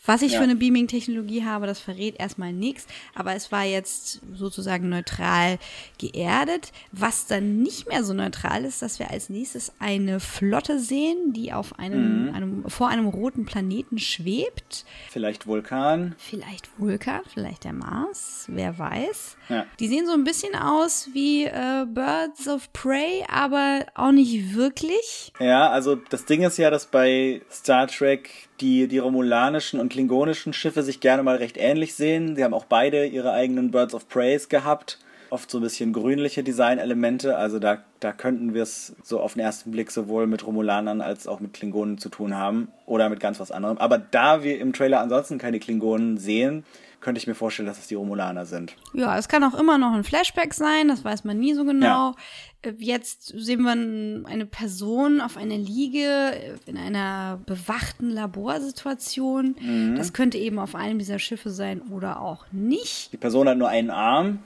Was 0.05 0.21
ich 0.21 0.33
Ja. 0.33 0.37
für 0.39 0.43
eine 0.43 0.55
Beaming-Technologie 0.55 1.43
habe, 1.45 1.65
das 1.67 1.79
verrät 1.79 2.19
erstmal 2.19 2.53
nichts, 2.53 2.85
aber 3.15 3.33
es 3.35 3.51
war 3.51 3.63
jetzt 3.63 4.21
sozusagen 4.33 4.89
neutral 4.89 5.57
geerdet. 5.99 6.71
Was 6.91 7.25
dann 7.27 7.61
nicht 7.61 7.87
mehr 7.87 8.03
so 8.03 8.13
neutral 8.13 8.65
ist, 8.65 8.81
dass 8.81 8.99
wir 8.99 9.09
als 9.11 9.29
nächstes 9.29 9.71
eine 9.79 10.19
Flotte 10.19 10.79
sehen, 10.79 11.33
die 11.33 11.53
auf 11.53 11.79
einem, 11.79 12.33
einem 12.33 12.69
vor 12.69 12.89
einem 12.89 13.07
roten 13.07 13.45
Planeten 13.45 13.97
schwebt. 13.97 14.85
Vielleicht 15.09 15.47
Vulkan. 15.47 16.15
Vielleicht 16.17 16.69
Vulkan, 16.79 17.21
vielleicht 17.33 17.63
der 17.63 17.73
Mars, 17.73 18.45
wer 18.49 18.77
weiß. 18.77 19.37
Ja. 19.49 19.65
Die 19.79 19.87
sehen 19.87 20.05
so 20.05 20.13
ein 20.13 20.23
bisschen 20.23 20.55
aus 20.55 21.09
wie 21.13 21.45
äh, 21.45 21.85
Birds 21.87 22.47
of 22.47 22.71
Prey, 22.73 23.23
aber 23.29 23.85
auch 23.95 24.11
nicht 24.11 24.55
wirklich. 24.55 25.31
Ja, 25.39 25.69
also 25.69 25.95
das 25.95 26.25
Ding 26.25 26.43
ist 26.43 26.57
ja, 26.57 26.69
dass 26.69 26.85
bei 26.85 27.41
Star 27.51 27.87
Trek 27.87 28.29
die, 28.61 28.87
die 28.87 28.97
romulanischen 28.97 29.79
und 29.79 29.89
klingonischen 29.89 30.53
Schiffe 30.53 30.83
sich 30.83 30.99
gerne 30.99 31.23
mal 31.23 31.37
recht 31.37 31.57
ähnlich 31.57 31.93
sehen. 31.95 32.35
Sie 32.35 32.43
haben 32.43 32.53
auch 32.53 32.65
beide 32.65 33.05
ihre 33.05 33.31
eigenen 33.31 33.71
Birds 33.71 33.93
of 33.93 34.07
Preys 34.07 34.49
gehabt. 34.49 34.99
Oft 35.29 35.49
so 35.49 35.59
ein 35.59 35.63
bisschen 35.63 35.91
grünliche 35.91 36.43
Designelemente. 36.43 37.37
Also 37.37 37.59
da, 37.59 37.83
da 37.99 38.11
könnten 38.11 38.53
wir 38.53 38.63
es 38.63 38.95
so 39.03 39.19
auf 39.19 39.33
den 39.33 39.41
ersten 39.41 39.71
Blick 39.71 39.91
sowohl 39.91 40.27
mit 40.27 40.45
Romulanern 40.45 41.01
als 41.01 41.27
auch 41.27 41.39
mit 41.39 41.53
Klingonen 41.53 41.97
zu 41.97 42.09
tun 42.09 42.35
haben. 42.35 42.69
Oder 42.85 43.09
mit 43.09 43.19
ganz 43.19 43.39
was 43.39 43.51
anderem. 43.51 43.77
Aber 43.77 43.97
da 43.97 44.43
wir 44.43 44.59
im 44.59 44.73
Trailer 44.73 44.99
ansonsten 44.99 45.37
keine 45.37 45.59
Klingonen 45.59 46.17
sehen, 46.17 46.65
könnte 47.05 47.19
ich 47.19 47.27
mir 47.27 47.35
vorstellen, 47.35 47.67
dass 47.67 47.77
es 47.77 47.85
die 47.85 47.93
Romulaner 47.93 48.45
sind. 48.45 48.75
Ja, 48.93 49.15
es 49.15 49.27
kann 49.27 49.43
auch 49.43 49.53
immer 49.53 49.77
noch 49.77 49.93
ein 49.93 50.03
Flashback 50.03 50.55
sein, 50.55 50.87
das 50.87 51.03
weiß 51.03 51.23
man 51.23 51.37
nie 51.37 51.53
so 51.53 51.63
genau. 51.63 52.15
Äh, 52.63 52.73
Jetzt 52.79 53.27
sehen 53.37 53.61
wir 53.61 54.27
eine 54.27 54.47
Person 54.47 55.21
auf 55.21 55.37
einer 55.37 55.55
Liege 55.55 55.99
äh, 55.99 56.55
in 56.65 56.77
einer 56.77 57.39
bewachten 57.45 58.09
Laborsituation. 58.09 59.55
Mhm. 59.61 59.95
Das 59.95 60.13
könnte 60.13 60.39
eben 60.39 60.57
auf 60.57 60.73
einem 60.73 60.97
dieser 60.97 61.19
Schiffe 61.19 61.51
sein 61.51 61.81
oder 61.81 62.21
auch 62.21 62.45
nicht. 62.51 63.13
Die 63.13 63.17
Person 63.17 63.47
hat 63.47 63.59
nur 63.59 63.69
einen 63.69 63.91
Arm. 63.91 64.39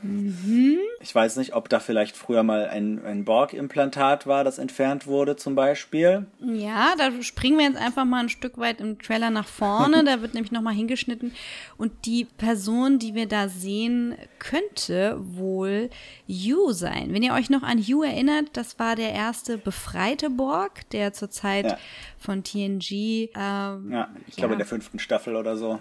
Ich 1.00 1.16
weiß 1.16 1.38
nicht, 1.38 1.56
ob 1.56 1.70
da 1.70 1.80
vielleicht 1.80 2.18
früher 2.18 2.44
mal 2.44 2.68
ein, 2.68 3.04
ein 3.06 3.24
Borg-Implantat 3.40 4.28
war, 4.28 4.44
das 4.44 4.58
entfernt 4.58 5.08
wurde 5.08 5.38
zum 5.38 5.56
Beispiel. 5.56 6.26
Ja, 6.42 6.94
da 6.98 7.10
springen 7.22 7.58
wir 7.58 7.66
jetzt 7.66 7.78
einfach 7.78 8.04
mal 8.04 8.20
ein 8.20 8.28
Stück 8.28 8.58
weit 8.58 8.82
im 8.82 9.00
Trailer 9.00 9.30
nach 9.30 9.48
vorne. 9.48 10.04
da 10.06 10.22
wird 10.22 10.34
nämlich 10.34 10.52
nochmal 10.52 10.74
hingeschnitten. 10.74 11.34
Und 11.78 11.94
die 12.06 12.26
Person, 12.26 13.00
die 13.00 13.16
wir 13.16 13.28
da 13.30 13.48
sehen, 13.48 14.16
könnte 14.40 15.16
wohl 15.22 15.90
Yu 16.28 16.74
sein. 16.74 17.14
Wenn 17.14 17.24
ihr 17.24 17.34
euch 17.34 17.50
noch 17.50 17.64
an 17.64 17.78
Yu 17.80 18.04
erinnert, 18.04 18.48
das 18.54 18.78
war 18.78 18.98
der 18.98 19.14
erste 19.14 19.58
befreite 19.58 20.30
Borg, 20.30 20.90
der 20.90 21.14
zur 21.14 21.30
Zeit 21.30 21.66
Ja. 21.66 21.78
von 22.18 22.44
TNG 22.44 23.30
ähm, 23.36 23.90
Ja, 23.90 24.10
ich 24.28 24.36
glaube 24.36 24.54
in 24.54 24.60
der 24.60 24.68
fünften 24.68 25.00
Staffel 25.00 25.38
oder 25.38 25.56
so. 25.56 25.80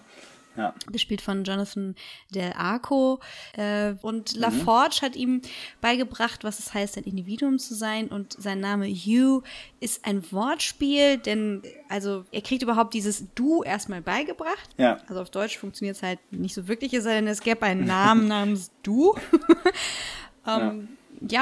Ja. 0.59 0.75
gespielt 0.93 1.21
von 1.23 1.45
Jonathan 1.45 1.95
Del 2.35 2.53
Arco. 2.57 3.21
Äh, 3.57 3.95
und 4.03 4.35
Mhm. 4.35 4.41
LaForge 4.43 4.99
hat 5.03 5.17
ihm 5.17 5.41
beigebracht, 5.81 6.45
was 6.45 6.59
es 6.59 6.75
heißt, 6.75 6.99
ein 6.99 7.05
Individuum 7.05 7.59
zu 7.59 7.75
sein. 7.75 8.09
Und 8.09 8.35
sein 8.39 8.61
Name 8.61 8.87
Hugh 8.89 9.43
ist 9.81 10.05
ein 10.05 10.31
Wortspiel, 10.33 11.17
denn 11.19 11.63
also 11.89 12.25
er 12.33 12.43
kriegt 12.43 12.63
überhaupt 12.63 12.93
dieses 12.93 13.25
Du 13.35 13.63
erstmal 13.63 14.03
beigebracht. 14.03 14.69
Ja. 14.77 14.99
Also 15.09 15.23
auf 15.23 15.31
Deutsch 15.31 15.57
funktioniert 15.57 15.97
es 15.97 16.03
halt 16.03 16.19
nicht 16.33 16.55
so 16.55 16.69
wirklich, 16.69 16.93
es 16.93 17.05
sei 17.05 17.15
denn, 17.15 17.29
es 17.29 17.41
gäbe 17.41 17.63
einen 17.63 17.87
Namen 17.87 18.27
namens 18.29 18.71
Du. 18.83 19.15
ähm, 20.47 20.47
ja, 20.47 20.75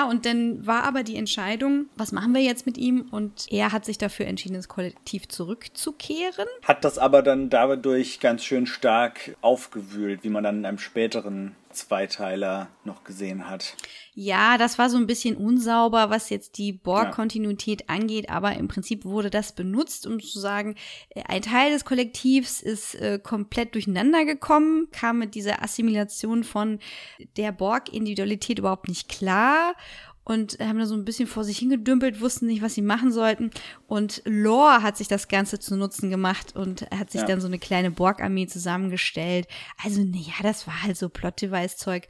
und 0.08 0.26
dann 0.26 0.66
war 0.66 0.84
aber 0.84 1.02
die 1.02 1.16
Entscheidung, 1.16 1.86
was 1.96 2.12
machen 2.12 2.34
wir 2.34 2.42
jetzt 2.42 2.66
mit 2.66 2.78
ihm? 2.78 3.06
Und 3.10 3.46
er 3.50 3.72
hat 3.72 3.84
sich 3.84 3.98
dafür 3.98 4.26
entschieden, 4.26 4.54
ins 4.54 4.68
Kollektiv 4.68 5.28
zurückzukehren. 5.28 6.48
Hat 6.62 6.84
das 6.84 6.98
aber 6.98 7.22
dann 7.22 7.50
dadurch 7.50 8.20
ganz 8.20 8.44
schön 8.44 8.66
stark 8.66 9.36
aufgewühlt, 9.40 10.24
wie 10.24 10.30
man 10.30 10.44
dann 10.44 10.58
in 10.58 10.66
einem 10.66 10.78
späteren 10.78 11.54
Zweiteiler 11.76 12.68
noch 12.84 13.04
gesehen 13.04 13.48
hat. 13.48 13.76
Ja, 14.14 14.56
das 14.56 14.78
war 14.78 14.88
so 14.88 14.96
ein 14.96 15.06
bisschen 15.06 15.36
unsauber, 15.36 16.08
was 16.08 16.30
jetzt 16.30 16.56
die 16.56 16.72
Borg-Kontinuität 16.72 17.90
angeht, 17.90 18.30
aber 18.30 18.54
im 18.54 18.66
Prinzip 18.66 19.04
wurde 19.04 19.28
das 19.28 19.52
benutzt, 19.52 20.06
um 20.06 20.20
zu 20.20 20.40
sagen, 20.40 20.74
äh, 21.10 21.22
ein 21.24 21.42
Teil 21.42 21.70
des 21.70 21.84
Kollektivs 21.84 22.62
ist 22.62 22.94
äh, 22.94 23.18
komplett 23.22 23.74
durcheinander 23.74 24.24
gekommen, 24.24 24.88
kam 24.90 25.18
mit 25.18 25.34
dieser 25.34 25.62
Assimilation 25.62 26.44
von 26.44 26.78
der 27.36 27.52
Borg-Individualität 27.52 28.58
überhaupt 28.58 28.88
nicht 28.88 29.08
klar 29.10 29.74
und 30.26 30.58
haben 30.58 30.78
da 30.80 30.86
so 30.86 30.94
ein 30.96 31.04
bisschen 31.04 31.28
vor 31.28 31.44
sich 31.44 31.58
hingedümpelt, 31.58 32.20
wussten 32.20 32.46
nicht, 32.46 32.60
was 32.60 32.74
sie 32.74 32.82
machen 32.82 33.12
sollten. 33.12 33.50
Und 33.86 34.22
Lore 34.24 34.82
hat 34.82 34.96
sich 34.96 35.06
das 35.06 35.28
Ganze 35.28 35.60
zu 35.60 35.76
Nutzen 35.76 36.10
gemacht 36.10 36.56
und 36.56 36.82
hat 36.90 37.12
sich 37.12 37.20
Ja. 37.20 37.28
dann 37.28 37.40
so 37.40 37.46
eine 37.46 37.60
kleine 37.60 37.92
Borg-Armee 37.92 38.48
zusammengestellt. 38.48 39.46
Also, 39.84 40.02
naja, 40.02 40.34
das 40.42 40.66
war 40.66 40.82
halt 40.82 40.96
so 40.96 41.08
Plot-Device-Zeug. 41.08 42.08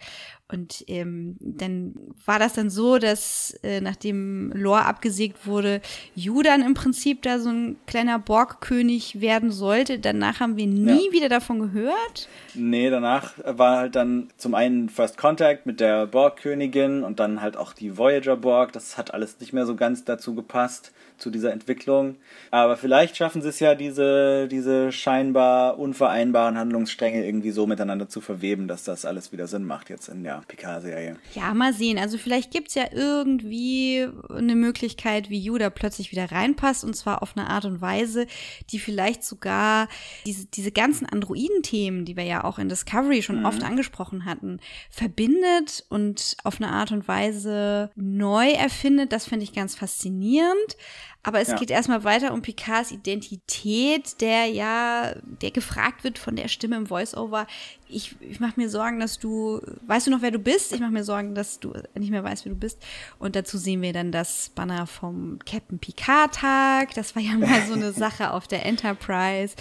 Und 0.49 0.85
ähm, 0.87 1.37
dann 1.41 1.95
war 2.25 2.39
das 2.39 2.53
dann 2.53 2.71
so, 2.71 2.99
dass 2.99 3.59
äh, 3.65 3.81
nachdem 3.81 4.53
Lore 4.55 4.85
abgesägt 4.85 5.45
wurde, 5.47 5.81
Judan 6.15 6.63
im 6.63 6.75
Prinzip 6.75 7.23
da 7.23 7.41
so 7.41 7.49
ein 7.49 7.77
kleiner 7.87 8.21
Borg-König 8.21 9.21
werden 9.21 9.51
sollte. 9.51 9.99
Danach 9.99 10.39
haben 10.39 10.57
wir 10.57 10.67
nie 10.69 11.07
Ja. 11.07 11.13
wieder 11.13 11.29
davon 11.29 11.59
gehört. 11.59 12.29
Nee, 12.55 12.91
danach 12.91 13.33
war 13.45 13.79
halt 13.79 13.97
dann 13.97 14.29
zum 14.37 14.55
einen 14.55 14.89
First 14.89 15.19
Contact 15.19 15.67
mit 15.67 15.81
der 15.81 16.07
Borg-Königin 16.07 17.03
und 17.03 17.19
dann 17.19 17.41
halt 17.43 17.57
auch 17.57 17.73
die 17.73 17.99
Voyager-Borg. 17.99 18.73
Das 18.73 18.97
hat 18.97 19.13
alles 19.15 19.41
nicht 19.41 19.53
mehr 19.53 19.67
so 19.67 19.75
ganz 19.75 20.05
dazu 20.05 20.37
gepasst, 20.37 20.93
zu 21.19 21.31
dieser 21.31 21.51
Entwicklung. 21.51 22.17
Aber 22.51 22.77
vielleicht 22.77 23.17
schaffen 23.17 23.41
sie 23.41 23.49
es 23.49 23.59
ja, 23.59 23.75
diese, 23.75 24.49
diese 24.49 24.93
scheinbar 24.93 25.79
unvereinbaren 25.79 26.59
Handlungsstränge 26.59 27.25
irgendwie 27.27 27.53
so 27.53 27.67
miteinander 27.67 28.07
zu 28.09 28.21
verweben, 28.21 28.69
dass 28.69 28.85
das 28.85 29.07
alles 29.07 29.33
wieder 29.33 29.47
Sinn 29.47 29.65
macht 29.65 29.89
jetzt 29.89 30.09
in 30.09 30.25
der 30.25 30.36
Picard-Serie. 30.47 31.17
Ja, 31.35 31.55
mal 31.55 31.73
sehen. 31.73 31.99
Also 31.99 32.19
vielleicht 32.19 32.51
gibt's 32.51 32.75
ja 32.75 32.85
irgendwie 32.93 34.07
eine 34.31 34.55
Möglichkeit, 34.55 35.31
wie 35.31 35.39
Judah 35.41 35.71
plötzlich 35.71 36.13
wieder 36.13 36.31
reinpasst 36.31 36.85
und 36.85 36.95
zwar 36.95 37.23
auf 37.23 37.37
eine 37.37 37.49
Art 37.49 37.65
und 37.65 37.81
Weise, 37.81 38.27
die 38.71 38.79
vielleicht 38.79 39.25
sogar 39.25 39.89
diese, 40.27 40.47
diese 40.47 40.73
ganzen 40.73 41.07
Androiden-Themen, 41.07 42.05
die 42.05 42.17
wir 42.17 42.25
ja 42.25 42.45
auch 42.45 42.59
in 42.59 42.69
Discovery 42.69 43.23
schon 43.23 43.47
oft 43.47 43.63
angesprochen 43.63 44.25
hatten, 44.25 44.61
verbindet 44.91 45.85
und 45.89 46.37
auf 46.45 46.61
eine 46.61 46.71
Art 46.71 46.93
und 46.93 47.07
Weise 47.09 47.91
neu 47.95 48.51
erfindet. 48.51 49.13
Das 49.13 49.27
finde 49.27 49.45
ich 49.45 49.53
ganz 49.53 49.75
faszinierend. 49.75 50.77
Aber 51.23 51.41
es 51.41 51.49
Ja. 51.49 51.57
geht 51.57 51.73
erstmal 51.73 52.05
weiter 52.05 52.33
um 52.33 52.41
Picards 52.41 52.93
Identität, 52.93 54.21
der 54.21 54.47
ja, 54.47 55.15
der 55.43 55.51
gefragt 55.51 56.05
wird 56.05 56.19
von 56.21 56.37
der 56.37 56.47
Stimme 56.47 56.77
im 56.77 56.87
Voice-Over. 56.87 57.49
Ich, 57.89 58.17
ich 58.21 58.41
mache 58.41 58.55
mir 58.57 58.69
Sorgen, 58.69 58.99
dass 58.99 59.19
du, 59.19 59.61
weißt 59.87 60.09
du 60.09 60.11
noch, 60.11 60.21
wer 60.23 60.33
du 60.33 60.39
bist? 60.41 60.73
Ich 60.73 60.81
mache 60.81 60.91
mir 60.91 61.05
Sorgen, 61.05 61.35
dass 61.37 61.61
du 61.61 61.73
nicht 61.95 62.11
mehr 62.11 62.25
weißt, 62.25 62.45
wer 62.45 62.53
du 62.53 62.59
bist. 62.59 62.83
Und 63.21 63.37
dazu 63.37 63.59
sehen 63.59 63.81
wir 63.81 63.93
dann 63.93 64.11
das 64.11 64.49
Banner 64.49 64.87
vom 64.89 65.39
Captain 65.47 65.79
Picard-Tag. 65.79 66.95
Das 66.95 67.15
war 67.15 67.23
ja 67.23 67.35
mal 67.37 67.63
so 67.63 67.75
eine 67.75 67.93
Sache 67.93 68.33
auf 68.33 68.49
der 68.49 68.67
Enterprise, 68.67 69.55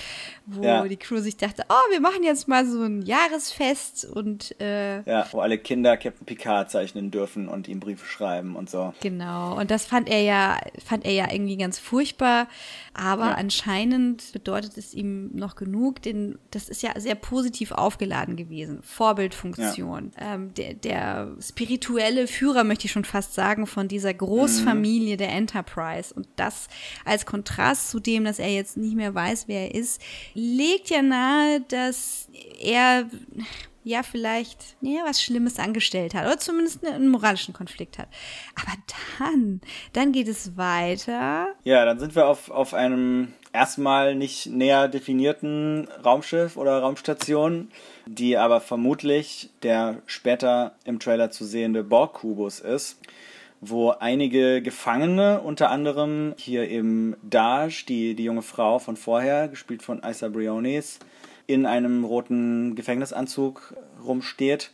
wo 0.48 0.64
Ja. 0.64 0.88
die 0.88 0.98
Crew 0.98 1.20
sich 1.20 1.38
dachte, 1.38 1.66
oh, 1.70 1.92
wir 1.92 2.00
machen 2.02 2.24
jetzt 2.24 2.48
mal 2.48 2.66
so 2.66 2.82
ein 2.82 3.04
Jahresfest 3.04 4.06
und 4.06 4.60
äh, 4.60 5.04
Ja, 5.04 5.28
wo 5.32 5.42
alle 5.42 5.60
Kinder 5.60 5.96
Captain 5.96 6.26
Picard 6.26 6.72
zeichnen 6.72 7.12
dürfen 7.12 7.48
und 7.48 7.68
ihm 7.68 7.80
Briefe 7.80 8.08
schreiben 8.08 8.56
und 8.56 8.70
so. 8.72 8.94
Genau, 9.02 9.56
und 9.60 9.70
das 9.70 9.86
fand 9.86 10.10
er 10.10 10.22
ja, 10.22 10.58
fand 10.84 11.06
er 11.06 11.12
ja 11.14 11.32
irgendwie 11.32 11.58
ganz 11.58 11.78
furchtbar, 11.78 12.48
aber 12.96 13.26
Ja. 13.28 13.34
anscheinend 13.36 14.32
bedeutet 14.34 14.78
es 14.78 14.96
ihm 14.96 15.30
noch 15.36 15.56
genug, 15.56 16.02
denn 16.02 16.40
das 16.50 16.70
ist 16.70 16.82
ja 16.82 17.00
sehr 17.00 17.16
positiv 17.16 17.72
aufgeladen 17.72 18.15
gewesen. 18.36 18.80
Vorbildfunktion. 18.82 20.12
Ähm, 20.20 20.54
der, 20.54 20.74
der 20.74 21.36
spirituelle 21.42 22.28
Führer, 22.28 22.64
möchte 22.64 22.86
ich 22.86 22.92
schon 22.92 23.06
fast 23.06 23.34
sagen, 23.34 23.68
von 23.68 23.88
dieser 23.88 24.14
Großfamilie 24.14 25.18
der 25.18 25.30
Enterprise. 25.30 26.14
Und 26.14 26.28
das 26.36 26.68
als 27.04 27.26
Kontrast 27.26 27.90
zu 27.90 28.00
dem, 28.00 28.24
dass 28.24 28.40
er 28.40 28.50
jetzt 28.50 28.78
nicht 28.78 28.96
mehr 28.96 29.14
weiß, 29.14 29.48
wer 29.48 29.72
er 29.72 29.76
ist, 29.76 30.02
legt 30.34 30.90
ja 30.90 31.02
nahe, 31.02 31.62
dass 31.68 32.30
er 32.62 33.06
ja 33.86 34.02
vielleicht 34.02 34.76
ja, 34.82 35.02
was 35.06 35.22
Schlimmes 35.22 35.60
angestellt 35.60 36.16
hat 36.16 36.26
oder 36.26 36.40
zumindest 36.40 36.86
einen 36.86 37.08
moralischen 37.08 37.54
Konflikt 37.54 38.00
hat. 38.00 38.08
Aber 38.56 38.74
dann, 39.20 39.62
dann 39.94 40.12
geht 40.12 40.28
es 40.28 40.58
weiter. 40.58 41.50
Ja, 41.64 41.86
dann 41.86 42.00
sind 42.00 42.16
wir 42.16 42.28
auf, 42.28 42.50
auf 42.50 42.74
einem 42.74 43.34
erstmal 43.54 44.16
nicht 44.16 44.48
näher 44.48 44.88
definierten 44.88 45.88
Raumschiff 46.04 46.58
oder 46.58 46.80
Raumstation, 46.80 47.70
die 48.06 48.38
aber 48.38 48.62
vermutlich 48.62 49.50
der 49.64 50.02
später 50.06 50.76
im 50.86 51.00
Trailer 51.00 51.32
zu 51.32 51.46
sehende 51.46 51.84
Borg-Kubus 51.84 52.60
ist, 52.60 53.00
wo 53.62 53.92
einige 53.92 54.62
Gefangene, 54.62 55.42
unter 55.42 55.72
anderem 55.72 56.34
hier 56.38 56.70
eben 56.70 57.16
Daj, 57.24 57.86
die, 57.88 58.16
die 58.16 58.24
junge 58.24 58.42
Frau 58.42 58.80
von 58.80 58.96
vorher, 58.96 59.48
gespielt 59.48 59.82
von 59.82 60.02
Isa 60.04 60.28
Briones, 60.28 61.00
in 61.48 61.66
einem 61.66 62.04
roten 62.04 62.76
Gefängnisanzug 62.76 63.76
rumsteht. 64.06 64.72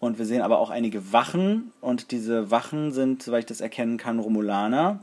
Und 0.00 0.18
wir 0.18 0.26
sehen 0.26 0.42
aber 0.42 0.58
auch 0.58 0.70
einige 0.70 1.12
Wachen. 1.12 1.72
Und 1.80 2.10
diese 2.10 2.50
Wachen 2.50 2.92
sind, 2.92 3.22
soweit 3.22 3.40
ich 3.40 3.46
das 3.46 3.60
erkennen 3.60 3.98
kann, 3.98 4.18
Romulaner. 4.18 5.00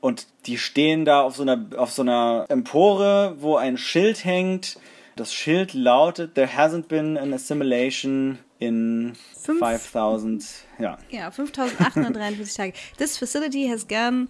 Und 0.00 0.26
die 0.46 0.58
stehen 0.58 1.04
da 1.04 1.22
auf 1.22 1.36
so 1.36 1.42
einer, 1.42 1.66
auf 1.76 1.92
so 1.92 2.02
einer 2.02 2.46
Empore, 2.48 3.36
wo 3.38 3.56
ein 3.56 3.76
Schild 3.76 4.24
hängt. 4.24 4.78
Das 5.20 5.34
Schild 5.34 5.74
lautet, 5.74 6.34
There 6.34 6.48
hasn't 6.48 6.84
been 6.88 7.18
an 7.18 7.34
assimilation 7.34 8.38
in 8.58 9.12
Fünf- 9.38 9.58
5000, 9.60 10.46
ja. 10.78 10.96
Ja, 11.10 11.30
5843 11.30 12.54
Tage. 12.56 12.72
This 12.96 13.18
facility 13.18 13.68
has 13.68 13.86
gone. 13.86 14.28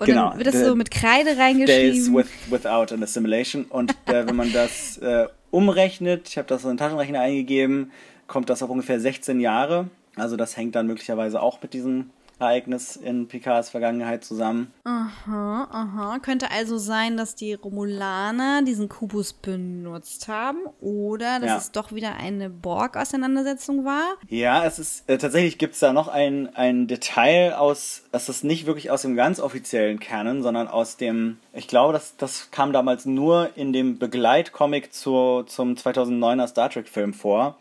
Und 0.00 0.06
Genau, 0.06 0.30
dann 0.30 0.38
wird 0.38 0.48
das 0.52 0.60
so 0.64 0.74
mit 0.74 0.90
Kreide 0.90 1.36
Days 1.36 1.38
reingeschrieben. 1.38 2.14
with, 2.16 2.26
without 2.50 2.92
an 2.92 3.04
assimilation. 3.04 3.66
Und 3.66 3.92
äh, 4.06 4.26
wenn 4.26 4.34
man 4.34 4.52
das 4.52 4.98
äh, 4.98 5.28
umrechnet, 5.52 6.28
ich 6.28 6.38
habe 6.38 6.48
das 6.48 6.64
in 6.64 6.70
den 6.70 6.76
Taschenrechner 6.78 7.20
eingegeben, 7.20 7.92
kommt 8.26 8.50
das 8.50 8.64
auf 8.64 8.70
ungefähr 8.70 8.98
16 8.98 9.38
Jahre. 9.38 9.90
Also 10.16 10.34
das 10.36 10.56
hängt 10.56 10.74
dann 10.74 10.88
möglicherweise 10.88 11.40
auch 11.40 11.62
mit 11.62 11.72
diesem 11.72 12.10
Ereignis 12.42 12.96
in 12.96 13.28
Picards 13.28 13.70
Vergangenheit 13.70 14.24
zusammen. 14.24 14.72
Aha, 14.84 15.68
aha. 15.70 16.18
Könnte 16.20 16.50
also 16.50 16.76
sein, 16.76 17.16
dass 17.16 17.36
die 17.36 17.54
Romulaner 17.54 18.62
diesen 18.62 18.88
Kubus 18.88 19.32
benutzt 19.32 20.26
haben 20.28 20.58
oder 20.80 21.38
dass 21.38 21.48
Ja. 21.48 21.56
es 21.58 21.70
doch 21.72 21.92
wieder 21.92 22.16
eine 22.16 22.50
Borg-Auseinandersetzung 22.50 23.84
war. 23.84 24.16
Ja, 24.28 24.64
es 24.64 24.78
ist 24.78 25.08
äh, 25.08 25.18
tatsächlich 25.18 25.58
gibt 25.58 25.74
es 25.74 25.80
da 25.80 25.92
noch 25.92 26.08
ein, 26.08 26.54
ein 26.56 26.86
Detail 26.88 27.54
aus, 27.54 28.02
das 28.12 28.28
ist 28.28 28.42
nicht 28.44 28.66
wirklich 28.66 28.90
aus 28.90 29.02
dem 29.02 29.14
ganz 29.16 29.38
offiziellen 29.40 30.00
Canon, 30.00 30.42
sondern 30.42 30.66
aus 30.68 30.96
dem, 30.96 31.38
ich 31.52 31.68
glaube, 31.68 31.92
das, 31.92 32.16
das 32.16 32.50
kam 32.50 32.72
damals 32.72 33.06
nur 33.06 33.50
in 33.56 33.72
dem 33.72 33.98
Begleitcomic 33.98 34.92
zu, 34.92 35.44
zum 35.46 35.74
2009er 35.74 36.48
Star 36.48 36.70
Trek 36.70 36.88
Film 36.88 37.14
vor, 37.14 37.56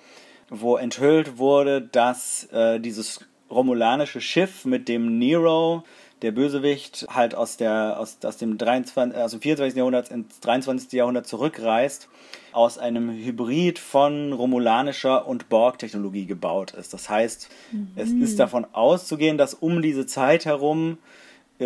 wo 0.49 0.75
enthüllt 0.77 1.37
wurde, 1.37 1.81
dass 1.81 2.45
äh, 2.51 2.79
dieses 2.79 3.21
romulanische 3.51 4.21
Schiff, 4.21 4.65
mit 4.65 4.87
dem 4.87 5.19
Nero 5.19 5.83
der 6.21 6.31
Bösewicht 6.31 7.07
halt 7.09 7.33
aus, 7.33 7.57
der, 7.57 7.99
aus, 7.99 8.17
aus, 8.23 8.37
dem 8.37 8.57
23, 8.57 9.19
aus 9.19 9.31
dem 9.31 9.41
24. 9.41 9.77
Jahrhundert 9.77 10.09
ins 10.11 10.39
23. 10.39 10.91
Jahrhundert 10.93 11.27
zurückreist, 11.27 12.09
aus 12.51 12.77
einem 12.77 13.09
Hybrid 13.09 13.79
von 13.79 14.33
romulanischer 14.33 15.27
und 15.27 15.49
Borg-Technologie 15.49 16.25
gebaut 16.25 16.71
ist. 16.71 16.93
Das 16.93 17.09
heißt, 17.09 17.49
mhm. 17.71 17.91
es 17.95 18.11
ist 18.11 18.39
davon 18.39 18.67
auszugehen, 18.73 19.37
dass 19.37 19.53
um 19.53 19.81
diese 19.81 20.05
Zeit 20.05 20.45
herum 20.45 20.97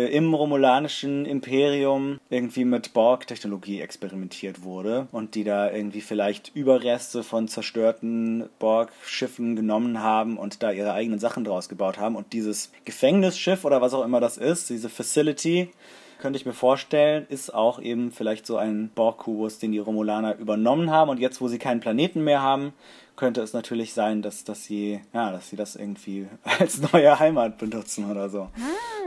im 0.04 0.34
romulanischen 0.34 1.24
Imperium 1.24 2.20
irgendwie 2.28 2.64
mit 2.64 2.92
Borg-Technologie 2.92 3.80
experimentiert 3.80 4.62
wurde 4.62 5.08
und 5.10 5.34
die 5.34 5.44
da 5.44 5.70
irgendwie 5.70 6.02
vielleicht 6.02 6.54
Überreste 6.54 7.22
von 7.22 7.48
zerstörten 7.48 8.48
Borg-Schiffen 8.58 9.56
genommen 9.56 10.02
haben 10.02 10.36
und 10.36 10.62
da 10.62 10.70
ihre 10.70 10.92
eigenen 10.92 11.18
Sachen 11.18 11.44
draus 11.44 11.68
gebaut 11.68 11.98
haben. 11.98 12.14
Und 12.14 12.32
dieses 12.34 12.70
Gefängnisschiff 12.84 13.64
oder 13.64 13.80
was 13.80 13.94
auch 13.94 14.04
immer 14.04 14.20
das 14.20 14.36
ist, 14.36 14.68
diese 14.68 14.90
Facility, 14.90 15.70
könnte 16.18 16.38
ich 16.38 16.46
mir 16.46 16.54
vorstellen, 16.54 17.26
ist 17.28 17.54
auch 17.54 17.80
eben 17.80 18.10
vielleicht 18.10 18.46
so 18.46 18.56
ein 18.56 18.90
Borg-Kubus, 18.94 19.58
den 19.58 19.72
die 19.72 19.78
Romulaner 19.78 20.36
übernommen 20.38 20.90
haben. 20.90 21.10
Und 21.10 21.20
jetzt, 21.20 21.40
wo 21.40 21.48
sie 21.48 21.58
keinen 21.58 21.80
Planeten 21.80 22.24
mehr 22.24 22.42
haben, 22.42 22.72
könnte 23.16 23.40
es 23.40 23.52
natürlich 23.52 23.94
sein, 23.94 24.22
dass, 24.22 24.44
dass 24.44 24.64
sie, 24.64 25.00
ja, 25.12 25.32
dass 25.32 25.48
sie 25.48 25.56
das 25.56 25.74
irgendwie 25.74 26.26
als 26.58 26.80
neue 26.92 27.18
Heimat 27.18 27.58
benutzen 27.58 28.10
oder 28.10 28.28
so. 28.28 28.48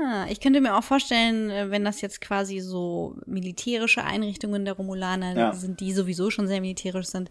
Ah, 0.04 0.26
ich 0.30 0.40
könnte 0.40 0.62
mir 0.62 0.76
auch 0.76 0.84
vorstellen, 0.84 1.50
äh, 1.50 1.70
wenn 1.70 1.86
das 1.86 2.02
jetzt 2.02 2.20
quasi 2.20 2.60
so 2.60 3.16
militärische 3.26 4.04
Einrichtungen 4.04 4.66
der 4.66 4.74
Romulaner 4.74 5.38
ja. 5.38 5.54
sind, 5.54 5.80
die 5.80 5.94
sowieso 5.94 6.32
schon 6.32 6.48
sehr 6.48 6.62
militärisch 6.62 7.08
sind, 7.08 7.30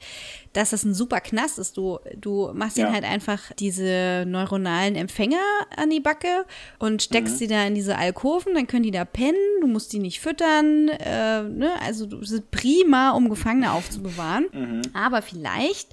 dass 0.52 0.70
das 0.70 0.84
ein 0.84 0.94
super 0.94 1.20
Knast 1.20 1.58
ist. 1.58 1.76
Du, 1.76 1.98
du 2.16 2.50
machst 2.54 2.76
ja. 2.76 2.86
ihnen 2.86 2.94
halt 2.94 3.04
einfach 3.04 3.52
diese 3.58 4.24
neuronalen 4.26 4.94
Empfänger 4.94 5.36
an 5.76 5.90
die 5.90 6.00
Backe 6.00 6.44
und 6.78 7.02
steckst 7.02 7.34
mhm. 7.34 7.38
sie 7.38 7.46
da 7.48 7.66
in 7.66 7.74
diese 7.74 7.96
Alkoven, 7.96 8.54
dann 8.54 8.66
können 8.66 8.84
die 8.84 8.90
da 8.90 9.04
pennen, 9.04 9.34
du 9.60 9.66
musst 9.66 9.92
die 9.92 9.98
nicht 9.98 10.20
füttern, 10.20 10.88
äh, 10.88 11.42
ne? 11.42 11.72
also 11.84 12.06
du 12.06 12.24
sind 12.24 12.50
prima, 12.50 13.10
um 13.10 13.28
Gefangene 13.28 13.72
aufzubewahren. 13.72 14.46
Mhm. 14.52 14.82
Aber 14.94 15.22
vielleicht 15.22 15.88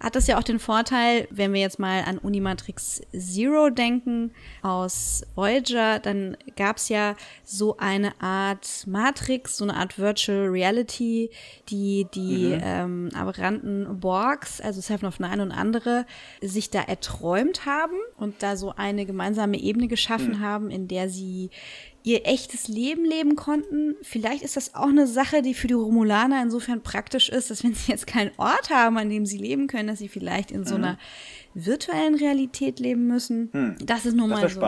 hat 0.00 0.14
das 0.14 0.25
ja 0.26 0.38
auch 0.38 0.42
den 0.42 0.58
Vorteil, 0.58 1.28
wenn 1.30 1.52
wir 1.52 1.60
jetzt 1.60 1.78
mal 1.78 2.02
an 2.04 2.18
Unimatrix 2.18 3.02
Zero 3.16 3.70
denken 3.70 4.32
aus 4.62 5.24
Voyager, 5.34 5.98
dann 5.98 6.36
gab 6.56 6.76
es 6.76 6.88
ja 6.88 7.16
so 7.44 7.76
eine 7.76 8.20
Art 8.20 8.84
Matrix, 8.86 9.56
so 9.56 9.64
eine 9.64 9.76
Art 9.76 9.98
Virtual 9.98 10.46
Reality, 10.48 11.30
die 11.68 12.06
die 12.14 12.54
mhm. 12.54 12.60
ähm, 12.62 13.10
aberranten 13.14 14.00
Borgs, 14.00 14.60
also 14.60 14.80
Seven 14.80 15.06
of 15.06 15.20
Nine 15.20 15.42
und 15.42 15.52
andere, 15.52 16.06
sich 16.40 16.70
da 16.70 16.80
erträumt 16.82 17.66
haben 17.66 17.96
und 18.16 18.42
da 18.42 18.56
so 18.56 18.72
eine 18.76 19.06
gemeinsame 19.06 19.58
Ebene 19.58 19.88
geschaffen 19.88 20.38
mhm. 20.38 20.40
haben, 20.40 20.70
in 20.70 20.88
der 20.88 21.08
sie 21.08 21.50
ihr 22.06 22.24
echtes 22.24 22.68
Leben 22.68 23.04
leben 23.04 23.34
konnten. 23.34 23.96
Vielleicht 24.00 24.44
ist 24.44 24.56
das 24.56 24.76
auch 24.76 24.88
eine 24.88 25.08
Sache, 25.08 25.42
die 25.42 25.54
für 25.54 25.66
die 25.66 25.74
Romulaner 25.74 26.40
insofern 26.40 26.80
praktisch 26.80 27.28
ist, 27.28 27.50
dass 27.50 27.64
wenn 27.64 27.74
sie 27.74 27.90
jetzt 27.90 28.06
keinen 28.06 28.30
Ort 28.36 28.70
haben, 28.70 28.96
an 28.96 29.10
dem 29.10 29.26
sie 29.26 29.38
leben 29.38 29.66
können, 29.66 29.88
dass 29.88 29.98
sie 29.98 30.08
vielleicht 30.08 30.52
in 30.52 30.64
so 30.64 30.78
mhm. 30.78 30.84
einer 30.84 30.98
virtuellen 31.54 32.14
Realität 32.14 32.78
leben 32.78 33.08
müssen. 33.08 33.48
Hm. 33.52 33.76
Das 33.84 34.04
ist 34.04 34.14
nun 34.14 34.28
mal 34.28 34.48
so 34.48 34.60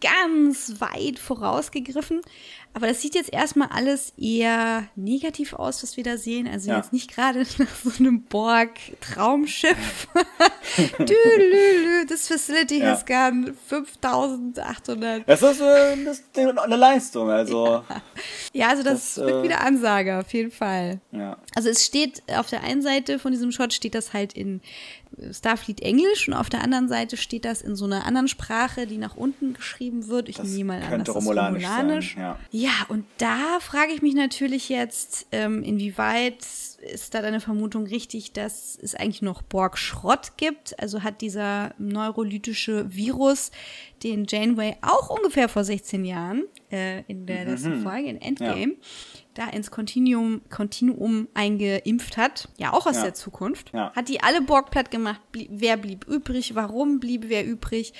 ganz 0.00 0.76
weit 0.78 1.18
vorausgegriffen. 1.18 2.20
Aber 2.76 2.88
das 2.88 3.00
sieht 3.00 3.14
jetzt 3.14 3.32
erstmal 3.32 3.68
alles 3.68 4.12
eher 4.18 4.86
negativ 4.96 5.54
aus, 5.54 5.82
was 5.82 5.96
wir 5.96 6.04
da 6.04 6.18
sehen. 6.18 6.46
Also 6.46 6.68
ja. 6.68 6.76
jetzt 6.76 6.92
nicht 6.92 7.10
gerade 7.10 7.38
nach 7.58 7.74
so 7.82 7.90
einem 7.98 8.24
Borg-Traumschiff. 8.24 10.08
das 12.06 12.28
Facility 12.28 12.80
ja. 12.80 12.88
has 12.88 13.06
gone 13.06 13.54
5800. 13.68 15.26
Das 15.26 15.40
ist, 15.40 15.62
äh, 15.62 16.04
das 16.04 16.18
ist 16.18 16.38
eine 16.38 16.76
Leistung, 16.76 17.30
also. 17.30 17.64
Ja, 17.64 18.02
ja 18.52 18.68
also 18.68 18.82
das, 18.82 19.14
das 19.14 19.24
wird 19.24 19.36
äh, 19.36 19.42
wieder 19.42 19.62
Ansage, 19.62 20.18
auf 20.18 20.30
jeden 20.34 20.50
Fall. 20.50 21.00
Ja. 21.12 21.38
Also 21.54 21.70
es 21.70 21.82
steht 21.82 22.24
auf 22.36 22.50
der 22.50 22.62
einen 22.62 22.82
Seite 22.82 23.18
von 23.18 23.32
diesem 23.32 23.52
Shot 23.52 23.72
steht 23.72 23.94
das 23.94 24.12
halt 24.12 24.34
in 24.34 24.60
Starfleet 25.32 25.80
Englisch 25.80 26.28
und 26.28 26.34
auf 26.34 26.50
der 26.50 26.62
anderen 26.62 26.88
Seite 26.88 27.16
steht 27.16 27.44
das 27.44 27.62
in 27.62 27.74
so 27.74 27.86
einer 27.86 28.04
anderen 28.04 28.28
Sprache, 28.28 28.86
die 28.86 28.98
nach 28.98 29.16
unten 29.16 29.54
geschrieben 29.54 30.08
wird. 30.08 30.28
Ich 30.28 30.42
nehme 30.42 30.78
mal 30.78 30.82
an, 30.82 31.04
das 31.04 31.14
Romulanisch 31.14 31.62
ist 31.62 31.68
Romulanisch. 31.70 32.14
Sein, 32.14 32.22
ja. 32.22 32.38
ja, 32.50 32.72
und 32.88 33.06
da 33.18 33.58
frage 33.60 33.92
ich 33.92 34.02
mich 34.02 34.14
natürlich 34.14 34.68
jetzt, 34.68 35.26
ähm, 35.32 35.62
inwieweit 35.62 36.40
ist 36.40 37.14
da 37.14 37.22
deine 37.22 37.40
Vermutung 37.40 37.86
richtig, 37.86 38.32
dass 38.32 38.78
es 38.80 38.94
eigentlich 38.94 39.22
noch 39.22 39.42
Borg-Schrott 39.42 40.36
gibt? 40.36 40.78
Also 40.78 41.02
hat 41.02 41.20
dieser 41.20 41.74
neurolytische 41.78 42.94
Virus, 42.94 43.50
den 44.02 44.26
Janeway 44.28 44.76
auch 44.82 45.10
ungefähr 45.10 45.48
vor 45.48 45.64
16 45.64 46.04
Jahren 46.04 46.44
äh, 46.70 47.02
in 47.04 47.26
der 47.26 47.44
mhm. 47.44 47.50
letzten 47.50 47.82
Folge, 47.82 48.08
in 48.08 48.20
Endgame, 48.20 48.72
ja 48.72 48.78
da 49.36 49.48
ins 49.48 49.70
Continuum, 49.70 50.40
Continuum 50.50 51.28
eingeimpft 51.34 52.16
hat, 52.16 52.48
ja 52.56 52.72
auch 52.72 52.86
aus 52.86 52.96
ja. 52.96 53.04
der 53.04 53.14
Zukunft, 53.14 53.72
ja. 53.72 53.92
hat 53.94 54.08
die 54.08 54.22
alle 54.22 54.40
Borg 54.40 54.70
platt 54.70 54.90
gemacht. 54.90 55.20
Blieb, 55.32 55.48
wer 55.52 55.76
blieb 55.76 56.06
übrig? 56.06 56.54
Warum 56.54 57.00
blieb 57.00 57.24
wer 57.28 57.46
übrig? 57.46 57.92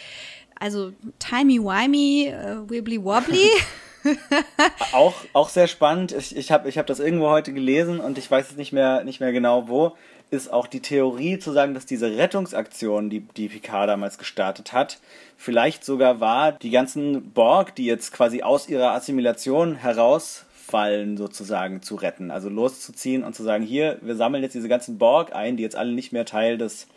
Also 0.59 0.93
timey-wimey, 1.19 2.33
uh, 2.33 2.71
wibbly-wobbly. 2.71 3.51
auch, 4.93 5.15
auch 5.35 5.49
sehr 5.51 5.67
spannend. 5.67 6.13
Ich, 6.13 6.35
ich 6.35 6.51
habe 6.51 6.69
ich 6.69 6.79
hab 6.79 6.87
das 6.87 7.01
irgendwo 7.01 7.29
heute 7.29 7.53
gelesen 7.53 8.01
und 8.01 8.17
ich 8.17 8.31
weiß 8.31 8.51
es 8.51 8.57
nicht 8.57 8.73
mehr, 8.73 9.05
nicht 9.05 9.21
mehr 9.21 9.33
genau 9.33 9.69
wo. 9.69 9.97
Ist 10.31 10.53
auch 10.53 10.67
die 10.67 10.81
Theorie 10.81 11.39
zu 11.39 11.53
sagen, 11.53 11.75
dass 11.75 11.87
diese 11.87 12.17
Rettungsaktion, 12.17 13.11
die, 13.11 13.21
die 13.21 13.49
Picard 13.49 13.89
damals 13.89 14.19
gestartet 14.19 14.73
hat, 14.73 14.99
vielleicht 15.37 15.85
sogar 15.85 16.19
war, 16.19 16.53
die 16.53 16.71
ganzen 16.71 17.31
Borg, 17.31 17.77
die 17.77 17.85
jetzt 17.85 18.13
quasi 18.13 18.43
aus 18.43 18.69
ihrer 18.69 18.93
Assimilation 18.93 19.77
heraus 19.77 20.46
Fallen 20.67 21.17
sozusagen 21.17 21.81
zu 21.81 21.95
retten. 21.95 22.33
Also 22.33 22.49
loszuziehen 22.49 23.23
und 23.23 23.37
zu 23.37 23.45
sagen, 23.45 23.63
hier, 23.63 23.99
wir 24.03 24.17
sammeln 24.17 24.43
jetzt 24.43 24.55
diese 24.55 24.69
ganzen 24.69 24.99
Borg 24.99 25.33
ein, 25.33 25.57
die 25.57 25.63
jetzt 25.63 25.77
alle 25.77 25.93
nicht 25.93 26.13
mehr 26.13 26.25
Teil 26.25 26.59
des, 26.59 26.89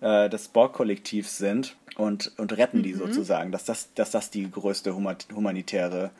äh, 0.00 0.28
des 0.28 0.48
Borg-Kollektivs 0.48 1.38
sind 1.38 1.76
und, 1.96 2.32
und 2.38 2.56
retten 2.56 2.82
die 2.82 2.94
mhm. 2.94 2.98
sozusagen. 2.98 3.52
Dass 3.52 3.64
das, 3.64 3.94
dass 3.94 4.10
das 4.10 4.30
die 4.30 4.50
größte 4.50 4.96
humanitäre 4.96 6.10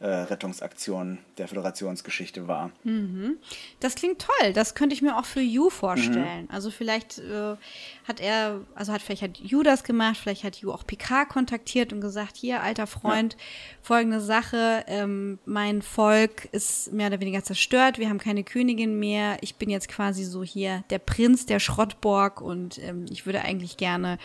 äh, 0.00 0.06
Rettungsaktion 0.06 1.18
der 1.38 1.48
Föderationsgeschichte 1.48 2.46
war. 2.46 2.70
Mhm. 2.84 3.36
Das 3.80 3.96
klingt 3.96 4.20
toll. 4.20 4.52
Das 4.52 4.74
könnte 4.76 4.94
ich 4.94 5.02
mir 5.02 5.18
auch 5.18 5.24
für 5.24 5.40
Yu 5.40 5.70
vorstellen. 5.70 6.42
Mhm. 6.42 6.50
Also 6.50 6.70
vielleicht 6.70 7.18
äh, 7.18 7.56
hat 8.06 8.20
er, 8.20 8.60
also 8.76 8.92
hat 8.92 9.02
vielleicht 9.02 9.22
hat 9.22 9.38
Yu 9.38 9.62
das 9.64 9.82
gemacht, 9.82 10.16
vielleicht 10.16 10.44
hat 10.44 10.56
Yu 10.56 10.70
auch 10.72 10.86
Picard 10.86 11.28
kontaktiert 11.28 11.92
und 11.92 12.00
gesagt, 12.00 12.36
hier, 12.36 12.62
alter 12.62 12.86
Freund, 12.86 13.34
ja. 13.34 13.38
folgende 13.82 14.20
Sache, 14.20 14.84
ähm, 14.86 15.40
mein 15.46 15.82
Volk 15.82 16.48
ist 16.52 16.92
mehr 16.92 17.08
oder 17.08 17.20
weniger 17.20 17.42
zerstört, 17.42 17.98
wir 17.98 18.08
haben 18.08 18.18
keine 18.18 18.44
Königin 18.44 18.98
mehr, 19.00 19.38
ich 19.40 19.56
bin 19.56 19.68
jetzt 19.68 19.88
quasi 19.88 20.24
so 20.24 20.44
hier 20.44 20.84
der 20.90 21.00
Prinz 21.00 21.46
der 21.46 21.58
Schrottborg 21.58 22.40
und 22.40 22.78
ähm, 22.78 23.06
ich 23.10 23.26
würde 23.26 23.42
eigentlich 23.42 23.76
gerne 23.76 24.18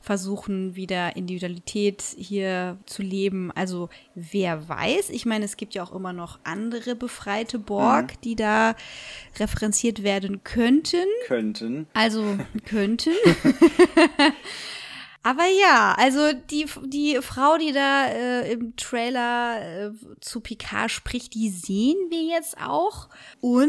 versuchen, 0.00 0.76
wieder 0.76 1.16
Individualität 1.16 2.02
hier 2.16 2.78
zu 2.86 3.02
leben. 3.02 3.50
Also 3.54 3.88
wer 4.14 4.68
weiß, 4.68 5.10
ich 5.10 5.26
meine, 5.26 5.44
es 5.44 5.56
gibt 5.56 5.74
ja 5.74 5.82
auch 5.82 5.92
immer 5.92 6.12
noch 6.12 6.38
andere 6.44 6.94
befreite 6.94 7.58
Borg, 7.58 8.12
mhm. 8.12 8.20
die 8.24 8.36
da 8.36 8.74
referenziert 9.38 10.02
werden 10.02 10.44
könnten. 10.44 11.06
Könnten. 11.26 11.86
Also 11.94 12.38
könnten. 12.64 13.12
Aber 15.22 15.44
ja, 15.44 15.94
also 15.98 16.32
die, 16.50 16.66
die 16.86 17.18
Frau, 17.20 17.58
die 17.58 17.72
da 17.72 18.06
äh, 18.06 18.52
im 18.52 18.76
Trailer 18.76 19.88
äh, 19.88 19.90
zu 20.20 20.40
Picard 20.40 20.90
spricht, 20.90 21.34
die 21.34 21.50
sehen 21.50 21.98
wir 22.08 22.22
jetzt 22.22 22.56
auch. 22.58 23.08
Und 23.40 23.68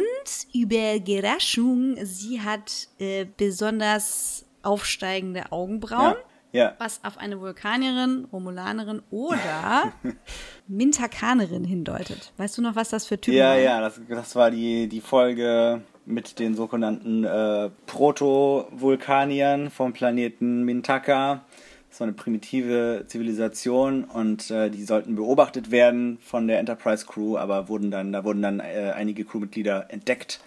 über 0.54 0.96
Überraschung, 0.96 1.98
sie 2.04 2.40
hat 2.40 2.88
äh, 3.00 3.26
besonders 3.26 4.46
aufsteigende 4.64 5.52
Augenbrauen. 5.52 6.16
Ja. 6.16 6.24
Ja. 6.52 6.74
Was 6.80 7.04
auf 7.04 7.20
eine 7.20 7.40
Vulkanierin, 7.40 8.28
Romulanerin 8.34 9.04
oder 9.12 9.94
Mintakanerin 10.68 11.64
hindeutet. 11.64 12.34
Weißt 12.38 12.58
du 12.58 12.64
noch, 12.64 12.76
was 12.76 12.90
das 12.90 13.06
für 13.06 13.22
Typen 13.22 13.38
ja, 13.38 13.50
waren? 13.50 13.58
Ja, 13.58 13.64
ja, 13.64 13.82
das, 13.82 14.02
das 14.10 14.36
war 14.36 14.50
die, 14.50 14.88
die 14.88 15.02
Folge 15.02 15.84
mit 16.06 16.40
den 16.40 16.56
sogenannten 16.56 17.24
äh, 17.24 17.70
Proto-Vulkaniern 17.86 19.70
vom 19.70 19.94
Planeten 19.94 20.64
Mintaka. 20.64 21.46
Das 21.90 22.00
war 22.00 22.08
eine 22.08 22.16
primitive 22.16 23.06
Zivilisation 23.08 24.04
und 24.04 24.50
äh, 24.50 24.70
die 24.70 24.84
sollten 24.84 25.16
beobachtet 25.16 25.70
werden 25.70 26.18
von 26.22 26.48
der 26.48 26.60
Enterprise 26.60 27.06
Crew, 27.06 27.38
aber 27.38 27.68
wurden 27.68 27.92
dann, 27.92 28.12
da 28.12 28.24
wurden 28.24 28.42
dann 28.42 28.60
äh, 28.60 28.94
einige 28.96 29.24
Crewmitglieder 29.24 29.88
entdeckt 29.90 30.40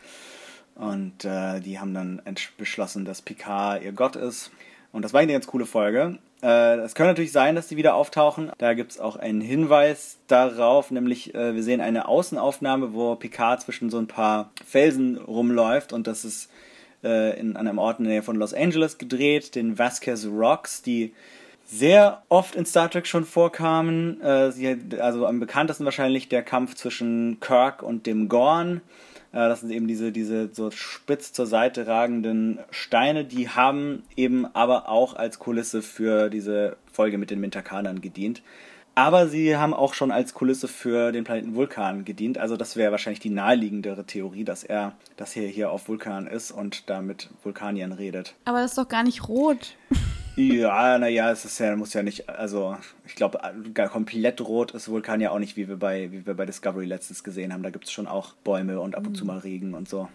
und 0.74 1.24
äh, 1.24 1.60
die 1.60 1.78
haben 1.78 1.94
dann 1.94 2.22
beschlossen, 2.56 3.04
dass 3.04 3.22
Picard 3.22 3.82
ihr 3.82 3.92
Gott 3.92 4.16
ist 4.16 4.50
und 4.92 5.02
das 5.02 5.12
war 5.12 5.20
eine 5.20 5.32
ganz 5.32 5.46
coole 5.46 5.66
Folge. 5.66 6.18
Äh, 6.42 6.76
es 6.78 6.94
kann 6.94 7.06
natürlich 7.06 7.32
sein, 7.32 7.54
dass 7.54 7.68
die 7.68 7.76
wieder 7.76 7.94
auftauchen. 7.94 8.50
Da 8.58 8.74
gibt 8.74 8.92
es 8.92 9.00
auch 9.00 9.16
einen 9.16 9.40
Hinweis 9.40 10.18
darauf, 10.26 10.90
nämlich 10.90 11.34
äh, 11.34 11.54
wir 11.54 11.62
sehen 11.62 11.80
eine 11.80 12.08
Außenaufnahme, 12.08 12.92
wo 12.94 13.14
Picard 13.14 13.62
zwischen 13.62 13.90
so 13.90 13.98
ein 13.98 14.08
paar 14.08 14.50
Felsen 14.66 15.18
rumläuft 15.18 15.92
und 15.92 16.06
das 16.06 16.24
ist 16.24 16.50
äh, 17.04 17.38
in 17.38 17.56
einem 17.56 17.78
Ort 17.78 17.98
in 17.98 18.04
der 18.04 18.14
Nähe 18.14 18.22
von 18.22 18.36
Los 18.36 18.54
Angeles 18.54 18.98
gedreht, 18.98 19.54
den 19.54 19.78
Vasquez 19.78 20.26
Rocks, 20.26 20.82
die 20.82 21.12
sehr 21.64 22.22
oft 22.28 22.54
in 22.54 22.66
Star 22.66 22.90
Trek 22.90 23.06
schon 23.06 23.24
vorkamen. 23.24 24.20
Äh, 24.20 24.76
also 25.00 25.26
am 25.26 25.40
bekanntesten 25.40 25.84
wahrscheinlich 25.84 26.28
der 26.28 26.42
Kampf 26.42 26.74
zwischen 26.74 27.38
Kirk 27.40 27.82
und 27.82 28.06
dem 28.06 28.28
Gorn. 28.28 28.80
Äh, 29.32 29.48
das 29.48 29.60
sind 29.60 29.70
eben 29.70 29.88
diese, 29.88 30.12
diese 30.12 30.50
so 30.52 30.70
spitz 30.70 31.32
zur 31.32 31.46
Seite 31.46 31.86
ragenden 31.86 32.58
Steine, 32.70 33.24
die 33.24 33.48
haben 33.48 34.02
eben 34.16 34.46
aber 34.54 34.88
auch 34.88 35.14
als 35.14 35.38
Kulisse 35.38 35.82
für 35.82 36.30
diese 36.30 36.76
Folge 36.92 37.18
mit 37.18 37.30
den 37.30 37.40
Mintakanern 37.40 38.00
gedient. 38.00 38.42
Aber 38.94 39.26
sie 39.26 39.56
haben 39.56 39.72
auch 39.72 39.94
schon 39.94 40.10
als 40.10 40.34
Kulisse 40.34 40.68
für 40.68 41.12
den 41.12 41.24
Planeten 41.24 41.54
Vulkan 41.54 42.04
gedient. 42.04 42.36
Also 42.36 42.58
das 42.58 42.76
wäre 42.76 42.90
wahrscheinlich 42.90 43.20
die 43.20 43.30
naheliegendere 43.30 44.04
Theorie, 44.04 44.44
dass 44.44 44.64
er, 44.64 44.92
dass 45.16 45.34
er 45.34 45.48
hier 45.48 45.70
auf 45.70 45.88
Vulkan 45.88 46.26
ist 46.26 46.50
und 46.50 46.90
da 46.90 47.00
mit 47.00 47.30
Vulkaniern 47.42 47.92
redet. 47.92 48.34
Aber 48.44 48.60
das 48.60 48.72
ist 48.72 48.78
doch 48.78 48.88
gar 48.88 49.02
nicht 49.02 49.28
rot. 49.28 49.76
Ja, 50.36 50.98
naja, 50.98 51.30
es 51.30 51.44
ist 51.44 51.58
ja, 51.58 51.76
muss 51.76 51.92
ja 51.92 52.02
nicht, 52.02 52.28
also 52.28 52.76
ich 53.04 53.14
glaube, 53.14 53.38
komplett 53.90 54.40
rot 54.40 54.70
ist 54.70 54.88
Vulkan 54.88 55.20
ja 55.20 55.30
auch 55.30 55.38
nicht, 55.38 55.56
wie 55.56 55.68
wir 55.68 55.76
bei, 55.76 56.10
wie 56.10 56.24
wir 56.24 56.34
bei 56.34 56.46
Discovery 56.46 56.86
letztens 56.86 57.22
gesehen 57.22 57.52
haben. 57.52 57.62
Da 57.62 57.70
gibt 57.70 57.84
es 57.84 57.92
schon 57.92 58.06
auch 58.06 58.32
Bäume 58.44 58.80
und 58.80 58.94
ab 58.94 59.06
und 59.06 59.14
zu 59.14 59.26
mal 59.26 59.38
Regen 59.38 59.74
und 59.74 59.88
so. 59.88 60.08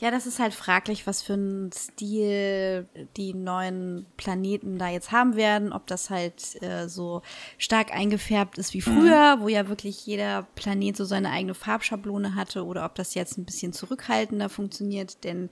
Ja, 0.00 0.12
das 0.12 0.26
ist 0.26 0.38
halt 0.38 0.54
fraglich, 0.54 1.08
was 1.08 1.22
für 1.22 1.32
einen 1.32 1.72
Stil 1.72 2.86
die 3.16 3.34
neuen 3.34 4.06
Planeten 4.16 4.78
da 4.78 4.88
jetzt 4.88 5.10
haben 5.10 5.34
werden. 5.34 5.72
Ob 5.72 5.88
das 5.88 6.08
halt 6.08 6.62
äh, 6.62 6.88
so 6.88 7.22
stark 7.58 7.92
eingefärbt 7.92 8.58
ist 8.58 8.74
wie 8.74 8.80
früher, 8.80 9.36
mhm. 9.36 9.40
wo 9.40 9.48
ja 9.48 9.68
wirklich 9.68 10.06
jeder 10.06 10.46
Planet 10.54 10.96
so 10.96 11.04
seine 11.04 11.30
eigene 11.30 11.54
Farbschablone 11.54 12.36
hatte, 12.36 12.64
oder 12.64 12.84
ob 12.84 12.94
das 12.94 13.14
jetzt 13.14 13.38
ein 13.38 13.44
bisschen 13.44 13.72
zurückhaltender 13.72 14.48
funktioniert. 14.48 15.24
Denn 15.24 15.46
äh, 15.46 15.48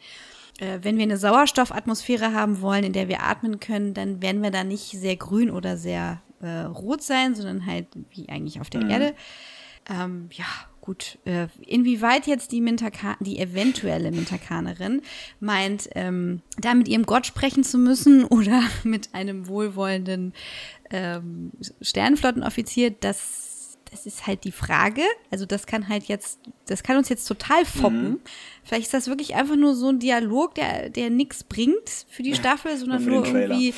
wenn 0.59 0.97
wir 0.97 1.03
eine 1.03 1.19
Sauerstoffatmosphäre 1.19 2.33
haben 2.33 2.61
wollen, 2.61 2.85
in 2.85 2.93
der 2.93 3.09
wir 3.09 3.23
atmen 3.23 3.61
können, 3.61 3.95
dann 3.95 4.23
werden 4.23 4.43
wir 4.43 4.51
da 4.51 4.65
nicht 4.65 4.91
sehr 4.91 5.17
grün 5.17 5.51
oder 5.51 5.77
sehr 5.77 6.23
äh, 6.41 6.61
rot 6.61 7.03
sein, 7.03 7.35
sondern 7.35 7.67
halt 7.67 7.89
wie 8.11 8.29
eigentlich 8.29 8.61
auf 8.61 8.71
der 8.71 8.85
mhm. 8.85 8.91
Erde. 8.91 9.15
Ähm, 9.89 10.29
ja, 10.33 10.47
gut. 10.81 11.19
Äh, 11.25 11.49
inwieweit 11.61 12.27
jetzt 12.27 12.53
die 12.53 12.61
Mintaka 12.61 13.17
die 13.21 13.39
eventuelle 13.39 14.11
Mintakanerin 14.11 15.03
meint, 15.41 15.89
ähm, 15.95 16.43
da 16.59 16.75
mit 16.75 16.89
ihrem 16.89 17.05
Gott 17.05 17.27
sprechen 17.27 17.65
zu 17.65 17.79
müssen 17.79 18.25
oder 18.25 18.63
mit 18.85 19.15
einem 19.15 19.49
wohlwollenden 19.49 20.33
ähm, 20.91 21.53
Sternenflottenoffizier, 21.81 22.91
das 22.91 23.45
das 23.97 24.05
ist 24.05 24.26
halt 24.26 24.44
die 24.44 24.53
Frage. 24.53 25.03
Also 25.30 25.47
das 25.47 25.66
kann 25.66 25.88
halt 25.88 26.05
jetzt, 26.05 26.40
das 26.66 26.82
kann 26.82 26.99
uns 26.99 27.09
jetzt 27.09 27.24
total 27.24 27.64
foppen. 27.64 28.11
Mhm. 28.11 28.20
Vielleicht 28.62 28.86
ist 28.86 28.94
das 28.94 29.07
wirklich 29.07 29.34
einfach 29.36 29.57
nur 29.57 29.74
so 29.74 29.88
ein 29.88 30.01
Dialog, 30.01 30.55
der, 30.55 30.90
der 30.90 31.09
nichts 31.09 31.44
bringt 31.44 31.88
für 32.11 32.22
die 32.22 32.34
Staffel, 32.34 32.76
sondern 32.76 33.05
nur 33.05 33.24
irgendwie, 33.24 33.72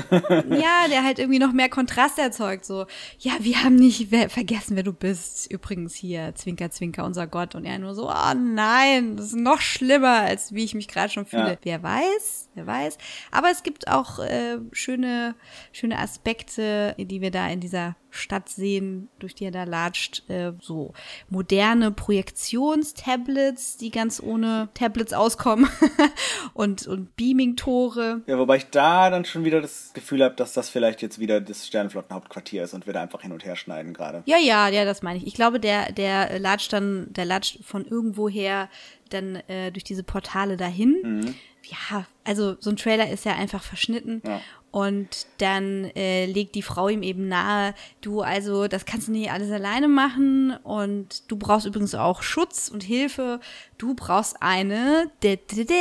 ja, 0.20 0.86
der 0.88 1.02
halt 1.02 1.18
irgendwie 1.18 1.40
noch 1.40 1.52
mehr 1.52 1.68
Kontrast 1.68 2.18
erzeugt. 2.18 2.64
So, 2.66 2.86
ja, 3.18 3.32
wir 3.40 3.64
haben 3.64 3.74
nicht 3.74 4.12
wer, 4.12 4.30
vergessen, 4.30 4.76
wer 4.76 4.84
du 4.84 4.92
bist. 4.92 5.50
Übrigens 5.50 5.94
hier, 5.94 6.34
Zwinker, 6.36 6.70
Zwinker, 6.70 7.04
unser 7.04 7.26
Gott. 7.26 7.56
Und 7.56 7.64
er 7.64 7.78
nur 7.80 7.94
so, 7.94 8.08
oh 8.10 8.34
nein, 8.34 9.16
das 9.16 9.26
ist 9.26 9.36
noch 9.36 9.60
schlimmer, 9.60 10.20
als 10.20 10.54
wie 10.54 10.62
ich 10.62 10.74
mich 10.74 10.86
gerade 10.86 11.12
schon 11.12 11.26
fühle. 11.26 11.52
Ja. 11.52 11.58
Wer 11.62 11.82
weiß, 11.82 12.50
wer 12.54 12.66
weiß. 12.66 12.98
Aber 13.32 13.50
es 13.50 13.64
gibt 13.64 13.88
auch 13.88 14.20
äh, 14.20 14.58
schöne, 14.70 15.34
schöne 15.72 15.98
Aspekte, 15.98 16.94
die 16.98 17.20
wir 17.20 17.32
da 17.32 17.48
in 17.48 17.60
dieser 17.60 17.96
Stadt 18.16 18.48
sehen, 18.48 19.08
durch 19.18 19.34
die 19.34 19.44
er 19.44 19.50
da 19.50 19.64
latscht. 19.64 20.28
Äh, 20.28 20.52
so 20.60 20.92
moderne 21.28 21.90
Projektionstablets, 21.90 23.76
die 23.76 23.90
ganz 23.90 24.22
ohne 24.22 24.68
Tablets 24.74 25.12
auskommen 25.12 25.68
und, 26.54 26.86
und 26.86 27.16
Beaming-Tore. 27.16 28.22
Ja, 28.26 28.38
wobei 28.38 28.56
ich 28.56 28.66
da 28.70 29.10
dann 29.10 29.24
schon 29.24 29.44
wieder 29.44 29.60
das 29.60 29.92
Gefühl 29.94 30.22
habe, 30.22 30.34
dass 30.34 30.52
das 30.52 30.70
vielleicht 30.70 31.02
jetzt 31.02 31.18
wieder 31.18 31.40
das 31.40 31.66
Sternenflottenhauptquartier 31.66 32.64
ist 32.64 32.74
und 32.74 32.86
wir 32.86 32.92
da 32.92 33.02
einfach 33.02 33.22
hin 33.22 33.32
und 33.32 33.44
her 33.44 33.56
schneiden 33.56 33.94
gerade. 33.94 34.22
Ja, 34.26 34.38
ja, 34.38 34.68
ja, 34.68 34.84
das 34.84 35.02
meine 35.02 35.18
ich. 35.18 35.26
Ich 35.26 35.34
glaube, 35.34 35.60
der, 35.60 35.92
der 35.92 36.38
latscht 36.38 36.72
dann, 36.72 37.12
der 37.12 37.24
latscht 37.24 37.64
von 37.64 37.84
irgendwoher 37.84 38.68
dann 39.10 39.36
äh, 39.48 39.70
durch 39.70 39.84
diese 39.84 40.02
Portale 40.02 40.56
dahin. 40.56 40.96
Mhm. 41.02 41.34
Ja, 41.64 42.06
also 42.24 42.56
so 42.60 42.70
ein 42.70 42.76
Trailer 42.76 43.10
ist 43.10 43.24
ja 43.24 43.34
einfach 43.34 43.62
verschnitten. 43.62 44.22
Ja. 44.26 44.40
Und 44.74 45.28
dann 45.38 45.84
äh, 45.94 46.26
legt 46.26 46.56
die 46.56 46.62
Frau 46.62 46.88
ihm 46.88 47.04
eben 47.04 47.28
nahe, 47.28 47.74
du, 48.00 48.22
also 48.22 48.66
das 48.66 48.84
kannst 48.84 49.06
du 49.06 49.12
nicht 49.12 49.30
alles 49.30 49.52
alleine 49.52 49.86
machen 49.86 50.56
und 50.64 51.30
du 51.30 51.36
brauchst 51.36 51.64
übrigens 51.64 51.94
auch 51.94 52.24
Schutz 52.24 52.70
und 52.70 52.82
Hilfe. 52.82 53.38
Du 53.78 53.94
brauchst 53.94 54.42
eine 54.42 55.12
de, 55.22 55.36
de, 55.36 55.64
de, 55.64 55.76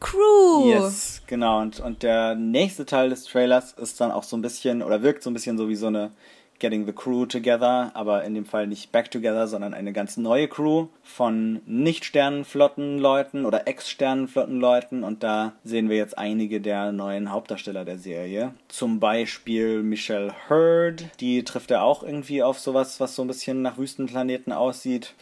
Crew. 0.00 0.66
Yes, 0.66 1.22
genau. 1.28 1.60
Und, 1.60 1.78
und 1.78 2.02
der 2.02 2.34
nächste 2.34 2.84
Teil 2.84 3.10
des 3.10 3.22
Trailers 3.22 3.72
ist 3.74 4.00
dann 4.00 4.10
auch 4.10 4.24
so 4.24 4.36
ein 4.36 4.42
bisschen, 4.42 4.82
oder 4.82 5.04
wirkt 5.04 5.22
so 5.22 5.30
ein 5.30 5.34
bisschen 5.34 5.56
so 5.56 5.68
wie 5.68 5.76
so 5.76 5.86
eine 5.86 6.10
Getting 6.58 6.86
the 6.86 6.92
Crew 6.92 7.26
Together, 7.26 7.90
aber 7.94 8.24
in 8.24 8.34
dem 8.34 8.46
Fall 8.46 8.66
nicht 8.66 8.92
Back 8.92 9.10
Together, 9.10 9.46
sondern 9.46 9.74
eine 9.74 9.92
ganz 9.92 10.16
neue 10.16 10.48
Crew 10.48 10.86
von 11.02 11.60
Nicht-Sternenflottenleuten 11.66 13.44
oder 13.44 13.66
Ex-Sternenflottenleuten 13.66 15.04
und 15.04 15.22
da 15.22 15.52
sehen 15.64 15.88
wir 15.88 15.96
jetzt 15.96 16.16
einige 16.16 16.60
der 16.60 16.92
neuen 16.92 17.30
Hauptdarsteller 17.30 17.84
der 17.84 17.98
Serie. 17.98 18.54
Zum 18.68 19.00
Beispiel 19.00 19.82
Michelle 19.82 20.34
Hurd, 20.48 21.04
die 21.20 21.44
trifft 21.44 21.70
er 21.70 21.82
auch 21.82 22.02
irgendwie 22.02 22.42
auf 22.42 22.58
sowas, 22.58 23.00
was 23.00 23.14
so 23.14 23.22
ein 23.22 23.28
bisschen 23.28 23.62
nach 23.62 23.78
Wüstenplaneten 23.78 24.52
aussieht. 24.52 25.14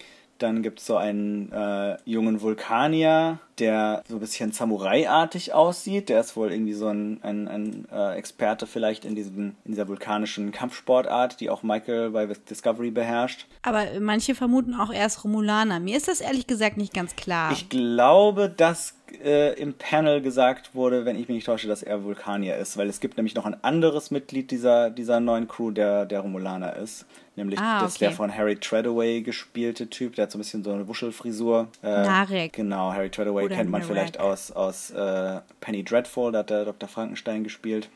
Dann 0.42 0.62
gibt 0.62 0.80
es 0.80 0.86
so 0.86 0.96
einen 0.96 1.52
äh, 1.52 1.96
jungen 2.04 2.40
Vulkanier, 2.40 3.38
der 3.58 4.02
so 4.08 4.16
ein 4.16 4.20
bisschen 4.20 4.50
Samurai-artig 4.50 5.54
aussieht. 5.54 6.08
Der 6.08 6.20
ist 6.20 6.36
wohl 6.36 6.50
irgendwie 6.50 6.72
so 6.72 6.88
ein, 6.88 7.20
ein, 7.22 7.46
ein 7.46 7.86
äh, 7.92 8.16
Experte 8.16 8.66
vielleicht 8.66 9.04
in, 9.04 9.14
diesem, 9.14 9.54
in 9.64 9.72
dieser 9.72 9.86
vulkanischen 9.86 10.50
Kampfsportart, 10.50 11.38
die 11.40 11.48
auch 11.48 11.62
Michael 11.62 12.10
bei 12.10 12.26
Discovery 12.26 12.90
beherrscht. 12.90 13.46
Aber 13.62 13.84
manche 14.00 14.34
vermuten 14.34 14.74
auch 14.74 14.92
erst 14.92 15.22
Romulaner. 15.22 15.78
Mir 15.78 15.96
ist 15.96 16.08
das 16.08 16.20
ehrlich 16.20 16.48
gesagt 16.48 16.76
nicht 16.76 16.92
ganz 16.92 17.14
klar. 17.14 17.52
Ich 17.52 17.68
glaube, 17.68 18.48
dass 18.48 18.94
äh, 19.24 19.52
im 19.54 19.74
Panel 19.74 20.20
gesagt 20.20 20.74
wurde, 20.74 21.04
wenn 21.04 21.16
ich 21.16 21.28
mich 21.28 21.36
nicht 21.36 21.46
täusche, 21.46 21.68
dass 21.68 21.82
er 21.82 22.04
Vulkanier 22.04 22.56
ist, 22.56 22.76
weil 22.76 22.88
es 22.88 23.00
gibt 23.00 23.16
nämlich 23.16 23.34
noch 23.34 23.46
ein 23.46 23.56
anderes 23.62 24.10
Mitglied 24.10 24.50
dieser, 24.50 24.90
dieser 24.90 25.20
neuen 25.20 25.48
Crew, 25.48 25.70
der, 25.70 26.06
der 26.06 26.20
Romulaner 26.20 26.76
ist. 26.76 27.06
Nämlich 27.34 27.58
ah, 27.58 27.76
okay. 27.76 27.84
das 27.84 27.94
der 27.94 28.12
von 28.12 28.34
Harry 28.34 28.56
Treadaway 28.56 29.22
gespielte 29.22 29.88
Typ, 29.88 30.16
der 30.16 30.24
hat 30.24 30.32
so 30.32 30.38
ein 30.38 30.42
bisschen 30.42 30.62
so 30.62 30.72
eine 30.72 30.86
Wuschelfrisur. 30.86 31.68
Äh, 31.82 31.86
Narek. 31.86 32.52
Genau, 32.52 32.92
Harry 32.92 33.10
Treadaway 33.10 33.44
Oder 33.46 33.56
kennt 33.56 33.70
man 33.70 33.80
Narek. 33.80 33.92
vielleicht 33.92 34.20
aus, 34.20 34.52
aus 34.52 34.90
äh, 34.90 35.40
Penny 35.60 35.82
Dreadful, 35.82 36.32
da 36.32 36.40
hat 36.40 36.50
der 36.50 36.64
Dr. 36.66 36.88
Frankenstein 36.88 37.42
gespielt. 37.42 37.88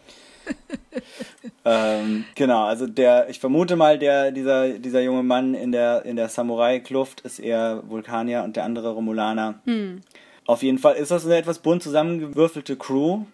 ähm, 1.64 2.24
genau, 2.34 2.64
also 2.64 2.86
der, 2.86 3.28
ich 3.28 3.40
vermute 3.40 3.76
mal, 3.76 3.98
der, 3.98 4.30
dieser, 4.30 4.78
dieser 4.78 5.00
junge 5.00 5.22
Mann 5.22 5.54
in 5.54 5.72
der, 5.72 6.04
in 6.04 6.16
der 6.16 6.28
Samurai-Kluft 6.28 7.22
ist 7.22 7.38
eher 7.38 7.82
Vulkanier 7.88 8.42
und 8.42 8.56
der 8.56 8.64
andere 8.64 8.90
Romulaner. 8.90 9.56
Hm. 9.64 10.00
Auf 10.47 10.62
jeden 10.62 10.78
Fall 10.78 10.94
ist 10.94 11.11
das 11.11 11.24
eine 11.24 11.36
etwas 11.36 11.59
bunt 11.59 11.82
zusammengewürfelte 11.82 12.76
Crew 12.76 13.24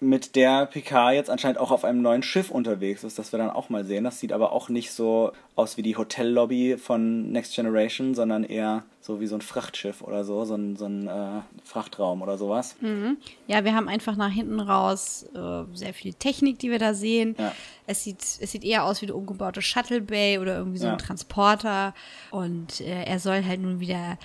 mit 0.00 0.34
der 0.34 0.66
Picard 0.66 1.14
jetzt 1.14 1.28
anscheinend 1.28 1.58
auch 1.58 1.70
auf 1.70 1.84
einem 1.84 2.00
neuen 2.00 2.22
Schiff 2.22 2.50
unterwegs 2.50 3.04
ist, 3.04 3.18
das 3.18 3.32
wir 3.32 3.38
dann 3.38 3.50
auch 3.50 3.68
mal 3.68 3.84
sehen. 3.84 4.04
Das 4.04 4.18
sieht 4.18 4.32
aber 4.32 4.52
auch 4.52 4.68
nicht 4.70 4.92
so 4.92 5.32
aus 5.56 5.76
wie 5.76 5.82
die 5.82 5.96
Hotellobby 5.96 6.78
von 6.78 7.30
Next 7.32 7.54
Generation, 7.54 8.14
sondern 8.14 8.44
eher 8.44 8.84
so 9.10 9.20
wie 9.20 9.26
so 9.26 9.34
ein 9.34 9.40
Frachtschiff 9.40 10.02
oder 10.02 10.24
so, 10.24 10.44
so 10.44 10.54
ein, 10.54 10.76
so 10.76 10.86
ein 10.86 11.08
äh, 11.08 11.40
Frachtraum 11.64 12.22
oder 12.22 12.38
sowas. 12.38 12.76
Mhm. 12.80 13.16
Ja, 13.48 13.64
wir 13.64 13.74
haben 13.74 13.88
einfach 13.88 14.16
nach 14.16 14.30
hinten 14.30 14.60
raus 14.60 15.26
äh, 15.34 15.64
sehr 15.74 15.92
viel 15.92 16.14
Technik, 16.14 16.60
die 16.60 16.70
wir 16.70 16.78
da 16.78 16.94
sehen. 16.94 17.34
Ja. 17.38 17.52
Es, 17.86 18.04
sieht, 18.04 18.20
es 18.20 18.52
sieht 18.52 18.64
eher 18.64 18.84
aus 18.84 19.02
wie 19.02 19.06
eine 19.06 19.14
umgebaute 19.14 19.62
Shuttle 19.62 20.00
Bay 20.00 20.38
oder 20.38 20.56
irgendwie 20.56 20.78
so 20.78 20.86
ja. 20.86 20.92
ein 20.92 20.98
Transporter. 20.98 21.92
Und 22.30 22.80
äh, 22.80 23.04
er 23.04 23.18
soll 23.18 23.44
halt 23.44 23.60
nun 23.60 23.80
wieder 23.80 24.16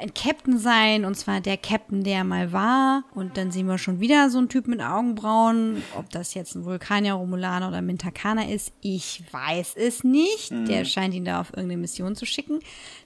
ein 0.00 0.12
Captain 0.12 0.58
sein, 0.58 1.04
und 1.04 1.14
zwar 1.14 1.40
der 1.40 1.56
Captain, 1.56 2.02
der 2.02 2.24
mal 2.24 2.52
war. 2.52 3.04
Und 3.14 3.36
dann 3.36 3.52
sehen 3.52 3.66
wir 3.66 3.78
schon 3.78 4.00
wieder 4.00 4.28
so 4.28 4.38
einen 4.38 4.48
Typ 4.48 4.66
mit 4.66 4.82
Augenbrauen. 4.82 5.82
Ob 5.96 6.10
das 6.10 6.34
jetzt 6.34 6.56
ein 6.56 6.64
Vulkanier, 6.64 7.14
Romulaner 7.14 7.68
oder 7.68 7.80
Mintakaner 7.80 8.48
ist, 8.48 8.72
ich 8.80 9.22
weiß 9.30 9.74
es 9.76 10.02
nicht. 10.02 10.50
Mhm. 10.50 10.64
Der 10.66 10.84
scheint 10.84 11.14
ihn 11.14 11.24
da 11.24 11.40
auf 11.40 11.50
irgendeine 11.50 11.80
Mission 11.80 12.16
zu 12.16 12.26
schicken. 12.26 12.58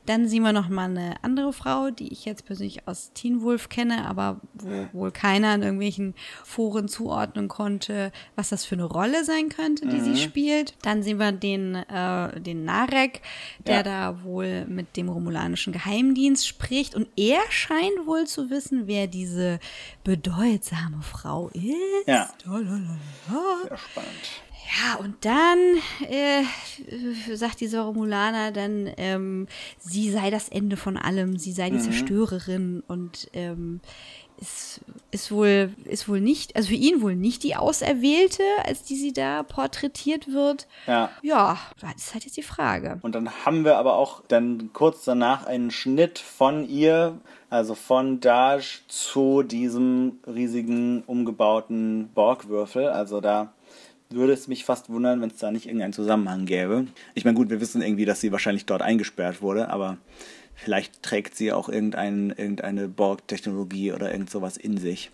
Dann 0.06 0.28
sehen 0.28 0.42
wir 0.42 0.52
noch 0.52 0.68
mal 0.68 0.84
eine 0.84 1.16
andere 1.22 1.52
Frau, 1.52 1.90
die 1.90 2.12
ich 2.12 2.24
jetzt 2.24 2.46
persönlich 2.46 2.86
aus 2.88 3.12
Teen 3.12 3.42
Wolf 3.42 3.68
kenne, 3.68 4.06
aber 4.06 4.40
wo 4.54 4.86
wohl 4.92 5.10
keiner 5.10 5.54
in 5.54 5.62
irgendwelchen 5.62 6.14
Foren 6.44 6.88
zuordnen 6.88 7.48
konnte, 7.48 8.12
was 8.36 8.48
das 8.48 8.64
für 8.64 8.76
eine 8.76 8.84
Rolle 8.84 9.24
sein 9.24 9.48
könnte, 9.48 9.86
die 9.86 9.96
mhm. 9.96 10.14
sie 10.14 10.16
spielt. 10.22 10.74
Dann 10.82 11.02
sehen 11.02 11.18
wir 11.18 11.32
den, 11.32 11.74
äh, 11.74 12.40
den 12.40 12.64
Narek, 12.64 13.20
der 13.66 13.76
ja. 13.76 13.82
da 13.82 14.22
wohl 14.22 14.64
mit 14.66 14.96
dem 14.96 15.08
romulanischen 15.08 15.72
Geheimdienst 15.72 16.46
spricht. 16.46 16.94
Und 16.94 17.08
er 17.16 17.40
scheint 17.50 18.06
wohl 18.06 18.26
zu 18.26 18.50
wissen, 18.50 18.86
wer 18.86 19.06
diese 19.06 19.58
bedeutsame 20.04 21.02
Frau 21.02 21.48
ist. 21.48 22.06
Ja. 22.06 22.30
Sehr 23.68 23.78
spannend. 23.78 24.45
Ja, 24.66 24.96
und 24.96 25.24
dann 25.24 25.58
äh, 26.08 26.42
sagt 27.34 27.60
dieser 27.60 27.82
Romulaner 27.82 28.50
dann, 28.50 28.90
ähm, 28.96 29.46
sie 29.78 30.10
sei 30.10 30.30
das 30.30 30.48
Ende 30.48 30.76
von 30.76 30.96
allem, 30.96 31.38
sie 31.38 31.52
sei 31.52 31.70
die 31.70 31.76
mhm. 31.76 31.82
Zerstörerin 31.82 32.82
und 32.88 33.28
ähm, 33.32 33.80
ist, 34.40 34.80
ist 35.10 35.30
wohl, 35.30 35.70
ist 35.84 36.08
wohl 36.08 36.20
nicht, 36.20 36.56
also 36.56 36.68
für 36.68 36.74
ihn 36.74 37.00
wohl 37.00 37.14
nicht 37.14 37.42
die 37.42 37.56
Auserwählte, 37.56 38.42
als 38.64 38.82
die 38.82 38.96
sie 38.96 39.12
da 39.12 39.42
porträtiert 39.42 40.32
wird. 40.32 40.66
Ja. 40.86 41.10
Ja, 41.22 41.58
das 41.80 41.94
ist 41.96 42.14
halt 42.14 42.24
jetzt 42.24 42.36
die 42.36 42.42
Frage. 42.42 42.98
Und 43.02 43.14
dann 43.14 43.30
haben 43.44 43.64
wir 43.64 43.78
aber 43.78 43.96
auch 43.96 44.22
dann 44.28 44.70
kurz 44.72 45.04
danach 45.04 45.46
einen 45.46 45.70
Schnitt 45.70 46.18
von 46.18 46.68
ihr, 46.68 47.18
also 47.48 47.74
von 47.74 48.20
Daj 48.20 48.82
zu 48.88 49.42
diesem 49.42 50.18
riesigen 50.26 51.02
umgebauten 51.06 52.10
Borgwürfel. 52.14 52.88
Also 52.88 53.20
da 53.20 53.52
würde 54.10 54.32
es 54.32 54.48
mich 54.48 54.64
fast 54.64 54.88
wundern, 54.88 55.20
wenn 55.20 55.30
es 55.30 55.36
da 55.38 55.50
nicht 55.50 55.66
irgendeinen 55.66 55.92
Zusammenhang 55.92 56.46
gäbe. 56.46 56.86
Ich 57.14 57.24
meine, 57.24 57.36
gut, 57.36 57.50
wir 57.50 57.60
wissen 57.60 57.82
irgendwie, 57.82 58.04
dass 58.04 58.20
sie 58.20 58.32
wahrscheinlich 58.32 58.66
dort 58.66 58.82
eingesperrt 58.82 59.42
wurde, 59.42 59.68
aber 59.68 59.98
vielleicht 60.54 61.02
trägt 61.02 61.34
sie 61.36 61.52
auch 61.52 61.68
irgendein, 61.68 62.30
irgendeine 62.30 62.88
Borg-Technologie 62.88 63.92
oder 63.92 64.12
irgend 64.12 64.30
sowas 64.30 64.56
in 64.56 64.78
sich. 64.78 65.10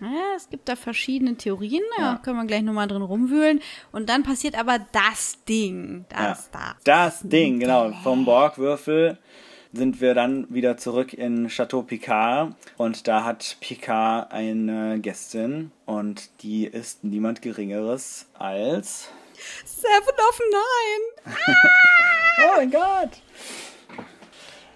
Ja, 0.00 0.08
es 0.36 0.50
gibt 0.50 0.68
da 0.68 0.74
verschiedene 0.74 1.36
Theorien, 1.36 1.82
da 1.96 2.02
Ja. 2.02 2.16
können 2.22 2.36
wir 2.36 2.46
gleich 2.46 2.62
nochmal 2.62 2.88
drin 2.88 3.02
rumwühlen. 3.02 3.60
Und 3.92 4.08
dann 4.08 4.24
passiert 4.24 4.58
aber 4.58 4.80
das 4.92 5.44
Ding. 5.48 6.04
Das, 6.08 6.50
Ja. 6.52 6.74
das. 6.84 7.20
Das 7.22 7.28
Ding, 7.28 7.60
genau. 7.60 7.92
Vom 8.02 8.24
Borgwürfel 8.24 9.18
sind 9.74 10.00
wir 10.00 10.14
dann 10.14 10.46
wieder 10.52 10.76
zurück 10.76 11.12
in 11.12 11.48
Chateau 11.48 11.82
Picard 11.82 12.54
und 12.76 13.08
da 13.08 13.24
hat 13.24 13.56
Picard 13.60 14.32
eine 14.32 15.00
Gästin 15.00 15.72
und 15.84 16.30
die 16.42 16.66
ist 16.66 17.04
niemand 17.04 17.42
Geringeres 17.42 18.26
als. 18.38 19.08
Seven 19.64 20.14
of 20.28 20.40
Nine. 20.50 21.36
Oh 22.36 22.56
mein 22.56 22.70
Gott! 22.72 23.10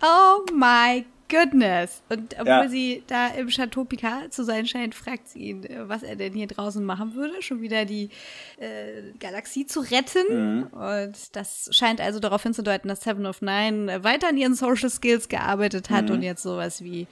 Oh 0.00 0.44
my 0.52 1.04
goodness. 1.28 2.02
Und 2.08 2.34
obwohl 2.34 2.46
Ja. 2.48 2.68
sie 2.68 3.02
da 3.06 3.28
im 3.28 3.48
Chateau 3.48 3.84
Picard 3.84 4.32
zu 4.32 4.44
sein 4.44 4.66
scheint, 4.66 4.94
fragt 4.94 5.28
sie 5.28 5.38
ihn, 5.40 5.64
äh, 5.64 5.88
was 5.88 6.02
er 6.02 6.16
denn 6.16 6.32
hier 6.32 6.46
draußen 6.46 6.84
machen 6.84 7.14
würde. 7.14 7.40
Schon 7.42 7.60
wieder 7.60 7.84
die 7.84 8.10
äh, 8.58 9.12
Galaxie 9.20 9.66
zu 9.66 9.80
retten. 9.80 10.64
Und 10.64 11.36
das 11.36 11.68
scheint 11.72 12.00
also 12.00 12.20
darauf 12.20 12.42
hinzudeuten, 12.42 12.88
dass 12.88 13.02
Seven 13.02 13.26
of 13.26 13.42
Nine 13.42 13.92
äh, 13.92 14.04
weiter 14.04 14.28
an 14.28 14.36
ihren 14.36 14.54
Social 14.54 14.90
Skills 14.90 15.28
gearbeitet 15.28 15.90
hat 15.90 16.10
und 16.10 16.22
jetzt 16.22 16.42
sowas 16.42 16.82
wie 16.82 17.06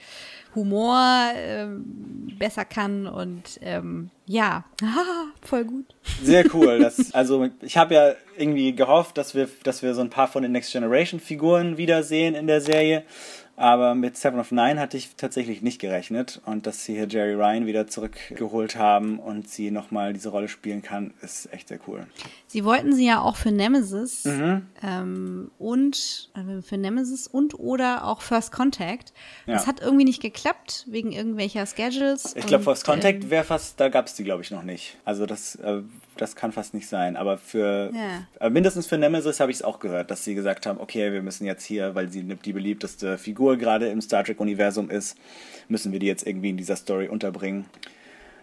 Humor 0.55 1.31
ähm, 1.35 2.33
besser 2.39 2.65
kann. 2.65 3.05
Und 3.07 3.59
ähm, 3.61 4.09
ja, 4.25 4.65
voll 5.41 5.65
gut. 5.65 5.85
Sehr 6.23 6.45
cool. 6.53 6.79
Das, 6.87 7.13
also 7.13 7.49
ich 7.61 7.75
habe 7.77 7.93
ja 7.95 8.13
irgendwie 8.37 8.73
gehofft, 8.75 9.17
dass 9.17 9.35
wir, 9.35 9.49
dass 9.63 9.81
wir 9.83 9.93
so 9.93 10.01
ein 10.01 10.09
paar 10.09 10.27
von 10.27 10.43
den 10.43 10.51
Next 10.51 10.71
Generation 10.71 11.19
Figuren 11.19 11.77
wiedersehen 11.77 12.33
in 12.35 12.47
der 12.47 12.61
Serie. 12.61 13.03
Aber 13.59 13.95
mit 13.95 14.15
Seven 14.15 14.39
of 14.39 14.51
Nine 14.51 14.79
hatte 14.79 14.97
ich 14.97 15.15
tatsächlich 15.17 15.63
nicht 15.63 15.81
gerechnet. 15.81 16.41
Und 16.45 16.67
dass 16.67 16.85
sie 16.85 16.93
hier 16.93 17.07
Jerry 17.07 17.33
Ryan 17.33 17.65
wieder 17.65 17.87
zurückgeholt 17.87 18.75
haben 18.77 19.17
und 19.17 19.49
sie 19.49 19.71
nochmal 19.71 20.13
diese 20.13 20.29
Rolle 20.29 20.47
spielen 20.47 20.83
kann, 20.83 21.11
ist 21.21 21.51
echt 21.51 21.67
sehr 21.69 21.79
cool. 21.87 22.05
Sie 22.45 22.63
wollten 22.63 22.93
sie 22.93 23.07
ja 23.07 23.19
auch 23.19 23.35
für 23.35 23.51
Nemesis 23.51 24.25
Mhm. 24.25 24.67
ähm, 24.83 25.51
und 25.57 26.29
äh, 26.35 26.61
für 26.61 26.77
Nemesis 26.77 27.25
und 27.27 27.59
oder 27.59 28.05
auch 28.05 28.21
First 28.21 28.51
Contact. 28.51 29.11
Das 29.47 29.63
Ja. 29.63 29.67
hat 29.67 29.81
irgendwie 29.81 30.05
nicht 30.05 30.21
geklappt 30.21 30.85
wegen 30.87 31.11
irgendwelcher 31.11 31.65
Schedules. 31.65 32.35
Ich 32.35 32.45
glaube, 32.45 32.63
First 32.63 32.85
Contact 32.85 33.23
ähm, 33.23 33.29
wäre 33.31 33.43
fast, 33.43 33.79
da 33.79 33.89
gab 33.89 34.05
es 34.05 34.13
die, 34.13 34.23
glaube 34.23 34.43
ich, 34.43 34.51
noch 34.51 34.63
nicht. 34.63 34.97
Also 35.03 35.25
das, 35.25 35.55
äh, 35.55 35.81
das 36.15 36.35
kann 36.35 36.51
fast 36.51 36.75
nicht 36.75 36.87
sein. 36.87 37.15
Aber 37.17 37.39
für 37.39 37.91
Ja. 37.93 38.45
äh, 38.45 38.49
mindestens 38.51 38.85
für 38.85 38.97
Nemesis 38.99 39.39
habe 39.39 39.49
ich 39.51 39.57
es 39.57 39.63
auch 39.63 39.79
gehört, 39.79 40.11
dass 40.11 40.23
sie 40.23 40.35
gesagt 40.35 40.67
haben, 40.67 40.79
okay, 40.79 41.11
wir 41.11 41.23
müssen 41.23 41.45
jetzt 41.45 41.65
hier, 41.65 41.95
weil 41.95 42.09
sie 42.11 42.21
die 42.23 42.53
beliebteste 42.53 43.17
Figur 43.17 43.46
gerade 43.55 43.87
im 43.87 44.01
Star 44.01 44.25
Trek-Universum 44.25 44.89
ist, 44.89 45.17
müssen 45.69 45.93
wir 45.93 45.99
die 45.99 46.07
jetzt 46.07 46.27
irgendwie 46.27 46.49
in 46.49 46.57
dieser 46.57 46.75
Story 46.75 47.07
unterbringen. 47.07 47.65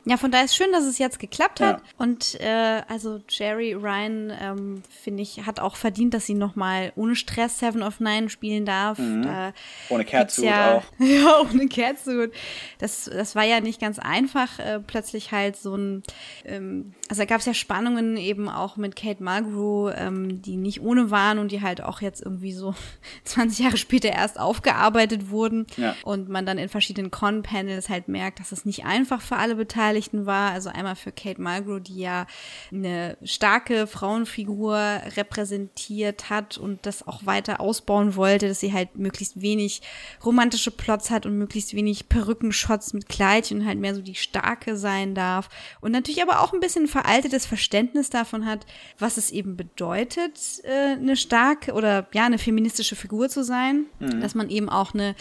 Ja, 0.07 0.16
von 0.18 0.30
daher 0.30 0.44
ist 0.44 0.55
schön, 0.55 0.70
dass 0.72 0.84
es 0.84 0.98
jetzt 0.98 1.18
geklappt 1.18 1.61
hat. 1.61 1.80
Ja. 1.80 1.84
Und 1.96 2.38
äh, 2.40 2.82
also 2.88 3.20
Jerry 3.28 3.72
Ryan, 3.72 4.32
ähm, 4.40 4.82
finde 4.90 5.22
ich, 5.22 5.46
hat 5.46 5.61
auch 5.61 5.76
verdient, 5.76 6.12
dass 6.12 6.26
sie 6.26 6.34
nochmal 6.34 6.92
ohne 6.94 7.16
Stress 7.16 7.59
Seven 7.59 7.82
of 7.82 8.00
Nine 8.00 8.28
spielen 8.28 8.66
darf. 8.66 8.98
Da 8.98 9.05
Mhm. 9.05 9.52
Ohne 9.88 10.05
gibt's 10.05 10.36
Catsuit 10.36 10.44
ja, 10.46 10.76
auch. 10.76 10.84
Ja, 10.98 11.40
ohne 11.40 11.68
Catsuit. 11.68 12.32
Das, 12.78 13.05
das 13.05 13.34
war 13.34 13.44
ja 13.44 13.61
nicht 13.61 13.80
ganz 13.80 13.98
einfach, 13.98 14.59
äh, 14.59 14.80
plötzlich 14.80 15.32
halt 15.32 15.57
so 15.57 15.76
ein, 15.76 16.02
ähm, 16.44 16.94
also 17.09 17.22
da 17.22 17.26
gab 17.26 17.40
es 17.40 17.46
ja 17.46 17.55
Spannungen 17.55 18.16
eben 18.16 18.48
auch 18.48 18.76
mit 18.76 18.96
Kate 18.96 19.22
Mulgrew, 19.22 19.90
ähm, 19.90 20.42
die 20.42 20.57
nicht 20.57 20.80
ohne 20.82 21.11
waren 21.11 21.38
und 21.38 21.52
die 21.52 21.62
halt 21.62 21.82
auch 21.82 22.00
jetzt 22.00 22.22
irgendwie 22.22 22.52
so 22.52 22.74
20 23.24 23.64
Jahre 23.64 23.76
später 23.76 24.11
erst 24.11 24.38
aufgearbeitet 24.38 25.30
wurden. 25.30 25.66
Ja. 25.76 25.96
Und 26.02 26.28
man 26.28 26.46
dann 26.46 26.59
in 26.59 26.68
verschiedenen 26.68 27.11
Con-Panels 27.11 27.88
halt 27.88 28.09
merkt, 28.09 28.40
dass 28.40 28.52
es 28.52 28.64
nicht 28.64 28.84
einfach 28.84 29.20
für 29.20 29.36
alle 29.36 29.57
Beteiligten 29.95 30.26
war. 30.26 30.51
Also 30.51 30.70
einmal 30.70 30.97
für 30.97 31.12
Kate 31.12 31.40
Mulgrew, 31.40 31.78
die 31.78 32.01
ja 32.01 32.26
eine 32.72 33.16
starke 33.22 33.86
Frauenfigur 33.86 34.76
repräsentiert 35.16 36.30
hat 36.30 36.59
und 36.59 36.84
das 36.86 37.07
auch 37.07 37.26
weiter 37.26 37.61
ausbauen 37.61 38.16
wollte, 38.16 38.49
dass 38.49 38.61
sie 38.61 38.72
halt 38.72 38.97
möglichst 38.97 39.40
wenig 39.40 39.82
romantische 40.24 40.70
Plots 40.70 41.11
hat 41.11 41.26
und 41.26 41.38
möglichst 41.38 41.74
wenig 41.74 42.09
Perückenshots 42.09 42.92
mit 42.92 43.09
Kleidchen 43.09 43.61
und 43.61 43.66
halt 43.66 43.78
mehr 43.78 43.95
so 43.95 44.03
die 44.03 44.14
Starke 44.14 44.76
sein 44.76 45.14
darf. 45.14 45.49
Und 45.80 45.92
natürlich 45.92 46.22
aber 46.22 46.40
auch 46.40 46.53
ein 46.53 46.61
bisschen 46.61 46.88
veraltetes 46.88 47.47
Verständnis 47.47 48.11
davon 48.11 48.47
hat, 48.47 48.66
was 48.99 49.16
es 49.16 49.30
eben 49.30 49.57
bedeutet, 49.57 50.61
äh, 50.64 50.95
eine 50.95 51.16
starke 51.16 51.72
oder 51.72 52.09
ja, 52.12 52.24
eine 52.24 52.38
feministische 52.38 52.97
Figur 52.97 53.28
zu 53.28 53.45
sein. 53.45 53.86
Dass 54.20 54.34
man 54.34 54.51
eben 54.51 54.68
auch 54.68 54.95
eine, 54.95 55.14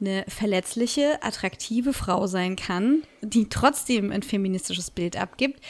eine 0.00 0.24
verletzliche, 0.28 1.22
attraktive 1.22 1.92
Frau 1.92 2.26
sein 2.26 2.56
kann, 2.56 3.02
die 3.22 3.48
trotzdem 3.48 4.10
ein 4.20 4.22
feministisches 4.22 4.90
Bild 4.90 5.16
abgibt. 5.16 5.60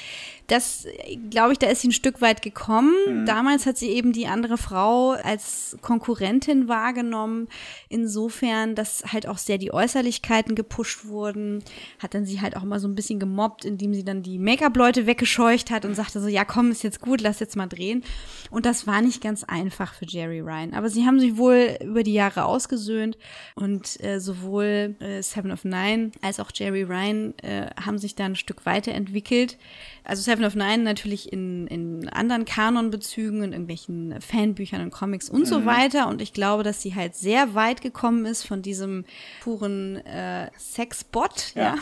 Das, 0.51 0.85
glaube 1.31 1.53
ich, 1.53 1.61
da 1.61 1.69
ist 1.69 1.83
sie 1.83 1.89
ein 1.89 1.93
Stück 1.93 2.21
weit 2.21 2.43
gekommen. 2.43 2.93
Damals 3.25 3.67
hat 3.67 3.79
sie 3.79 3.91
eben 3.91 4.13
die 4.13 4.27
andere 4.27 4.59
Frau 4.59 5.11
als 5.11 5.77
Konkurrentin 5.81 6.67
wahrgenommen. 6.67 7.47
Insofern, 7.89 8.75
dass 8.75 9.05
halt 9.13 9.29
auch 9.29 9.39
sehr 9.39 9.59
die 9.59 9.73
Äußerlichkeiten 9.73 10.57
gepusht 10.57 11.05
wurden. 11.05 11.63
Hat 12.01 12.15
dann 12.15 12.27
sie 12.27 12.41
halt 12.41 12.57
auch 12.57 12.65
mal 12.65 12.81
so 12.81 12.89
ein 12.89 12.97
bisschen 12.97 13.21
gemobbt, 13.21 13.65
indem 13.65 13.95
sie 13.95 14.03
dann 14.03 14.25
die 14.25 14.39
Make-up-Leute 14.39 15.07
weggescheucht 15.07 15.71
hat 15.71 15.85
und 15.85 15.95
sagte 15.95 16.21
so, 16.21 16.27
ja 16.27 16.45
komm, 16.45 16.73
ist 16.73 16.83
jetzt 16.83 17.01
gut, 17.01 17.21
lass 17.21 17.39
jetzt 17.39 17.55
mal 17.55 17.69
drehen. 17.69 18.03
Und 18.51 18.67
das 18.67 18.89
war 18.89 19.03
nicht 19.03 19.23
ganz 19.23 19.45
einfach 19.45 19.95
für 19.95 20.05
Jerry 20.05 20.41
Ryan. 20.41 20.75
Aber 20.75 20.89
sie 20.89 21.07
haben 21.07 21.21
sich 21.21 21.37
wohl 21.37 21.79
über 21.81 22.03
die 22.03 22.15
Jahre 22.15 22.45
ausgesöhnt 22.45 23.17
und 23.55 24.03
äh, 24.03 24.19
sowohl 24.19 24.97
äh, 24.99 25.23
Seven 25.23 25.53
of 25.53 25.65
Nine 25.65 26.11
als 26.23 26.41
auch 26.41 26.51
Jerry 26.53 26.83
Ryan 26.83 27.39
äh, 27.39 27.71
haben 27.81 27.99
sich 27.99 28.17
da 28.17 28.25
ein 28.25 28.35
Stück 28.35 28.67
weiterentwickelt. 28.67 29.57
Also 30.05 30.23
Seven 30.23 30.45
of 30.45 30.55
Nine 30.55 30.83
natürlich 30.83 31.33
in, 31.33 31.67
in 31.67 32.09
anderen 32.09 32.45
Kanonbezügen, 32.45 33.43
in 33.43 33.53
irgendwelchen 33.53 34.21
Fanbüchern 34.21 34.83
und 34.83 34.91
Comics 34.91 35.29
und 35.29 35.47
so 35.47 35.65
weiter. 35.67 36.09
Und 36.09 36.23
ich 36.23 36.33
glaube, 36.33 36.63
dass 36.63 36.83
sie 36.83 36.95
halt 36.95 37.15
sehr 37.15 37.55
weit 37.55 37.81
gekommen 37.81 38.27
ist 38.27 38.45
von 38.47 38.63
diesem 38.63 39.05
puren 39.43 39.97
äh, 40.07 40.51
Sexbot. 40.59 41.53
Ja. 41.55 41.77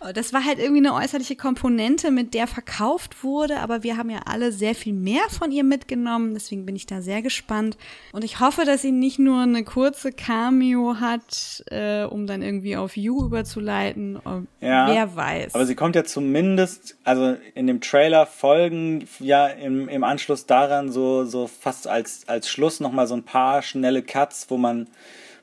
ja. 0.00 0.12
das 0.12 0.32
war 0.32 0.44
halt 0.44 0.58
irgendwie 0.58 0.86
eine 0.86 0.94
äußerliche 0.94 1.36
Komponente, 1.36 2.10
mit 2.10 2.34
der 2.34 2.46
verkauft 2.46 3.24
wurde. 3.24 3.60
Aber 3.60 3.82
wir 3.82 3.96
haben 3.96 4.10
ja 4.10 4.20
alle 4.26 4.52
sehr 4.52 4.74
viel 4.74 4.92
mehr 4.92 5.22
von 5.28 5.50
ihr 5.50 5.64
mitgenommen. 5.64 6.34
Deswegen 6.34 6.66
bin 6.66 6.76
ich 6.76 6.86
da 6.86 7.02
sehr 7.02 7.22
gespannt. 7.22 7.76
Und 8.12 8.24
ich 8.24 8.40
hoffe, 8.40 8.64
dass 8.64 8.82
sie 8.82 8.92
nicht 8.92 9.18
nur 9.18 9.42
eine 9.42 9.64
kurze 9.64 10.12
Cameo 10.12 10.96
hat, 11.00 11.64
äh, 11.70 12.04
um 12.04 12.26
dann 12.26 12.42
irgendwie 12.42 12.76
auf 12.76 12.96
You 12.96 13.24
überzuleiten. 13.24 14.20
Ja, 14.60 14.86
Wer 14.86 15.16
weiß. 15.16 15.54
Aber 15.54 15.66
sie 15.66 15.74
kommt 15.74 15.96
ja 15.96 16.04
zumindest, 16.04 16.96
also 17.04 17.36
in 17.54 17.66
dem 17.66 17.80
Trailer 17.80 18.26
folgen 18.26 19.08
ja 19.18 19.46
im, 19.46 19.88
im 19.88 20.04
Anschluss 20.04 20.46
daran 20.46 20.90
so, 20.90 21.24
so 21.24 21.46
fast 21.46 21.86
als, 21.86 22.28
als 22.28 22.48
Schluss 22.48 22.80
nochmal 22.80 23.06
so 23.06 23.14
ein 23.14 23.24
paar 23.24 23.62
schnelle 23.62 24.02
Cuts, 24.02 24.46
wo 24.48 24.56
man 24.56 24.88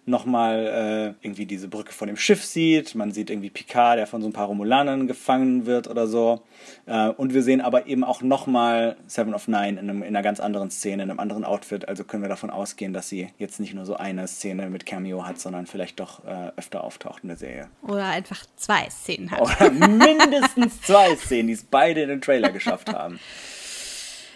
nochmal 0.05 1.15
äh, 1.21 1.25
irgendwie 1.25 1.45
diese 1.45 1.67
Brücke 1.67 1.93
von 1.93 2.07
dem 2.07 2.17
Schiff 2.17 2.43
sieht. 2.43 2.95
Man 2.95 3.11
sieht 3.11 3.29
irgendwie 3.29 3.49
Picard, 3.49 3.97
der 3.97 4.07
von 4.07 4.21
so 4.21 4.27
ein 4.27 4.33
paar 4.33 4.47
Romulanern 4.47 5.07
gefangen 5.07 5.65
wird 5.65 5.87
oder 5.87 6.07
so. 6.07 6.41
Äh, 6.85 7.09
und 7.09 7.33
wir 7.33 7.43
sehen 7.43 7.61
aber 7.61 7.87
eben 7.87 8.03
auch 8.03 8.21
nochmal 8.21 8.97
Seven 9.07 9.33
of 9.33 9.47
Nine 9.47 9.79
in, 9.79 9.89
einem, 9.89 10.01
in 10.01 10.09
einer 10.09 10.23
ganz 10.23 10.39
anderen 10.39 10.71
Szene, 10.71 11.03
in 11.03 11.11
einem 11.11 11.19
anderen 11.19 11.45
Outfit. 11.45 11.87
Also 11.87 12.03
können 12.03 12.23
wir 12.23 12.29
davon 12.29 12.49
ausgehen, 12.49 12.93
dass 12.93 13.09
sie 13.09 13.29
jetzt 13.37 13.59
nicht 13.59 13.73
nur 13.73 13.85
so 13.85 13.95
eine 13.95 14.27
Szene 14.27 14.69
mit 14.69 14.85
Cameo 14.85 15.25
hat, 15.25 15.39
sondern 15.39 15.67
vielleicht 15.67 15.99
doch 15.99 16.25
äh, 16.25 16.51
öfter 16.57 16.83
auftaucht 16.83 17.23
in 17.23 17.29
der 17.29 17.37
Serie. 17.37 17.67
Oder 17.83 18.05
einfach 18.05 18.45
zwei 18.55 18.89
Szenen 18.89 19.31
hat. 19.31 19.41
Oder 19.41 19.71
mindestens 19.71 20.81
zwei 20.81 21.15
Szenen, 21.15 21.47
die 21.47 21.53
es 21.53 21.63
beide 21.63 22.01
in 22.01 22.09
den 22.09 22.21
Trailer 22.21 22.49
geschafft 22.49 22.93
haben. 22.93 23.19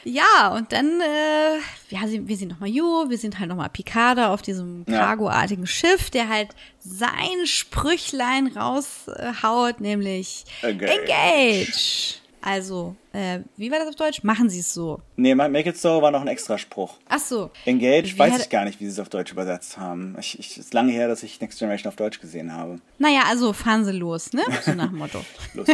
Ja, 0.03 0.53
und 0.55 0.71
dann, 0.71 1.01
äh, 1.01 1.57
ja, 1.89 2.01
wir 2.05 2.37
sehen 2.37 2.49
nochmal 2.49 2.69
Jo, 2.69 3.05
wir 3.07 3.17
sind 3.17 3.39
halt 3.39 3.49
nochmal 3.49 3.69
Picada 3.69 4.33
auf 4.33 4.41
diesem. 4.41 4.85
Cargo-artigen 4.85 5.67
Schiff, 5.67 6.09
der 6.09 6.29
halt 6.29 6.49
sein 6.79 7.45
Sprüchlein 7.45 8.47
raushaut, 8.47 9.79
nämlich 9.79 10.45
Engage. 10.61 10.91
Engage. 10.91 12.23
Also, 12.45 12.97
äh, 13.13 13.39
wie 13.55 13.71
war 13.71 13.79
das 13.79 13.87
auf 13.87 13.95
Deutsch? 13.95 14.21
Machen 14.23 14.49
Sie 14.49 14.59
es 14.59 14.73
so. 14.73 14.99
Nee, 15.15 15.33
Make 15.33 15.69
It 15.69 15.77
So 15.77 16.01
war 16.01 16.11
noch 16.11 16.19
ein 16.19 16.27
Extraspruch. 16.27 16.95
Ach 17.07 17.19
so. 17.19 17.51
Engage 17.63 18.15
Wie 18.15 18.19
weiß 18.19 18.41
ich 18.41 18.49
gar 18.49 18.65
nicht, 18.65 18.81
wie 18.81 18.85
sie 18.85 18.91
es 18.91 18.99
auf 18.99 19.07
Deutsch 19.07 19.31
übersetzt 19.31 19.77
haben. 19.77 20.17
Ich, 20.19 20.37
ich, 20.37 20.57
ist 20.57 20.73
lange 20.73 20.91
her, 20.91 21.07
dass 21.07 21.23
ich 21.23 21.39
Next 21.39 21.57
Generation 21.57 21.87
auf 21.87 21.95
Deutsch 21.95 22.19
gesehen 22.19 22.51
habe. 22.51 22.79
Naja, 22.97 23.21
also 23.29 23.53
fahren 23.53 23.85
Sie 23.85 23.93
los, 23.93 24.33
ne? 24.33 24.41
So 24.65 24.73
nach 24.73 24.89
dem 24.89 24.97
Motto. 24.97 25.23
Los, 25.53 25.67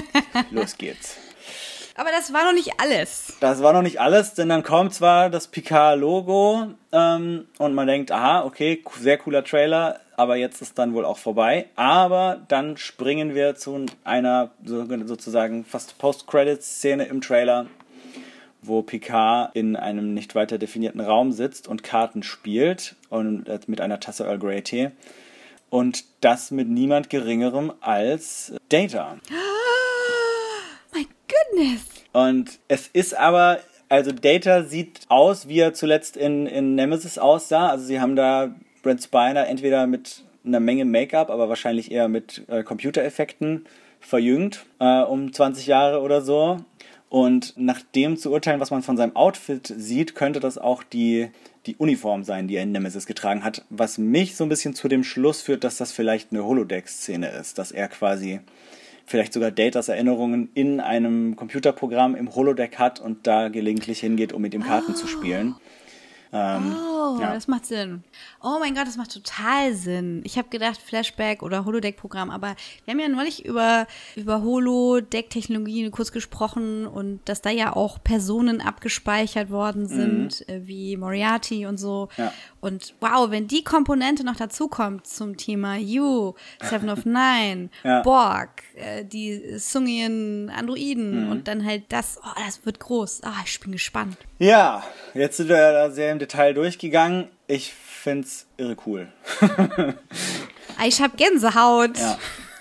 los 0.51 0.77
geht's. 0.77 1.17
Aber 1.95 2.09
das 2.11 2.31
war 2.33 2.45
noch 2.45 2.53
nicht 2.53 2.73
alles. 2.79 3.33
Das 3.39 3.61
war 3.61 3.73
noch 3.73 3.81
nicht 3.81 3.99
alles, 3.99 4.33
denn 4.33 4.49
dann 4.49 4.63
kommt 4.63 4.93
zwar 4.93 5.29
das 5.29 5.47
Picard-Logo 5.47 6.67
ähm, 6.91 7.47
und 7.57 7.73
man 7.73 7.87
denkt, 7.87 8.11
aha, 8.11 8.43
okay, 8.43 8.81
sehr 8.99 9.17
cooler 9.17 9.43
Trailer, 9.43 9.99
aber 10.15 10.35
jetzt 10.37 10.61
ist 10.61 10.77
dann 10.79 10.93
wohl 10.93 11.05
auch 11.05 11.17
vorbei. 11.17 11.67
Aber 11.75 12.41
dann 12.47 12.77
springen 12.77 13.35
wir 13.35 13.55
zu 13.55 13.85
einer 14.03 14.51
so- 14.63 14.85
sozusagen 15.07 15.65
fast 15.65 15.97
Post-Credits-Szene 15.97 17.05
im 17.05 17.21
Trailer, 17.21 17.65
wo 18.61 18.81
Picard 18.81 19.55
in 19.55 19.75
einem 19.75 20.13
nicht 20.13 20.35
weiter 20.35 20.57
definierten 20.57 21.01
Raum 21.01 21.31
sitzt 21.31 21.67
und 21.67 21.83
Karten 21.83 22.23
spielt 22.23 22.95
und 23.09 23.47
äh, 23.47 23.59
mit 23.67 23.81
einer 23.81 23.99
Tasse 23.99 24.25
Earl 24.25 24.39
Grey 24.39 24.61
Tee. 24.61 24.91
Und 25.69 26.03
das 26.21 26.49
mit 26.51 26.67
niemand 26.67 27.09
Geringerem 27.09 27.71
als 27.81 28.53
Data. 28.69 29.17
Goodness. 31.29 31.85
Und 32.11 32.59
es 32.67 32.87
ist 32.87 33.17
aber, 33.17 33.59
also 33.87 34.11
Data 34.11 34.63
sieht 34.63 35.01
aus, 35.07 35.47
wie 35.47 35.59
er 35.59 35.73
zuletzt 35.73 36.17
in, 36.17 36.47
in 36.47 36.75
Nemesis 36.75 37.17
aussah. 37.17 37.69
Also 37.69 37.85
sie 37.85 37.99
haben 37.99 38.15
da 38.15 38.55
Brent 38.81 39.03
Spiner 39.03 39.47
entweder 39.47 39.87
mit 39.87 40.23
einer 40.45 40.59
Menge 40.59 40.85
Make-up, 40.85 41.29
aber 41.29 41.49
wahrscheinlich 41.49 41.91
eher 41.91 42.07
mit 42.07 42.43
äh, 42.47 42.63
Computereffekten 42.63 43.65
verjüngt, 43.99 44.65
äh, 44.79 45.01
um 45.01 45.31
20 45.31 45.67
Jahre 45.67 46.01
oder 46.01 46.21
so. 46.21 46.57
Und 47.09 47.55
nach 47.57 47.81
dem 47.95 48.17
zu 48.17 48.31
urteilen, 48.31 48.59
was 48.59 48.69
man 48.69 48.83
von 48.83 48.95
seinem 48.95 49.15
Outfit 49.15 49.73
sieht, 49.75 50.13
könnte 50.13 50.39
das 50.39 50.59
auch 50.59 50.83
die, 50.83 51.29
die 51.65 51.75
Uniform 51.75 52.23
sein, 52.23 52.47
die 52.47 52.55
er 52.55 52.63
in 52.63 52.71
Nemesis 52.71 53.07
getragen 53.07 53.43
hat. 53.43 53.65
Was 53.71 53.97
mich 53.97 54.35
so 54.35 54.43
ein 54.43 54.49
bisschen 54.49 54.75
zu 54.75 54.87
dem 54.87 55.03
Schluss 55.03 55.41
führt, 55.41 55.63
dass 55.63 55.77
das 55.77 55.91
vielleicht 55.91 56.31
eine 56.31 56.45
Holodeck-Szene 56.45 57.29
ist, 57.29 57.57
dass 57.57 57.71
er 57.71 57.87
quasi 57.87 58.41
vielleicht 59.09 59.33
sogar 59.33 59.49
Datas 59.49 59.89
Erinnerungen 59.89 60.49
in 60.53 60.79
einem 60.79 61.35
Computerprogramm 61.35 62.15
im 62.15 62.35
Holodeck 62.35 62.77
hat 62.77 62.99
und 62.99 63.25
da 63.25 63.49
gelegentlich 63.49 63.99
hingeht, 63.99 64.33
um 64.33 64.41
mit 64.41 64.53
ihm 64.53 64.63
Karten 64.63 64.95
zu 64.95 65.07
spielen. 65.07 65.55
Ähm, 66.31 66.75
Oh, 66.75 66.98
Ja. 67.19 67.33
das 67.33 67.47
macht 67.47 67.65
Sinn. 67.65 68.03
Oh 68.41 68.57
mein 68.59 68.75
Gott, 68.75 68.85
das 68.87 68.97
macht 68.97 69.13
total 69.13 69.73
Sinn. 69.73 70.21
Ich 70.25 70.37
habe 70.37 70.49
gedacht 70.49 70.81
Flashback 70.81 71.41
oder 71.41 71.65
Holodeck-Programm, 71.65 72.29
aber 72.29 72.55
wir 72.85 72.91
haben 72.93 72.99
ja 72.99 73.07
neulich 73.07 73.45
über, 73.45 73.87
über 74.15 74.41
Holodeck-Technologien 74.43 75.91
kurz 75.91 76.11
gesprochen 76.11 76.85
und 76.85 77.19
dass 77.25 77.41
da 77.41 77.49
ja 77.49 77.75
auch 77.75 78.03
Personen 78.03 78.61
abgespeichert 78.61 79.49
worden 79.49 79.87
sind, 79.87 80.47
äh, 80.49 80.61
wie 80.67 80.97
Moriarty 80.97 81.65
und 81.65 81.77
so. 81.77 82.09
Ja. 82.17 82.33
Und 82.61 82.93
wow, 82.99 83.29
wenn 83.31 83.47
die 83.47 83.63
Komponente 83.63 84.23
noch 84.23 84.35
dazukommt 84.35 85.07
zum 85.07 85.37
Thema 85.37 85.77
You, 85.77 86.33
Seven 86.61 86.89
of 86.89 86.99
Nine, 87.05 87.69
Ja. 87.83 88.01
Borg, 88.01 88.63
äh, 88.75 89.05
die 89.05 89.57
Sungian 89.57 90.49
Androiden 90.49 91.29
und 91.29 91.47
dann 91.47 91.65
halt 91.65 91.83
das, 91.89 92.19
oh, 92.23 92.39
das 92.45 92.65
wird 92.65 92.79
groß. 92.79 93.21
Ah, 93.23 93.33
ich 93.45 93.59
bin 93.59 93.71
gespannt. 93.71 94.17
Ja, 94.39 94.83
jetzt 95.13 95.37
sind 95.37 95.49
wir 95.49 95.57
ja 95.57 95.71
da 95.71 95.91
sehr 95.91 96.11
im 96.11 96.19
Detail 96.19 96.53
durchgegangen. 96.53 97.27
Ich 97.47 97.73
find's 97.73 98.47
irre 98.57 98.77
cool. 98.85 99.07
Ich 100.87 101.01
hab 101.01 101.17
Gänsehaut. 101.17 101.97
Ja. 101.97 102.17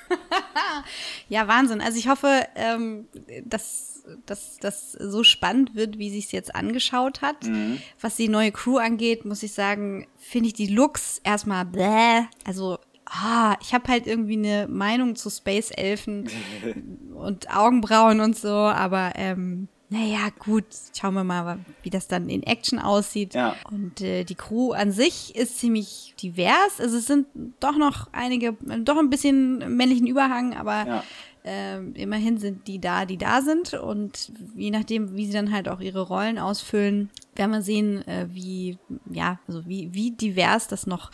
Ja, 1.29 1.47
Wahnsinn. 1.47 1.83
Also 1.83 1.99
ich 1.99 2.09
hoffe, 2.09 2.47
ähm, 2.55 3.07
dass, 3.45 4.03
dass 4.25 4.57
das 4.57 4.93
so 4.93 5.23
spannend 5.23 5.75
wird, 5.75 5.99
wie 5.99 6.09
sie 6.09 6.21
es 6.21 6.33
jetzt 6.33 6.55
angeschaut 6.55 7.21
hat. 7.21 7.45
Mhm. 7.45 7.83
Was 8.01 8.17
die 8.17 8.29
neue 8.31 8.51
Crew 8.51 8.79
angeht, 8.79 9.27
muss 9.27 9.43
ich 9.43 9.53
sagen, 9.53 10.07
finde 10.17 10.47
ich 10.49 10.55
die 10.55 10.69
Looks 10.69 11.21
erstmal 11.25 11.67
bläh. 11.67 12.23
Also, 12.47 12.79
ah, 13.05 13.57
ich 13.61 13.75
habe 13.75 13.89
halt 13.89 14.07
irgendwie 14.07 14.39
eine 14.39 14.69
Meinung 14.69 15.17
zu 15.17 15.29
Space 15.29 15.71
Elfen 15.71 16.31
und 17.15 17.55
Augenbrauen 17.55 18.21
und 18.21 18.35
so, 18.35 18.49
aber 18.49 19.13
ähm, 19.17 19.69
naja, 19.91 20.29
gut, 20.39 20.67
schauen 20.99 21.15
wir 21.15 21.25
mal, 21.25 21.61
wie 21.83 21.91
das 21.91 22.09
dann 22.09 22.29
in 22.29 22.43
Action 22.43 22.79
aussieht. 22.79 23.35
Ja. 23.35 23.57
Und 23.71 24.03
äh, 24.03 24.25
die 24.25 24.35
Crew 24.35 24.73
an 24.73 24.93
sich 24.93 25.35
ist 25.35 25.59
ziemlich 25.59 26.15
divers. 26.21 26.79
Also 26.79 26.99
es 26.99 27.07
sind 27.07 27.27
doch 27.61 27.77
noch 27.77 28.09
einige, 28.13 28.53
doch 28.81 28.99
ein 28.99 29.09
bisschen 29.09 29.77
männlichen 29.77 30.07
Überhang, 30.07 30.55
aber 30.55 30.87
Ja. 30.87 31.05
Ähm, 31.45 31.95
immerhin 31.95 32.39
sind 32.39 32.67
die 32.67 32.81
da, 32.81 33.05
die 33.05 33.19
da 33.19 33.43
sind. 33.43 33.75
Und 33.75 34.33
je 34.55 34.71
nachdem, 34.71 35.17
wie 35.17 35.27
sie 35.27 35.33
dann 35.33 35.53
halt 35.53 35.69
auch 35.69 35.81
ihre 35.81 36.03
Rollen 36.03 36.39
ausfüllen, 36.39 37.11
werden 37.35 37.53
wir 37.53 37.63
sehen, 37.63 38.07
äh, 38.07 38.27
wie, 38.31 38.79
ja, 39.11 39.39
also 39.47 39.67
wie, 39.67 39.95
wie 39.95 40.11
divers 40.11 40.69
das 40.69 40.87
noch 40.87 41.11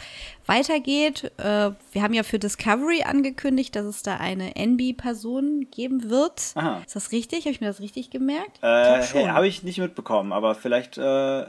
weitergeht. 0.46 1.32
Äh, 1.36 1.70
wir 1.92 2.02
haben 2.02 2.14
ja 2.14 2.22
für 2.22 2.38
Discovery 2.38 3.02
angekündigt, 3.02 3.76
dass 3.76 3.84
es 3.84 4.02
da 4.02 4.16
eine 4.16 4.56
NB-Person 4.56 5.68
geben 5.70 6.10
wird. 6.10 6.52
Aha. 6.54 6.82
Ist 6.84 6.96
das 6.96 7.12
richtig? 7.12 7.40
Habe 7.40 7.50
ich 7.50 7.60
mir 7.60 7.68
das 7.68 7.80
richtig 7.80 8.10
gemerkt? 8.10 8.58
Äh, 8.62 9.02
habe 9.28 9.46
ich 9.46 9.62
nicht 9.62 9.78
mitbekommen, 9.78 10.32
aber 10.32 10.54
vielleicht, 10.54 10.98
äh, 10.98 11.44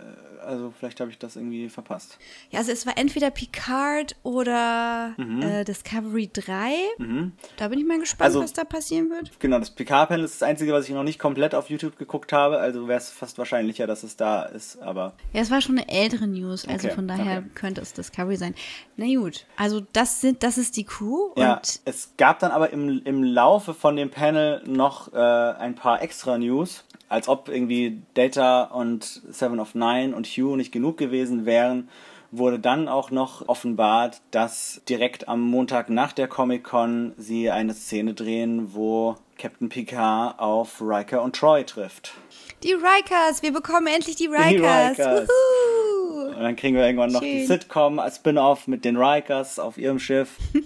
also 0.46 0.74
vielleicht 0.78 1.00
habe 1.00 1.12
ich 1.12 1.18
das 1.18 1.36
irgendwie 1.36 1.70
verpasst. 1.70 2.18
Ja, 2.52 2.60
also 2.60 2.72
es 2.72 2.86
war 2.86 2.98
entweder 2.98 3.32
Picard 3.32 4.16
oder 4.24 5.14
äh, 5.18 5.64
Discovery 5.64 6.30
3. 6.32 6.72
Da 7.58 7.68
bin 7.68 7.80
ich 7.80 7.86
mal 7.86 8.00
gespannt, 8.00 8.26
Also- 8.28 8.42
was 8.42 8.54
da 8.54 8.64
passieren 8.64 9.10
wird. 9.10 9.32
Genau, 9.40 9.60
das 9.60 9.72
PK-Panel 9.72 10.24
ist 10.26 10.42
das 10.42 10.48
Einzige, 10.48 10.74
was 10.74 10.88
ich 10.88 10.94
noch 10.94 11.04
nicht 11.04 11.20
komplett 11.20 11.56
auf 11.56 11.70
YouTube 11.70 11.98
geguckt 11.98 12.32
habe, 12.34 12.58
also 12.60 12.88
wäre 12.88 12.98
es 13.00 13.10
fast 13.10 13.38
wahrscheinlicher, 13.38 13.88
dass 13.88 14.04
es 14.04 14.16
da 14.18 14.44
ist, 14.44 14.82
aber 14.82 15.14
Ja, 15.34 15.42
es 15.42 15.52
war 15.52 15.62
schon 15.62 15.78
eine 15.78 15.90
ältere 15.90 16.28
News, 16.28 16.68
also 16.68 16.88
Okay, 16.88 16.96
von 16.96 17.08
daher 17.08 17.40
okay. 17.40 17.50
könnte 17.56 17.82
es 17.82 17.94
Discovery 17.94 18.36
sein. 18.38 18.56
Na 18.98 19.06
gut, 19.16 19.46
also 19.58 19.82
das 19.94 20.22
sind, 20.22 20.44
das 20.44 20.58
ist 20.58 20.78
die 20.78 20.84
Crew 20.86 21.32
Ja, 21.38 21.62
es 21.86 22.14
gab 22.18 22.40
dann 22.40 22.52
aber 22.52 22.72
im, 22.72 23.02
im 23.04 23.24
Laufe 23.24 23.74
von 23.74 23.96
dem 23.96 24.10
Panel 24.10 24.62
noch 24.66 25.14
äh, 25.14 25.18
ein 25.18 25.76
paar 25.76 26.02
extra 26.02 26.38
News, 26.38 26.84
als 27.10 27.28
ob 27.28 27.50
irgendwie 27.50 28.02
Data 28.14 28.64
und 28.64 29.04
Seven 29.30 29.60
of 29.60 29.76
Nine 29.76 30.16
und 30.16 30.26
Nicht 30.44 30.72
genug 30.72 30.98
gewesen 30.98 31.46
wären, 31.46 31.90
wurde 32.32 32.60
dann 32.60 32.88
auch 32.90 33.12
noch 33.12 33.48
offenbart, 33.48 34.22
dass 34.32 34.82
direkt 34.90 35.28
am 35.30 35.42
Montag 35.42 35.90
nach 35.90 36.12
der 36.12 36.28
Comic-Con 36.28 37.14
sie 37.18 37.50
eine 37.50 37.74
Szene 37.74 38.14
drehen, 38.14 38.74
wo 38.74 39.16
Captain 39.38 39.70
Picard 39.70 40.40
auf 40.40 40.82
Riker 40.82 41.22
und 41.22 41.36
Troy 41.36 41.64
trifft. 41.64 42.14
die 42.64 42.74
Rikers, 42.74 43.42
wir 43.42 43.54
bekommen 43.54 43.88
endlich 43.88 44.16
die 44.18 44.28
Rikers. 44.28 44.98
Rikers. 45.00 45.30
Wuhu. 45.30 46.28
Und 46.36 46.42
dann 46.42 46.56
kriegen 46.56 46.76
wir 46.76 46.86
irgendwann 46.86 47.12
noch 47.12 47.22
die 47.22 47.40
Schön. 47.40 47.48
Sitcom 47.48 48.00
als 48.00 48.18
Spin-off 48.18 48.68
mit 48.68 48.84
den 48.84 48.98
Rikers 48.98 49.60
auf 49.60 49.78
ihrem 49.78 50.00
Schiff. 50.00 50.38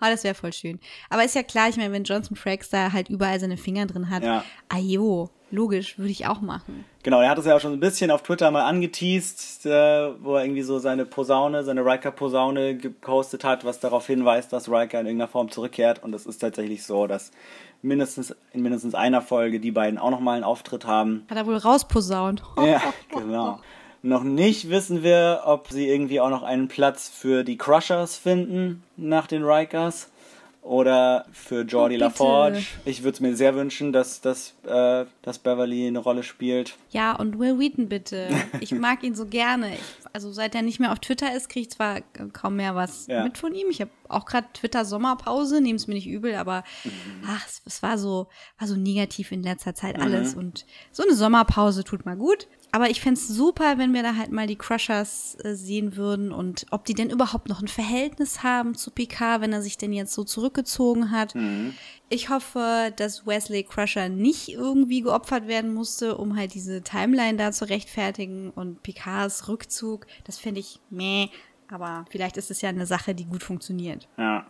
Ah, 0.00 0.10
das 0.10 0.22
wäre 0.22 0.36
voll 0.36 0.52
schön. 0.52 0.78
Aber 1.10 1.24
ist 1.24 1.34
ja 1.34 1.42
klar, 1.42 1.68
ich 1.68 1.76
meine, 1.76 1.92
wenn 1.92 2.04
Johnson 2.04 2.36
Frakes 2.36 2.70
da 2.70 2.92
halt 2.92 3.08
überall 3.08 3.40
seine 3.40 3.56
Finger 3.56 3.86
drin 3.86 4.08
hat, 4.08 4.22
Ja. 4.22 4.44
ajo, 4.68 5.30
logisch, 5.50 5.98
würde 5.98 6.10
ich 6.10 6.26
auch 6.26 6.40
machen. 6.40 6.84
Genau, 7.02 7.20
er 7.20 7.30
hat 7.30 7.38
es 7.38 7.46
ja 7.46 7.56
auch 7.56 7.60
schon 7.60 7.72
ein 7.72 7.80
bisschen 7.80 8.10
auf 8.10 8.22
Twitter 8.22 8.50
mal 8.50 8.64
angeteased, 8.64 9.66
äh, 9.66 10.10
wo 10.22 10.36
er 10.36 10.44
irgendwie 10.44 10.62
so 10.62 10.78
seine 10.78 11.06
Posaune, 11.06 11.64
seine 11.64 11.84
Riker-Posaune 11.84 12.76
gepostet 12.76 13.44
hat, 13.44 13.64
was 13.64 13.80
darauf 13.80 14.06
hinweist, 14.06 14.52
dass 14.52 14.68
Riker 14.68 15.00
in 15.00 15.06
irgendeiner 15.06 15.28
Form 15.28 15.50
zurückkehrt. 15.50 16.02
Und 16.02 16.14
es 16.14 16.26
ist 16.26 16.38
tatsächlich 16.38 16.84
so, 16.84 17.06
dass 17.06 17.30
mindestens 17.82 18.34
in 18.52 18.62
mindestens 18.62 18.94
einer 18.94 19.22
Folge 19.22 19.60
die 19.60 19.70
beiden 19.70 19.98
auch 19.98 20.10
nochmal 20.10 20.36
einen 20.36 20.44
Auftritt 20.44 20.86
haben. 20.86 21.24
Hat 21.30 21.36
er 21.36 21.46
wohl 21.46 21.56
rausposaunt. 21.56 22.42
Ja, 22.58 22.82
genau. 23.10 23.60
Noch 24.02 24.22
nicht 24.22 24.70
wissen 24.70 25.02
wir, 25.02 25.42
ob 25.44 25.68
sie 25.70 25.88
irgendwie 25.88 26.20
auch 26.20 26.30
noch 26.30 26.44
einen 26.44 26.68
Platz 26.68 27.08
für 27.08 27.42
die 27.42 27.56
Crushers 27.56 28.16
finden 28.16 28.84
nach 28.96 29.26
den 29.26 29.42
Rikers 29.42 30.10
oder 30.62 31.24
für 31.32 31.62
Jordi 31.62 31.96
Oh. 31.96 32.00
LaForge. 32.00 32.62
Ich 32.84 33.02
würde 33.02 33.14
es 33.14 33.20
mir 33.20 33.34
sehr 33.36 33.54
wünschen, 33.54 33.92
dass, 33.92 34.20
dass, 34.20 34.54
äh, 34.66 35.04
dass 35.22 35.38
Beverly 35.38 35.86
eine 35.86 35.98
Rolle 35.98 36.22
spielt. 36.22 36.76
Ja, 36.90 37.14
und 37.16 37.38
Will 37.38 37.58
Wheaton 37.58 37.88
bitte. 37.88 38.28
Ich 38.60 38.72
mag 38.72 39.02
ihn 39.02 39.14
so 39.14 39.26
gerne. 39.26 39.74
Ich, 39.74 39.80
also 40.12 40.30
seit 40.32 40.54
er 40.54 40.62
nicht 40.62 40.78
mehr 40.80 40.92
auf 40.92 40.98
Twitter 40.98 41.34
ist, 41.34 41.48
kriege 41.48 41.62
ich 41.62 41.70
zwar 41.70 42.00
kaum 42.32 42.56
mehr 42.56 42.74
was 42.74 43.06
Ja. 43.06 43.24
mit 43.24 43.38
von 43.38 43.54
ihm. 43.54 43.68
Ich 43.70 43.80
habe 43.80 43.90
auch 44.08 44.24
gerade 44.26 44.46
Twitter-Sommerpause, 44.54 45.60
nehme 45.60 45.76
es 45.76 45.86
mir 45.86 45.94
nicht 45.94 46.06
übel, 46.08 46.34
aber 46.34 46.64
Mhm. 46.84 46.90
ach, 47.26 47.46
es, 47.46 47.62
es 47.64 47.82
war 47.82 47.98
so, 47.98 48.28
war 48.58 48.68
so 48.68 48.76
negativ 48.76 49.32
in 49.32 49.42
letzter 49.42 49.74
Zeit 49.74 49.98
alles. 49.98 50.34
Und 50.34 50.66
so 50.92 51.02
eine 51.02 51.14
Sommerpause 51.14 51.84
tut 51.84 52.04
mal 52.06 52.16
gut. 52.16 52.46
Aber 52.70 52.90
ich 52.90 53.00
fänd's 53.00 53.26
super, 53.26 53.78
wenn 53.78 53.94
wir 53.94 54.02
da 54.02 54.14
halt 54.16 54.30
mal 54.30 54.46
die 54.46 54.56
Crushers 54.56 55.38
äh, 55.42 55.54
sehen 55.54 55.96
würden 55.96 56.32
und 56.32 56.66
ob 56.70 56.84
die 56.84 56.92
denn 56.92 57.08
überhaupt 57.08 57.48
noch 57.48 57.62
ein 57.62 57.68
Verhältnis 57.68 58.42
haben 58.42 58.74
zu 58.74 58.90
Picard, 58.90 59.40
wenn 59.40 59.54
er 59.54 59.62
sich 59.62 59.78
denn 59.78 59.92
jetzt 59.94 60.12
so 60.12 60.22
zurückgezogen 60.22 61.10
hat. 61.10 61.34
Ich 62.10 62.28
hoffe, 62.28 62.92
dass 62.96 63.26
Wesley 63.26 63.62
Crusher 63.64 64.10
nicht 64.10 64.50
irgendwie 64.50 65.00
geopfert 65.00 65.46
werden 65.46 65.72
musste, 65.72 66.16
um 66.18 66.36
halt 66.36 66.52
diese 66.54 66.82
Timeline 66.82 67.38
da 67.38 67.52
zu 67.52 67.68
rechtfertigen 67.68 68.50
und 68.50 68.82
Picards 68.82 69.48
Rückzug. 69.48 70.06
Das 70.24 70.38
finde 70.38 70.60
ich 70.60 70.78
meh, 70.90 71.28
aber 71.70 72.04
vielleicht 72.10 72.36
ist 72.36 72.50
es 72.50 72.60
ja 72.60 72.68
eine 72.68 72.86
Sache, 72.86 73.14
die 73.14 73.24
gut 73.24 73.42
funktioniert. 73.42 74.08
Ja. 74.16 74.46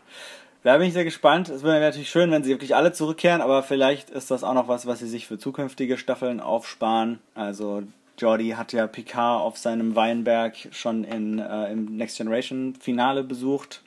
Da 0.65 0.77
bin 0.77 0.89
ich 0.89 0.93
sehr 0.93 1.05
gespannt. 1.05 1.49
Es 1.49 1.63
wäre 1.63 1.81
natürlich 1.81 2.11
schön, 2.11 2.31
wenn 2.31 2.43
sie 2.43 2.51
wirklich 2.51 2.75
alle 2.75 2.93
zurückkehren, 2.93 3.41
aber 3.41 3.63
vielleicht 3.63 4.11
ist 4.11 4.31
das 4.31 4.43
auch 4.43 4.55
noch 4.55 4.67
was, 4.67 4.87
was 4.87 4.99
sie 4.99 5.09
sich 5.09 5.27
für 5.27 5.39
zukünftige 5.39 5.97
Staffeln 5.97 6.41
aufsparen. 6.41 7.21
Also 7.35 7.85
Jordi 8.19 8.51
hat 8.51 8.73
ja 8.73 8.87
Picard 8.87 9.41
auf 9.41 9.57
seinem 9.57 9.95
Weinberg 9.95 10.57
schon 10.73 11.05
in, 11.05 11.39
äh, 11.39 11.71
im 11.71 11.97
Next 11.97 12.17
Generation 12.17 12.75
Finale 12.75 13.23
besucht. 13.23 13.83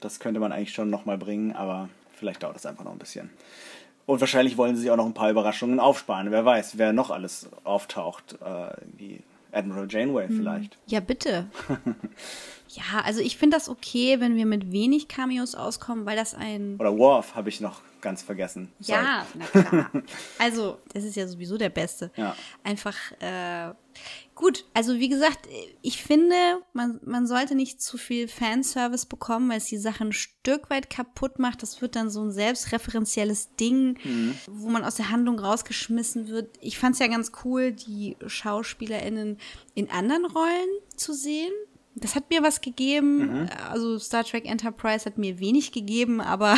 Das 0.00 0.20
könnte 0.20 0.38
man 0.38 0.52
eigentlich 0.52 0.72
schon 0.72 0.88
nochmal 0.88 1.18
bringen, 1.18 1.52
aber 1.52 1.88
vielleicht 2.12 2.42
dauert 2.42 2.54
das 2.54 2.66
einfach 2.66 2.84
noch 2.84 2.92
ein 2.92 2.98
bisschen. 2.98 3.30
Und 4.06 4.20
wahrscheinlich 4.20 4.56
wollen 4.56 4.76
sie 4.76 4.82
sich 4.82 4.90
auch 4.90 4.96
noch 4.96 5.06
ein 5.06 5.14
paar 5.14 5.30
Überraschungen 5.30 5.80
aufsparen. 5.80 6.30
Wer 6.30 6.44
weiß, 6.44 6.78
wer 6.78 6.92
noch 6.92 7.10
alles 7.10 7.48
auftaucht, 7.64 8.38
äh, 8.40 9.16
Admiral 9.54 9.86
Janeway 9.88 10.28
vielleicht. 10.28 10.78
Ja, 10.86 11.00
bitte. 11.00 11.46
ja, 12.68 13.00
also 13.04 13.20
ich 13.20 13.36
finde 13.36 13.56
das 13.56 13.68
okay, 13.68 14.20
wenn 14.20 14.36
wir 14.36 14.46
mit 14.46 14.72
wenig 14.72 15.08
Cameos 15.08 15.54
auskommen, 15.54 16.06
weil 16.06 16.16
das 16.16 16.34
ein. 16.34 16.76
Oder 16.78 16.96
Worf 16.96 17.34
habe 17.34 17.48
ich 17.48 17.60
noch 17.60 17.80
ganz 18.00 18.22
vergessen. 18.22 18.72
Sorry. 18.80 19.02
Ja, 19.02 19.26
na 19.34 19.46
klar. 19.46 19.90
Also, 20.38 20.78
das 20.92 21.04
ist 21.04 21.16
ja 21.16 21.26
sowieso 21.26 21.56
der 21.56 21.70
Beste. 21.70 22.10
Ja. 22.16 22.36
Einfach, 22.62 22.96
äh, 23.20 23.72
gut. 24.34 24.64
Also, 24.74 24.98
wie 24.98 25.08
gesagt, 25.08 25.48
ich 25.82 26.02
finde, 26.02 26.34
man, 26.72 27.00
man 27.04 27.26
sollte 27.26 27.54
nicht 27.54 27.80
zu 27.80 27.98
viel 27.98 28.28
Fanservice 28.28 29.06
bekommen, 29.06 29.48
weil 29.48 29.58
es 29.58 29.66
die 29.66 29.78
Sache 29.78 30.04
ein 30.04 30.12
Stück 30.12 30.70
weit 30.70 30.90
kaputt 30.90 31.38
macht. 31.38 31.62
Das 31.62 31.80
wird 31.80 31.96
dann 31.96 32.10
so 32.10 32.22
ein 32.22 32.32
selbstreferenzielles 32.32 33.54
Ding, 33.56 33.98
wo 34.46 34.68
man 34.68 34.84
aus 34.84 34.96
der 34.96 35.10
Handlung 35.10 35.38
rausgeschmissen 35.38 36.28
wird. 36.28 36.56
Ich 36.60 36.78
fand 36.78 36.94
es 36.94 37.00
ja 37.00 37.06
ganz 37.06 37.32
cool, 37.44 37.72
die 37.72 38.16
SchauspielerInnen 38.26 39.38
in 39.74 39.90
anderen 39.90 40.24
Rollen 40.26 40.68
zu 40.96 41.12
sehen. 41.12 41.52
Das 41.96 42.16
hat 42.16 42.28
mir 42.28 42.42
was 42.42 42.60
gegeben. 42.60 43.48
Also 43.70 43.98
Star 44.00 44.24
Trek 44.24 44.50
Enterprise 44.50 45.04
hat 45.06 45.16
mir 45.16 45.38
wenig 45.38 45.70
gegeben, 45.70 46.20
aber 46.20 46.56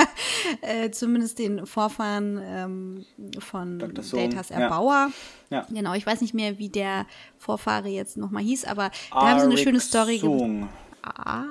äh, 0.60 0.90
zumindest 0.90 1.38
den 1.38 1.64
Vorfahren 1.66 2.38
ähm, 2.44 3.06
von 3.38 3.78
Datas 3.78 4.50
ja. 4.50 4.56
Erbauer. 4.56 5.10
Ja. 5.48 5.66
Genau, 5.70 5.94
ich 5.94 6.06
weiß 6.06 6.20
nicht 6.20 6.34
mehr, 6.34 6.58
wie 6.58 6.68
der 6.68 7.06
Vorfahre 7.38 7.88
jetzt 7.88 8.18
nochmal 8.18 8.42
hieß, 8.42 8.66
aber 8.66 8.90
da 9.10 9.30
haben 9.30 9.38
sie 9.38 9.44
eine 9.46 9.54
Arik 9.54 9.64
schöne 9.64 9.80
Story 9.80 10.18
gemacht. 10.18 10.70
Ah, 11.02 11.44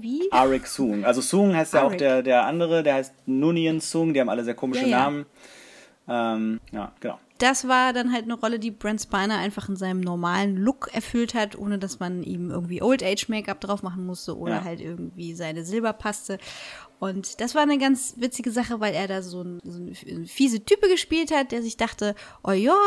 wie? 0.00 0.30
Arik 0.30 0.66
Soong. 0.66 1.04
Also 1.04 1.20
Soong 1.20 1.54
heißt 1.54 1.74
ja 1.74 1.82
auch 1.82 1.88
Arik. 1.88 1.98
der, 1.98 2.22
der 2.22 2.46
andere, 2.46 2.82
der 2.82 2.94
heißt 2.94 3.12
Nunien 3.26 3.80
Soong, 3.80 4.14
die 4.14 4.20
haben 4.20 4.30
alle 4.30 4.44
sehr 4.44 4.54
komische 4.54 4.82
Ja, 4.82 4.88
ja. 4.88 4.98
Namen. 4.98 5.26
Ähm, 6.08 6.60
ja, 6.72 6.92
genau. 7.00 7.18
Das 7.42 7.66
war 7.66 7.92
dann 7.92 8.12
halt 8.12 8.24
eine 8.24 8.34
Rolle, 8.34 8.58
die 8.58 8.70
Brent 8.70 9.00
Spiner 9.02 9.38
einfach 9.38 9.68
in 9.68 9.76
seinem 9.76 10.00
normalen 10.00 10.56
Look 10.56 10.88
erfüllt 10.92 11.34
hat, 11.34 11.58
ohne 11.58 11.78
dass 11.78 11.98
man 11.98 12.22
ihm 12.22 12.50
irgendwie 12.50 12.82
Old 12.82 13.02
Age 13.02 13.28
Make-up 13.28 13.60
drauf 13.60 13.82
machen 13.82 14.06
musste 14.06 14.36
oder 14.38 14.56
Ja. 14.56 14.64
halt 14.64 14.80
irgendwie 14.80 15.34
seine 15.34 15.64
Silberpaste. 15.64 16.38
Und 17.02 17.40
das 17.40 17.56
war 17.56 17.62
eine 17.62 17.78
ganz 17.78 18.14
witzige 18.18 18.52
Sache, 18.52 18.78
weil 18.78 18.94
er 18.94 19.08
da 19.08 19.22
so, 19.22 19.42
ein, 19.42 19.58
so 19.64 19.76
eine 19.76 20.24
fiese 20.24 20.64
Type 20.64 20.88
gespielt 20.88 21.32
hat, 21.32 21.50
der 21.50 21.60
sich 21.60 21.76
dachte, 21.76 22.14
oh 22.44 22.52
ja, 22.52 22.78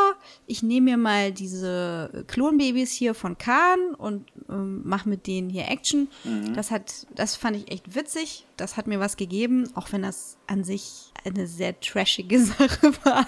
ich 0.47 0.63
nehme 0.63 0.91
mir 0.91 0.97
mal 0.97 1.33
diese 1.33 2.23
Klonbabys 2.27 2.93
hier 2.93 3.13
von 3.13 3.37
Khan 3.37 3.93
und 3.97 4.31
ähm, 4.47 4.83
mach 4.85 5.03
mit 5.03 5.27
denen 5.27 5.49
hier 5.49 5.67
Action. 5.67 6.07
Das 6.53 6.71
hat, 6.71 7.07
das 7.13 7.35
fand 7.35 7.57
ich 7.57 7.69
echt 7.69 7.93
witzig. 7.93 8.45
Das 8.55 8.77
hat 8.77 8.87
mir 8.87 9.01
was 9.01 9.17
gegeben, 9.17 9.69
auch 9.75 9.91
wenn 9.91 10.03
das 10.03 10.37
an 10.47 10.63
sich 10.63 11.11
eine 11.25 11.45
sehr 11.45 11.77
trashige 11.81 12.39
Sache 12.45 12.93
war. 13.03 13.27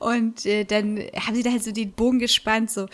Und 0.00 0.46
äh, 0.46 0.64
dann 0.64 0.98
haben 1.14 1.36
sie 1.36 1.44
da 1.44 1.52
halt 1.52 1.62
so 1.62 1.70
den 1.70 1.92
Bogen 1.92 2.18
gespannt, 2.18 2.72
so. 2.72 2.88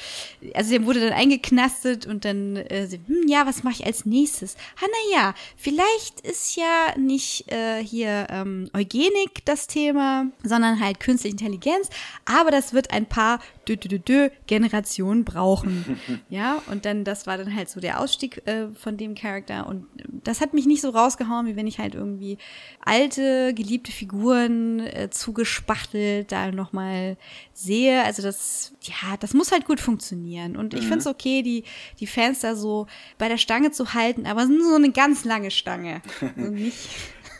Also 0.53 0.72
der 0.72 0.84
wurde 0.84 1.01
dann 1.01 1.14
eingeknastet 1.14 2.05
und 2.05 2.26
dann, 2.26 2.57
äh, 2.57 2.86
sie, 2.86 3.01
hm, 3.07 3.28
ja, 3.28 3.47
was 3.47 3.62
mache 3.62 3.76
ich 3.78 3.86
als 3.86 4.05
nächstes? 4.05 4.57
Ah, 4.76 4.86
na 4.86 5.16
ja, 5.16 5.34
vielleicht 5.57 6.20
ist 6.20 6.57
ja 6.57 6.99
nicht 6.99 7.30
äh, 7.49 7.83
hier 7.83 8.26
ähm, 8.31 8.68
Eugenik 8.74 9.45
das 9.45 9.66
Thema, 9.66 10.26
sondern 10.43 10.81
halt 10.81 11.01
künstliche 11.01 11.37
Intelligenz. 11.37 11.89
Aber 12.24 12.51
das 12.51 12.72
wird 12.72 12.93
ein 12.93 13.07
paar 13.07 13.41
dö, 13.68 13.76
dö, 13.76 13.89
dö, 13.89 13.99
dö 13.99 14.28
Generationen 14.47 15.24
brauchen. 15.24 16.01
ja, 16.28 16.62
und 16.70 16.85
dann, 16.85 17.05
das 17.05 17.26
war 17.26 17.39
dann 17.39 17.55
halt 17.55 17.68
so 17.68 17.81
der 17.81 18.01
Ausstieg 18.01 18.47
äh, 18.47 18.68
von 18.68 18.97
dem 18.97 19.14
Charakter. 19.14 19.66
Und 19.66 19.87
das 20.24 20.41
hat 20.41 20.55
mich 20.55 20.66
nicht 20.66 20.83
so 20.83 20.91
rausgehauen, 20.91 21.47
wie 21.47 21.57
wenn 21.57 21.66
ich 21.66 21.78
halt 21.78 21.95
irgendwie 21.95 22.39
alte, 22.85 23.55
geliebte 23.55 23.93
Figuren 23.93 24.81
äh, 24.81 25.11
zugespachtelt 25.11 26.33
da 26.33 26.51
nochmal 26.51 27.16
sehe. 27.53 28.05
Also 28.05 28.22
das, 28.22 28.72
ja, 28.83 29.16
das 29.18 29.35
muss 29.35 29.53
halt 29.53 29.64
gut 29.66 29.81
funktionieren. 29.81 30.57
Und 30.57 30.74
ich 30.74 30.83
finde 30.83 30.99
es 30.99 31.07
okay, 31.07 31.43
die, 31.43 31.64
die 31.99 32.07
Fans 32.07 32.41
da 32.41 32.55
so 32.55 32.87
bei 33.18 33.28
der 33.28 33.39
Stange 33.39 33.70
zu 33.70 33.95
halten, 33.95 34.26
aber 34.26 34.47
nur 34.47 34.70
so 34.70 34.74
eine 34.76 34.91
ganz 34.91 35.24
lange 35.24 35.51
Stange. 35.51 36.03
Und 36.37 36.55
nicht. 36.55 36.89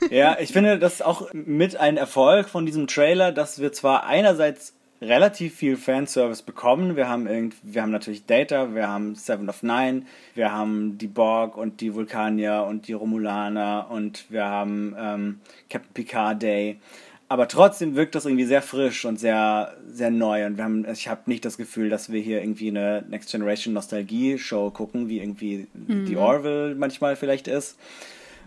Ja, 0.09 0.39
ich 0.41 0.53
finde 0.53 0.79
das 0.79 1.03
auch 1.03 1.33
mit 1.33 1.77
ein 1.77 1.97
Erfolg 1.97 2.49
von 2.49 2.65
diesem 2.65 2.87
Trailer, 2.87 3.33
dass 3.33 3.61
wir 3.61 3.73
zwar 3.73 4.07
einerseits 4.07 4.75
relativ 5.03 5.55
viel 5.55 5.77
Fanservice 5.77 6.43
bekommen. 6.43 6.97
Wir 6.97 7.09
haben 7.09 7.27
irgend, 7.27 7.55
wir 7.63 7.83
haben 7.83 7.91
natürlich 7.91 8.27
Data, 8.27 8.75
wir 8.75 8.89
haben 8.89 9.15
Seven 9.15 9.49
of 9.49 9.63
Nine, 9.63 10.03
wir 10.35 10.53
haben 10.53 10.99
die 10.99 11.07
Borg 11.07 11.57
und 11.57 11.81
die 11.81 11.95
Vulkanier 11.95 12.67
und 12.69 12.87
die 12.87 12.93
Romulaner 12.93 13.87
und 13.91 14.27
wir 14.31 14.45
haben 14.45 14.95
ähm, 14.99 15.41
Captain 15.69 15.93
Picard 15.95 16.43
Day. 16.43 16.79
Aber 17.29 17.47
trotzdem 17.47 17.95
wirkt 17.95 18.17
das 18.17 18.27
irgendwie 18.27 18.45
sehr 18.45 18.61
frisch 18.61 19.05
und 19.05 19.21
sehr, 19.21 19.75
sehr 19.87 20.11
neu. 20.11 20.47
Und 20.47 20.57
wir 20.57 20.65
haben, 20.65 20.85
ich 20.91 21.07
habe 21.07 21.23
nicht 21.27 21.45
das 21.45 21.57
Gefühl, 21.57 21.89
dass 21.89 22.11
wir 22.11 22.21
hier 22.21 22.43
irgendwie 22.43 22.69
eine 22.69 23.05
Next 23.09 23.31
Generation 23.31 23.73
Nostalgie 23.73 24.37
Show 24.37 24.71
gucken, 24.71 25.09
wie 25.09 25.21
irgendwie 25.21 25.69
die 25.73 26.17
Orville 26.17 26.75
manchmal 26.75 27.15
vielleicht 27.15 27.47
ist 27.47 27.79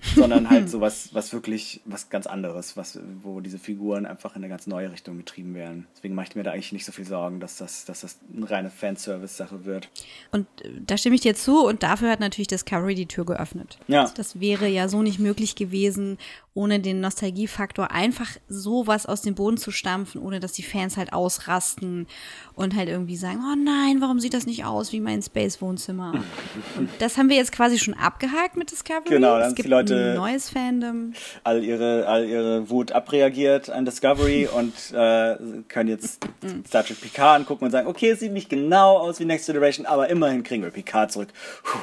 sondern 0.16 0.50
halt 0.50 0.70
so 0.70 0.82
was, 0.82 1.14
was 1.14 1.34
wirklich 1.34 1.82
was 1.86 2.10
ganz 2.10 2.28
anderes, 2.28 2.76
was, 2.76 3.00
wo 3.22 3.40
diese 3.40 3.58
Figuren 3.58 4.06
einfach 4.06 4.36
in 4.36 4.42
eine 4.42 4.50
ganz 4.50 4.68
neue 4.68 4.92
Richtung 4.92 5.18
getrieben 5.18 5.56
werden. 5.56 5.88
Deswegen 5.96 6.16
mache 6.16 6.28
ich 6.30 6.36
mir 6.36 6.44
da 6.44 6.52
eigentlich 6.52 6.74
nicht 6.74 6.86
so 6.86 6.92
viel 6.92 7.06
Sorgen, 7.06 7.40
dass 7.40 7.58
das, 7.58 7.86
dass 7.86 8.02
das 8.02 8.18
eine 8.36 8.50
reine 8.50 8.70
Fanservice-Sache 8.70 9.66
wird. 9.66 9.90
Und 10.32 10.48
äh, 10.62 10.70
da 10.86 10.98
stimme 10.98 11.16
ich 11.16 11.22
dir 11.22 11.36
zu 11.36 11.66
und 11.66 11.84
dafür 11.84 12.10
hat 12.10 12.20
natürlich 12.20 12.48
Discovery 12.48 12.96
die 12.96 13.06
Tür 13.06 13.26
geöffnet. 13.26 13.80
Ja. 13.88 14.02
Also 14.02 14.14
Das 14.16 14.40
wäre 14.40 14.68
ja 14.68 14.88
so 14.90 15.02
nicht 15.02 15.20
möglich 15.20 15.56
gewesen, 15.56 16.18
ohne 16.56 16.80
den 16.80 17.00
Nostalgiefaktor 17.00 17.92
einfach 17.92 18.30
sowas 18.48 19.06
aus 19.06 19.22
dem 19.22 19.34
Boden 19.34 19.58
zu 19.58 19.72
stampfen, 19.72 20.22
ohne 20.22 20.40
dass 20.40 20.52
die 20.52 20.62
Fans 20.62 20.98
halt 20.98 21.12
ausrasten 21.12 22.08
und 22.54 22.76
halt 22.76 22.90
irgendwie 22.90 23.16
sagen, 23.16 23.40
oh 23.40 23.56
nein, 23.56 24.02
warum 24.02 24.20
sieht 24.20 24.36
das 24.36 24.46
nicht 24.46 24.64
aus 24.64 24.92
wie 24.92 25.00
mein 25.00 25.22
Space-Wohnzimmer? 25.22 26.14
und 26.78 26.90
das 27.00 27.18
haben 27.18 27.30
wir 27.30 27.38
jetzt 27.38 27.52
quasi 27.52 27.80
schon 27.80 27.96
abgehakt 27.96 28.56
mit 28.56 28.72
Discovery. 28.72 29.10
Genau, 29.10 29.32
dann 29.32 29.40
es 29.40 29.46
haben 29.46 29.56
die 29.56 29.62
gibt 29.64 29.74
Leute- 29.94 30.10
ein 30.12 30.16
neues 30.16 30.50
Fandom. 30.50 31.14
All 31.44 31.64
ihre, 31.64 32.08
all 32.08 32.26
ihre 32.26 32.70
Wut 32.70 32.92
abreagiert 32.92 33.70
an 33.70 33.86
Discovery 33.86 34.48
und 34.56 34.74
äh, 34.94 35.36
können 35.68 35.90
jetzt 35.90 36.26
Star 36.68 36.84
Trek 36.86 37.00
Picard 37.02 37.40
angucken 37.42 37.66
und 37.66 37.72
sagen, 37.72 37.88
okay, 37.88 38.10
es 38.12 38.20
sieht 38.20 38.32
nicht 38.34 38.50
genau 38.50 38.98
aus 38.98 39.20
wie 39.20 39.26
Next 39.26 39.46
Generation, 39.48 39.86
aber 39.86 40.10
immerhin 40.10 40.44
kriegen 40.44 40.64
wir 40.64 40.72
Picard 40.72 41.12
zurück. 41.12 41.30
Puh. 41.64 41.78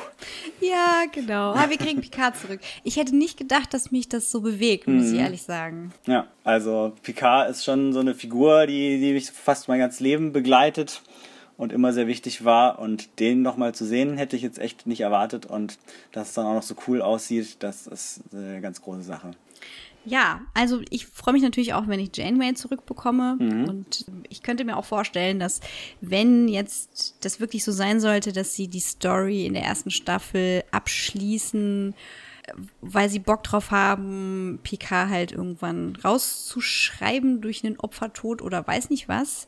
Ja, 0.60 1.04
genau. 1.12 1.52
Ah, 1.52 1.66
wir 1.70 1.78
kriegen 1.78 2.00
Picard 2.00 2.36
zurück. 2.36 2.60
Ich 2.84 2.96
hätte 2.96 3.16
nicht 3.16 3.38
gedacht, 3.38 3.72
dass 3.72 3.90
mich 3.90 4.08
das 4.08 4.30
so 4.30 4.40
bewegt, 4.40 4.86
muss 4.88 5.06
Mhm. 5.06 5.14
ich 5.14 5.20
ehrlich 5.20 5.42
sagen. 5.42 5.92
Ja, 6.06 6.26
also 6.44 6.92
Picard 7.02 7.50
ist 7.50 7.64
schon 7.64 7.92
so 7.92 8.00
eine 8.00 8.14
Figur, 8.14 8.66
die, 8.66 9.00
die 9.00 9.12
mich 9.12 9.30
fast 9.30 9.68
mein 9.68 9.78
ganzes 9.78 10.00
Leben 10.00 10.32
begleitet 10.32 11.02
und 11.60 11.72
immer 11.72 11.92
sehr 11.92 12.06
wichtig 12.06 12.42
war. 12.44 12.78
Und 12.78 13.20
den 13.20 13.42
nochmal 13.42 13.74
zu 13.74 13.84
sehen, 13.84 14.16
hätte 14.16 14.34
ich 14.34 14.42
jetzt 14.42 14.58
echt 14.58 14.86
nicht 14.86 15.02
erwartet. 15.02 15.44
Und 15.44 15.78
dass 16.10 16.28
es 16.28 16.34
dann 16.34 16.46
auch 16.46 16.54
noch 16.54 16.62
so 16.62 16.74
cool 16.88 17.02
aussieht, 17.02 17.56
das 17.60 17.86
ist 17.86 18.22
eine 18.32 18.62
ganz 18.62 18.80
große 18.80 19.02
Sache. 19.02 19.32
Ja, 20.06 20.40
also 20.54 20.80
ich 20.88 21.04
freue 21.06 21.34
mich 21.34 21.42
natürlich 21.42 21.74
auch, 21.74 21.86
wenn 21.86 22.00
ich 22.00 22.16
Janeway 22.16 22.54
zurückbekomme. 22.54 23.36
Mhm. 23.38 23.64
Und 23.68 24.06
ich 24.30 24.42
könnte 24.42 24.64
mir 24.64 24.78
auch 24.78 24.86
vorstellen, 24.86 25.38
dass 25.38 25.60
wenn 26.00 26.48
jetzt 26.48 27.16
das 27.20 27.40
wirklich 27.40 27.62
so 27.62 27.72
sein 27.72 28.00
sollte, 28.00 28.32
dass 28.32 28.54
sie 28.54 28.68
die 28.68 28.80
Story 28.80 29.44
in 29.44 29.52
der 29.52 29.64
ersten 29.64 29.90
Staffel 29.90 30.64
abschließen, 30.70 31.94
weil 32.80 33.10
sie 33.10 33.18
Bock 33.18 33.42
drauf 33.42 33.70
haben, 33.70 34.60
Picard 34.62 35.10
halt 35.10 35.32
irgendwann 35.32 35.96
rauszuschreiben 35.96 37.42
durch 37.42 37.64
einen 37.64 37.78
Opfertod 37.78 38.40
oder 38.40 38.66
weiß 38.66 38.88
nicht 38.88 39.08
was, 39.08 39.46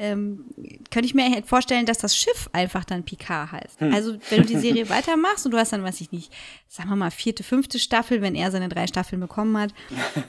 ähm, 0.00 0.46
könnte 0.90 1.06
ich 1.06 1.14
mir 1.14 1.30
halt 1.30 1.46
vorstellen, 1.46 1.84
dass 1.84 1.98
das 1.98 2.16
Schiff 2.16 2.48
einfach 2.52 2.84
dann 2.84 3.04
Picard 3.04 3.52
heißt. 3.52 3.82
Also 3.82 4.16
wenn 4.30 4.42
du 4.42 4.48
die 4.48 4.56
Serie 4.58 4.88
weitermachst 4.88 5.44
und 5.44 5.52
du 5.52 5.58
hast 5.58 5.72
dann, 5.72 5.84
weiß 5.84 6.00
ich 6.00 6.10
nicht, 6.10 6.32
sagen 6.68 6.88
wir 6.88 6.96
mal 6.96 7.10
vierte, 7.10 7.42
fünfte 7.42 7.78
Staffel, 7.78 8.22
wenn 8.22 8.34
er 8.34 8.50
seine 8.50 8.68
drei 8.68 8.86
Staffeln 8.86 9.20
bekommen 9.20 9.58
hat, 9.58 9.74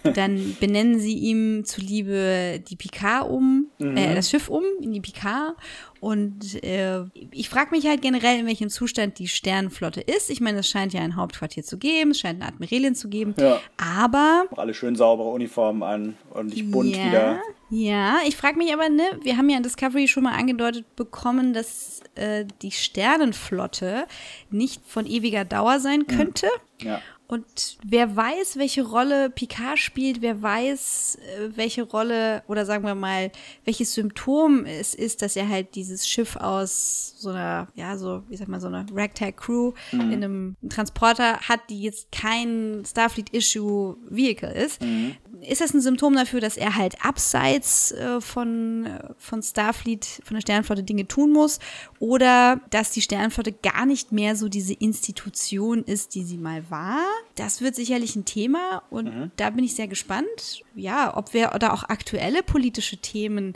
dann 0.15 0.57
benennen 0.59 0.99
sie 0.99 1.17
ihm 1.17 1.63
zuliebe 1.63 2.61
die 2.67 2.75
Picard 2.75 3.29
um, 3.29 3.67
äh, 3.79 4.13
das 4.13 4.29
Schiff 4.29 4.49
um 4.49 4.63
in 4.81 4.91
die 4.91 5.01
Picard. 5.01 5.55
Und 6.01 6.61
äh, 6.63 7.03
ich 7.29 7.47
frage 7.47 7.71
mich 7.71 7.85
halt 7.85 8.01
generell, 8.01 8.39
in 8.39 8.47
welchem 8.47 8.69
Zustand 8.69 9.19
die 9.19 9.27
Sternenflotte 9.27 10.01
ist. 10.01 10.31
Ich 10.31 10.41
meine, 10.41 10.59
es 10.59 10.67
scheint 10.67 10.93
ja 10.93 11.01
ein 11.01 11.15
Hauptquartier 11.15 11.63
zu 11.63 11.77
geben, 11.77 12.11
es 12.11 12.19
scheint 12.19 12.41
eine 12.41 12.51
Admiralin 12.51 12.95
zu 12.95 13.07
geben. 13.07 13.35
Ja. 13.39 13.61
Aber 13.77 14.45
Auch 14.49 14.57
alle 14.57 14.73
schön 14.73 14.95
saubere 14.95 15.29
Uniformen 15.29 15.83
an 15.83 16.17
und 16.31 16.47
nicht 16.47 16.71
bunt 16.71 16.95
ja, 16.95 17.05
wieder. 17.05 17.41
Ja, 17.73 18.17
ich 18.27 18.35
frage 18.35 18.57
mich 18.57 18.73
aber, 18.73 18.89
ne, 18.89 19.03
wir 19.21 19.37
haben 19.37 19.49
ja 19.49 19.55
in 19.55 19.63
Discovery 19.63 20.09
schon 20.09 20.23
mal 20.23 20.37
angedeutet 20.37 20.93
bekommen, 20.97 21.53
dass 21.53 22.01
äh, 22.15 22.45
die 22.61 22.71
Sternenflotte 22.71 24.07
nicht 24.49 24.85
von 24.85 25.05
ewiger 25.05 25.45
Dauer 25.45 25.79
sein 25.79 26.05
könnte. 26.05 26.47
Ja. 26.81 27.01
Und 27.31 27.77
wer 27.85 28.13
weiß, 28.13 28.57
welche 28.57 28.85
Rolle 28.85 29.29
Picard 29.29 29.79
spielt, 29.79 30.21
wer 30.21 30.41
weiß, 30.41 31.15
äh, 31.15 31.49
welche 31.55 31.83
Rolle 31.83 32.43
oder 32.49 32.65
sagen 32.65 32.83
wir 32.83 32.93
mal, 32.93 33.31
welches 33.63 33.93
Symptom 33.93 34.65
es 34.65 34.93
ist, 34.93 35.21
dass 35.21 35.37
er 35.37 35.47
halt 35.47 35.75
dieses 35.75 36.05
Schiff 36.05 36.35
aus 36.35 37.15
so 37.17 37.29
einer, 37.29 37.69
ja, 37.75 37.97
so, 37.97 38.23
wie 38.27 38.35
sag 38.35 38.49
mal, 38.49 38.59
so 38.59 38.67
einer 38.67 38.85
Ragtag-Crew 38.93 39.71
in 39.93 40.11
einem 40.11 40.57
Transporter 40.67 41.39
hat, 41.39 41.61
die 41.69 41.81
jetzt 41.81 42.11
kein 42.11 42.83
Starfleet-Issue-Vehicle 42.85 44.51
ist. 44.51 44.81
Ist 45.47 45.61
das 45.61 45.73
ein 45.73 45.81
Symptom 45.81 46.13
dafür, 46.15 46.41
dass 46.41 46.57
er 46.57 46.75
halt 46.75 47.03
abseits 47.03 47.91
äh, 47.93 48.19
von, 48.21 48.85
äh, 48.85 49.13
von 49.17 49.41
Starfleet, 49.41 50.21
von 50.23 50.35
der 50.35 50.41
Sternenflotte 50.41 50.83
Dinge 50.83 51.07
tun 51.07 51.31
muss? 51.31 51.59
Oder 51.99 52.59
dass 52.69 52.91
die 52.91 53.01
Sternenflotte 53.01 53.51
gar 53.51 53.85
nicht 53.87 54.11
mehr 54.11 54.35
so 54.35 54.49
diese 54.49 54.73
Institution 54.73 55.83
ist, 55.83 56.13
die 56.13 56.23
sie 56.23 56.37
mal 56.37 56.69
war? 56.69 56.99
Das 57.35 57.61
wird 57.61 57.75
sicherlich 57.75 58.15
ein 58.15 58.25
Thema 58.25 58.83
und 58.89 59.31
da 59.37 59.49
bin 59.49 59.63
ich 59.63 59.75
sehr 59.75 59.87
gespannt, 59.87 60.63
ja, 60.75 61.15
ob 61.15 61.33
wir 61.33 61.47
da 61.59 61.71
auch 61.73 61.83
aktuelle 61.83 62.43
politische 62.43 62.97
Themen 62.97 63.53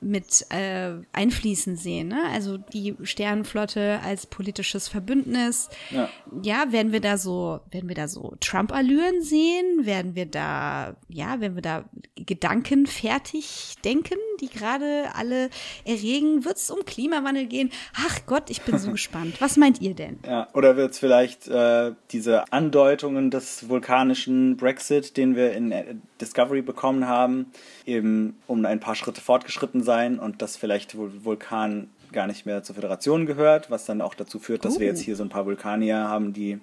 mit 0.00 0.46
äh, 0.50 0.92
einfließen 1.12 1.76
sehen. 1.76 2.08
Ne? 2.08 2.22
Also 2.32 2.56
die 2.56 2.94
Sternenflotte 3.02 4.00
als 4.04 4.26
politisches 4.26 4.88
Verbündnis. 4.88 5.68
Ja. 5.90 6.08
ja, 6.42 6.70
werden 6.70 6.92
wir 6.92 7.00
da 7.00 7.18
so, 7.18 7.60
werden 7.70 7.88
wir 7.88 7.96
da 7.96 8.06
so 8.06 8.34
Trump-Allüren 8.40 9.22
sehen? 9.22 9.86
Werden 9.86 10.14
wir 10.14 10.26
da, 10.26 10.94
ja, 11.08 11.40
werden 11.40 11.56
wir 11.56 11.62
da 11.62 11.84
Gedanken 12.14 12.86
fertig 12.86 13.74
denken, 13.84 14.18
die 14.40 14.48
gerade 14.48 15.08
alle 15.14 15.50
erregen? 15.84 16.44
Wird 16.44 16.58
es 16.58 16.70
um 16.70 16.84
Klimawandel 16.84 17.46
gehen? 17.46 17.70
Ach 17.94 18.20
Gott, 18.26 18.50
ich 18.50 18.62
bin 18.62 18.78
so 18.78 18.90
gespannt. 18.92 19.40
Was 19.40 19.56
meint 19.56 19.80
ihr 19.80 19.94
denn? 19.94 20.20
Ja, 20.24 20.48
oder 20.54 20.76
wird 20.76 20.92
es 20.92 20.98
vielleicht 21.00 21.48
äh, 21.48 21.92
diese 22.12 22.52
Andeutungen 22.52 23.30
des 23.30 23.68
vulkanischen 23.68 24.56
Brexit, 24.56 25.16
den 25.16 25.34
wir 25.34 25.52
in 25.52 25.72
äh, 25.72 25.96
Discovery 26.20 26.62
bekommen 26.62 27.06
haben, 27.06 27.46
eben 27.88 28.36
um 28.46 28.64
ein 28.64 28.80
paar 28.80 28.94
Schritte 28.94 29.20
fortgeschritten 29.20 29.82
sein 29.82 30.18
und 30.18 30.42
dass 30.42 30.56
vielleicht 30.56 30.94
Vul- 30.94 31.24
Vulkan 31.24 31.88
gar 32.12 32.26
nicht 32.26 32.46
mehr 32.46 32.62
zur 32.62 32.74
Föderation 32.74 33.26
gehört, 33.26 33.70
was 33.70 33.84
dann 33.84 34.00
auch 34.00 34.14
dazu 34.14 34.38
führt, 34.38 34.64
dass 34.64 34.78
wir 34.78 34.86
Oh. 34.86 34.90
jetzt 34.90 35.00
hier 35.00 35.16
so 35.16 35.22
ein 35.24 35.28
paar 35.28 35.44
Vulkanier 35.46 35.96
haben, 36.08 36.32
die 36.32 36.58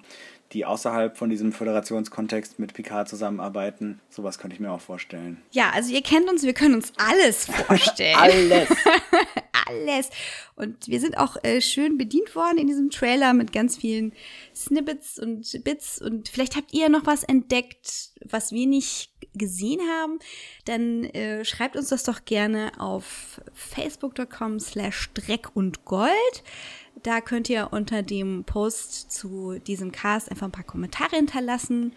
die 0.52 0.64
außerhalb 0.64 1.16
von 1.16 1.30
diesem 1.30 1.52
Föderationskontext 1.52 2.58
mit 2.58 2.74
Picard 2.74 3.08
zusammenarbeiten. 3.08 4.00
Sowas 4.08 4.38
könnte 4.38 4.54
ich 4.54 4.60
mir 4.60 4.70
auch 4.70 4.80
vorstellen. 4.80 5.42
Ja, 5.50 5.70
also 5.70 5.92
ihr 5.92 6.02
kennt 6.02 6.28
uns, 6.30 6.42
wir 6.44 6.54
können 6.54 6.74
uns 6.74 6.92
alles 6.96 7.46
vorstellen. 7.66 8.16
Alles! 8.16 8.68
alles. 9.66 10.10
Und 10.54 10.88
wir 10.88 11.00
sind 11.00 11.18
auch 11.18 11.36
äh, 11.42 11.60
schön 11.60 11.98
bedient 11.98 12.34
worden 12.34 12.58
in 12.58 12.66
diesem 12.66 12.90
Trailer 12.90 13.34
mit 13.34 13.52
ganz 13.52 13.76
vielen 13.76 14.12
Snippets 14.54 15.18
und 15.18 15.64
Bits. 15.64 16.00
Und 16.00 16.28
vielleicht 16.28 16.56
habt 16.56 16.72
ihr 16.72 16.88
noch 16.88 17.06
was 17.06 17.24
entdeckt, 17.24 18.10
was 18.24 18.52
wir 18.52 18.66
nicht 18.66 19.10
gesehen 19.34 19.80
haben. 19.80 20.18
Dann 20.64 21.04
äh, 21.04 21.44
schreibt 21.44 21.76
uns 21.76 21.88
das 21.88 22.04
doch 22.04 22.24
gerne 22.24 22.72
auf 22.78 23.40
facebook.com 23.52 24.60
slash 24.60 25.10
Dreck 25.14 25.50
und 25.54 25.84
Gold. 25.84 26.42
Da 27.06 27.20
könnt 27.20 27.48
ihr 27.48 27.68
unter 27.70 28.02
dem 28.02 28.42
Post 28.42 29.12
zu 29.12 29.60
diesem 29.60 29.92
Cast 29.92 30.28
einfach 30.28 30.48
ein 30.48 30.50
paar 30.50 30.64
Kommentare 30.64 31.14
hinterlassen 31.14 31.92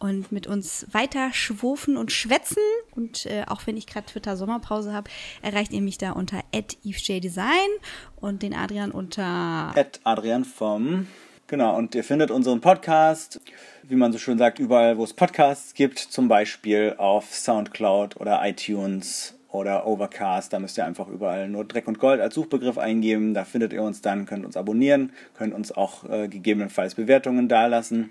und 0.00 0.32
mit 0.32 0.48
uns 0.48 0.84
weiter 0.90 1.32
schwufen 1.32 1.96
und 1.96 2.10
schwätzen. 2.10 2.64
Und 2.90 3.26
äh, 3.26 3.44
auch 3.46 3.68
wenn 3.68 3.76
ich 3.76 3.86
gerade 3.86 4.06
Twitter 4.06 4.36
Sommerpause 4.36 4.92
habe, 4.92 5.08
erreicht 5.42 5.72
ihr 5.72 5.80
mich 5.80 5.96
da 5.96 6.10
unter 6.10 6.42
@evejdesign 6.50 7.68
und 8.16 8.42
den 8.42 8.52
Adrian 8.52 8.90
unter 8.90 9.72
Adrian 10.02 10.44
vom. 10.44 11.06
Genau, 11.46 11.76
und 11.76 11.94
ihr 11.94 12.02
findet 12.02 12.32
unseren 12.32 12.60
Podcast, 12.60 13.40
wie 13.84 13.94
man 13.94 14.12
so 14.12 14.18
schön 14.18 14.38
sagt, 14.38 14.58
überall, 14.58 14.98
wo 14.98 15.04
es 15.04 15.14
Podcasts 15.14 15.72
gibt, 15.74 16.00
zum 16.00 16.26
Beispiel 16.26 16.96
auf 16.98 17.32
Soundcloud 17.32 18.16
oder 18.16 18.44
iTunes 18.44 19.37
oder 19.58 19.86
Overcast. 19.86 20.52
Da 20.52 20.60
müsst 20.60 20.78
ihr 20.78 20.86
einfach 20.86 21.08
überall 21.08 21.48
nur 21.48 21.64
Dreck 21.64 21.88
und 21.88 21.98
Gold 21.98 22.20
als 22.20 22.34
Suchbegriff 22.34 22.78
eingeben. 22.78 23.34
Da 23.34 23.44
findet 23.44 23.72
ihr 23.72 23.82
uns 23.82 24.00
dann, 24.00 24.24
könnt 24.26 24.46
uns 24.46 24.56
abonnieren, 24.56 25.12
könnt 25.36 25.54
uns 25.54 25.72
auch 25.72 26.08
äh, 26.08 26.28
gegebenenfalls 26.28 26.94
Bewertungen 26.94 27.48
dalassen. 27.48 28.10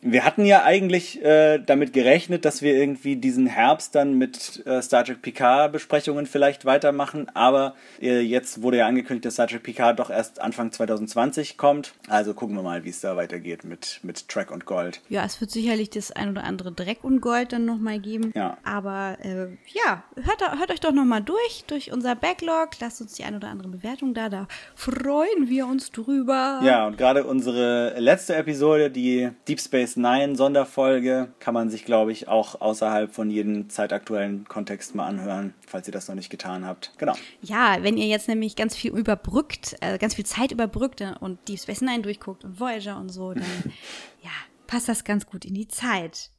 Wir 0.00 0.24
hatten 0.24 0.44
ja 0.44 0.62
eigentlich 0.62 1.22
äh, 1.24 1.58
damit 1.58 1.92
gerechnet, 1.92 2.44
dass 2.44 2.62
wir 2.62 2.74
irgendwie 2.74 3.16
diesen 3.16 3.46
Herbst 3.46 3.96
dann 3.96 4.14
mit 4.14 4.64
äh, 4.64 4.80
Star 4.80 5.04
Trek 5.04 5.22
Picard 5.22 5.72
Besprechungen 5.72 6.26
vielleicht 6.26 6.64
weitermachen, 6.64 7.28
aber 7.34 7.74
äh, 8.00 8.20
jetzt 8.20 8.62
wurde 8.62 8.78
ja 8.78 8.86
angekündigt, 8.86 9.24
dass 9.24 9.34
Star 9.34 9.48
Trek 9.48 9.64
Picard 9.64 9.98
doch 9.98 10.10
erst 10.10 10.40
Anfang 10.40 10.70
2020 10.70 11.56
kommt. 11.56 11.94
Also 12.08 12.32
gucken 12.32 12.54
wir 12.54 12.62
mal, 12.62 12.84
wie 12.84 12.90
es 12.90 13.00
da 13.00 13.16
weitergeht 13.16 13.64
mit, 13.64 13.98
mit 14.04 14.28
Track 14.28 14.52
und 14.52 14.66
Gold. 14.66 15.00
Ja, 15.08 15.24
es 15.24 15.40
wird 15.40 15.50
sicherlich 15.50 15.90
das 15.90 16.12
ein 16.12 16.30
oder 16.30 16.44
andere 16.44 16.70
Dreck 16.70 17.02
und 17.02 17.20
Gold 17.20 17.52
dann 17.52 17.64
nochmal 17.64 17.98
geben. 17.98 18.32
Ja. 18.36 18.56
Aber 18.62 19.16
äh, 19.22 19.48
ja, 19.72 20.04
hört, 20.14 20.58
hört 20.58 20.70
euch 20.70 20.80
doch 20.80 20.92
nochmal 20.92 21.22
durch, 21.22 21.64
durch 21.66 21.92
unser 21.92 22.14
Backlog. 22.14 22.70
Lasst 22.80 23.00
uns 23.00 23.14
die 23.14 23.24
ein 23.24 23.34
oder 23.34 23.48
andere 23.48 23.68
Bewertung 23.68 24.14
da. 24.14 24.28
Da 24.28 24.46
freuen 24.76 25.48
wir 25.48 25.66
uns 25.66 25.90
drüber. 25.90 26.60
Ja, 26.62 26.86
und 26.86 26.98
gerade 26.98 27.24
unsere 27.24 27.98
letzte 27.98 28.36
Episode, 28.36 28.90
die 28.90 29.30
Deep 29.48 29.60
Space 29.60 29.87
Nine 29.96 30.36
Sonderfolge, 30.36 31.32
kann 31.38 31.54
man 31.54 31.70
sich, 31.70 31.84
glaube 31.84 32.12
ich, 32.12 32.28
auch 32.28 32.60
außerhalb 32.60 33.12
von 33.12 33.30
jedem 33.30 33.70
zeitaktuellen 33.70 34.44
Kontext 34.44 34.94
mal 34.94 35.06
anhören, 35.06 35.54
falls 35.66 35.86
ihr 35.88 35.92
das 35.92 36.08
noch 36.08 36.14
nicht 36.14 36.30
getan 36.30 36.64
habt. 36.64 36.92
Genau. 36.98 37.14
Ja, 37.40 37.78
wenn 37.82 37.96
ihr 37.96 38.06
jetzt 38.06 38.28
nämlich 38.28 38.56
ganz 38.56 38.76
viel 38.76 38.92
überbrückt, 38.92 39.76
äh, 39.80 39.98
ganz 39.98 40.14
viel 40.14 40.26
Zeit 40.26 40.52
überbrückt 40.52 41.00
äh, 41.00 41.14
und 41.20 41.48
Deep 41.48 41.60
Space 41.60 41.80
Nine 41.80 42.02
durchguckt 42.02 42.44
und 42.44 42.60
Voyager 42.60 42.98
und 42.98 43.08
so, 43.08 43.32
dann 43.32 43.44
ja, 44.22 44.30
passt 44.66 44.88
das 44.88 45.04
ganz 45.04 45.26
gut 45.26 45.44
in 45.44 45.54
die 45.54 45.68
Zeit. 45.68 46.30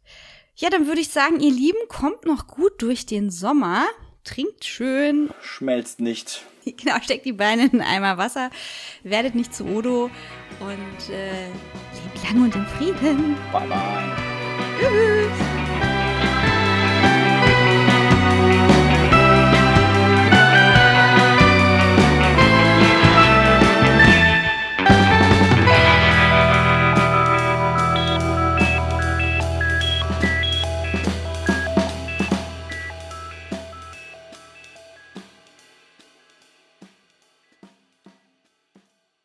Ja, 0.55 0.69
dann 0.69 0.87
würde 0.87 1.01
ich 1.01 1.09
sagen, 1.09 1.39
ihr 1.39 1.51
Lieben, 1.51 1.79
kommt 1.87 2.25
noch 2.25 2.47
gut 2.47 2.81
durch 2.81 3.05
den 3.05 3.29
Sommer. 3.29 3.85
Trinkt 4.25 4.65
schön, 4.65 5.29
Schmelzt 5.41 6.01
nicht. 6.01 6.45
genau, 6.77 6.95
steckt 7.01 7.25
die 7.25 7.33
Beine 7.33 7.65
in 7.65 7.81
einen 7.81 7.81
Eimer 7.81 8.17
Wasser, 8.17 8.49
werdet 9.03 9.35
nicht 9.35 9.53
zu 9.53 9.65
Odo 9.65 10.09
und 10.59 11.13
äh, 11.13 11.47
lebt 11.47 12.23
lang 12.23 12.43
und 12.43 12.55
in 12.55 12.65
Frieden. 12.65 13.35
Bye 13.51 13.67
bye. 13.67 14.29
Tschüss. 14.79 15.58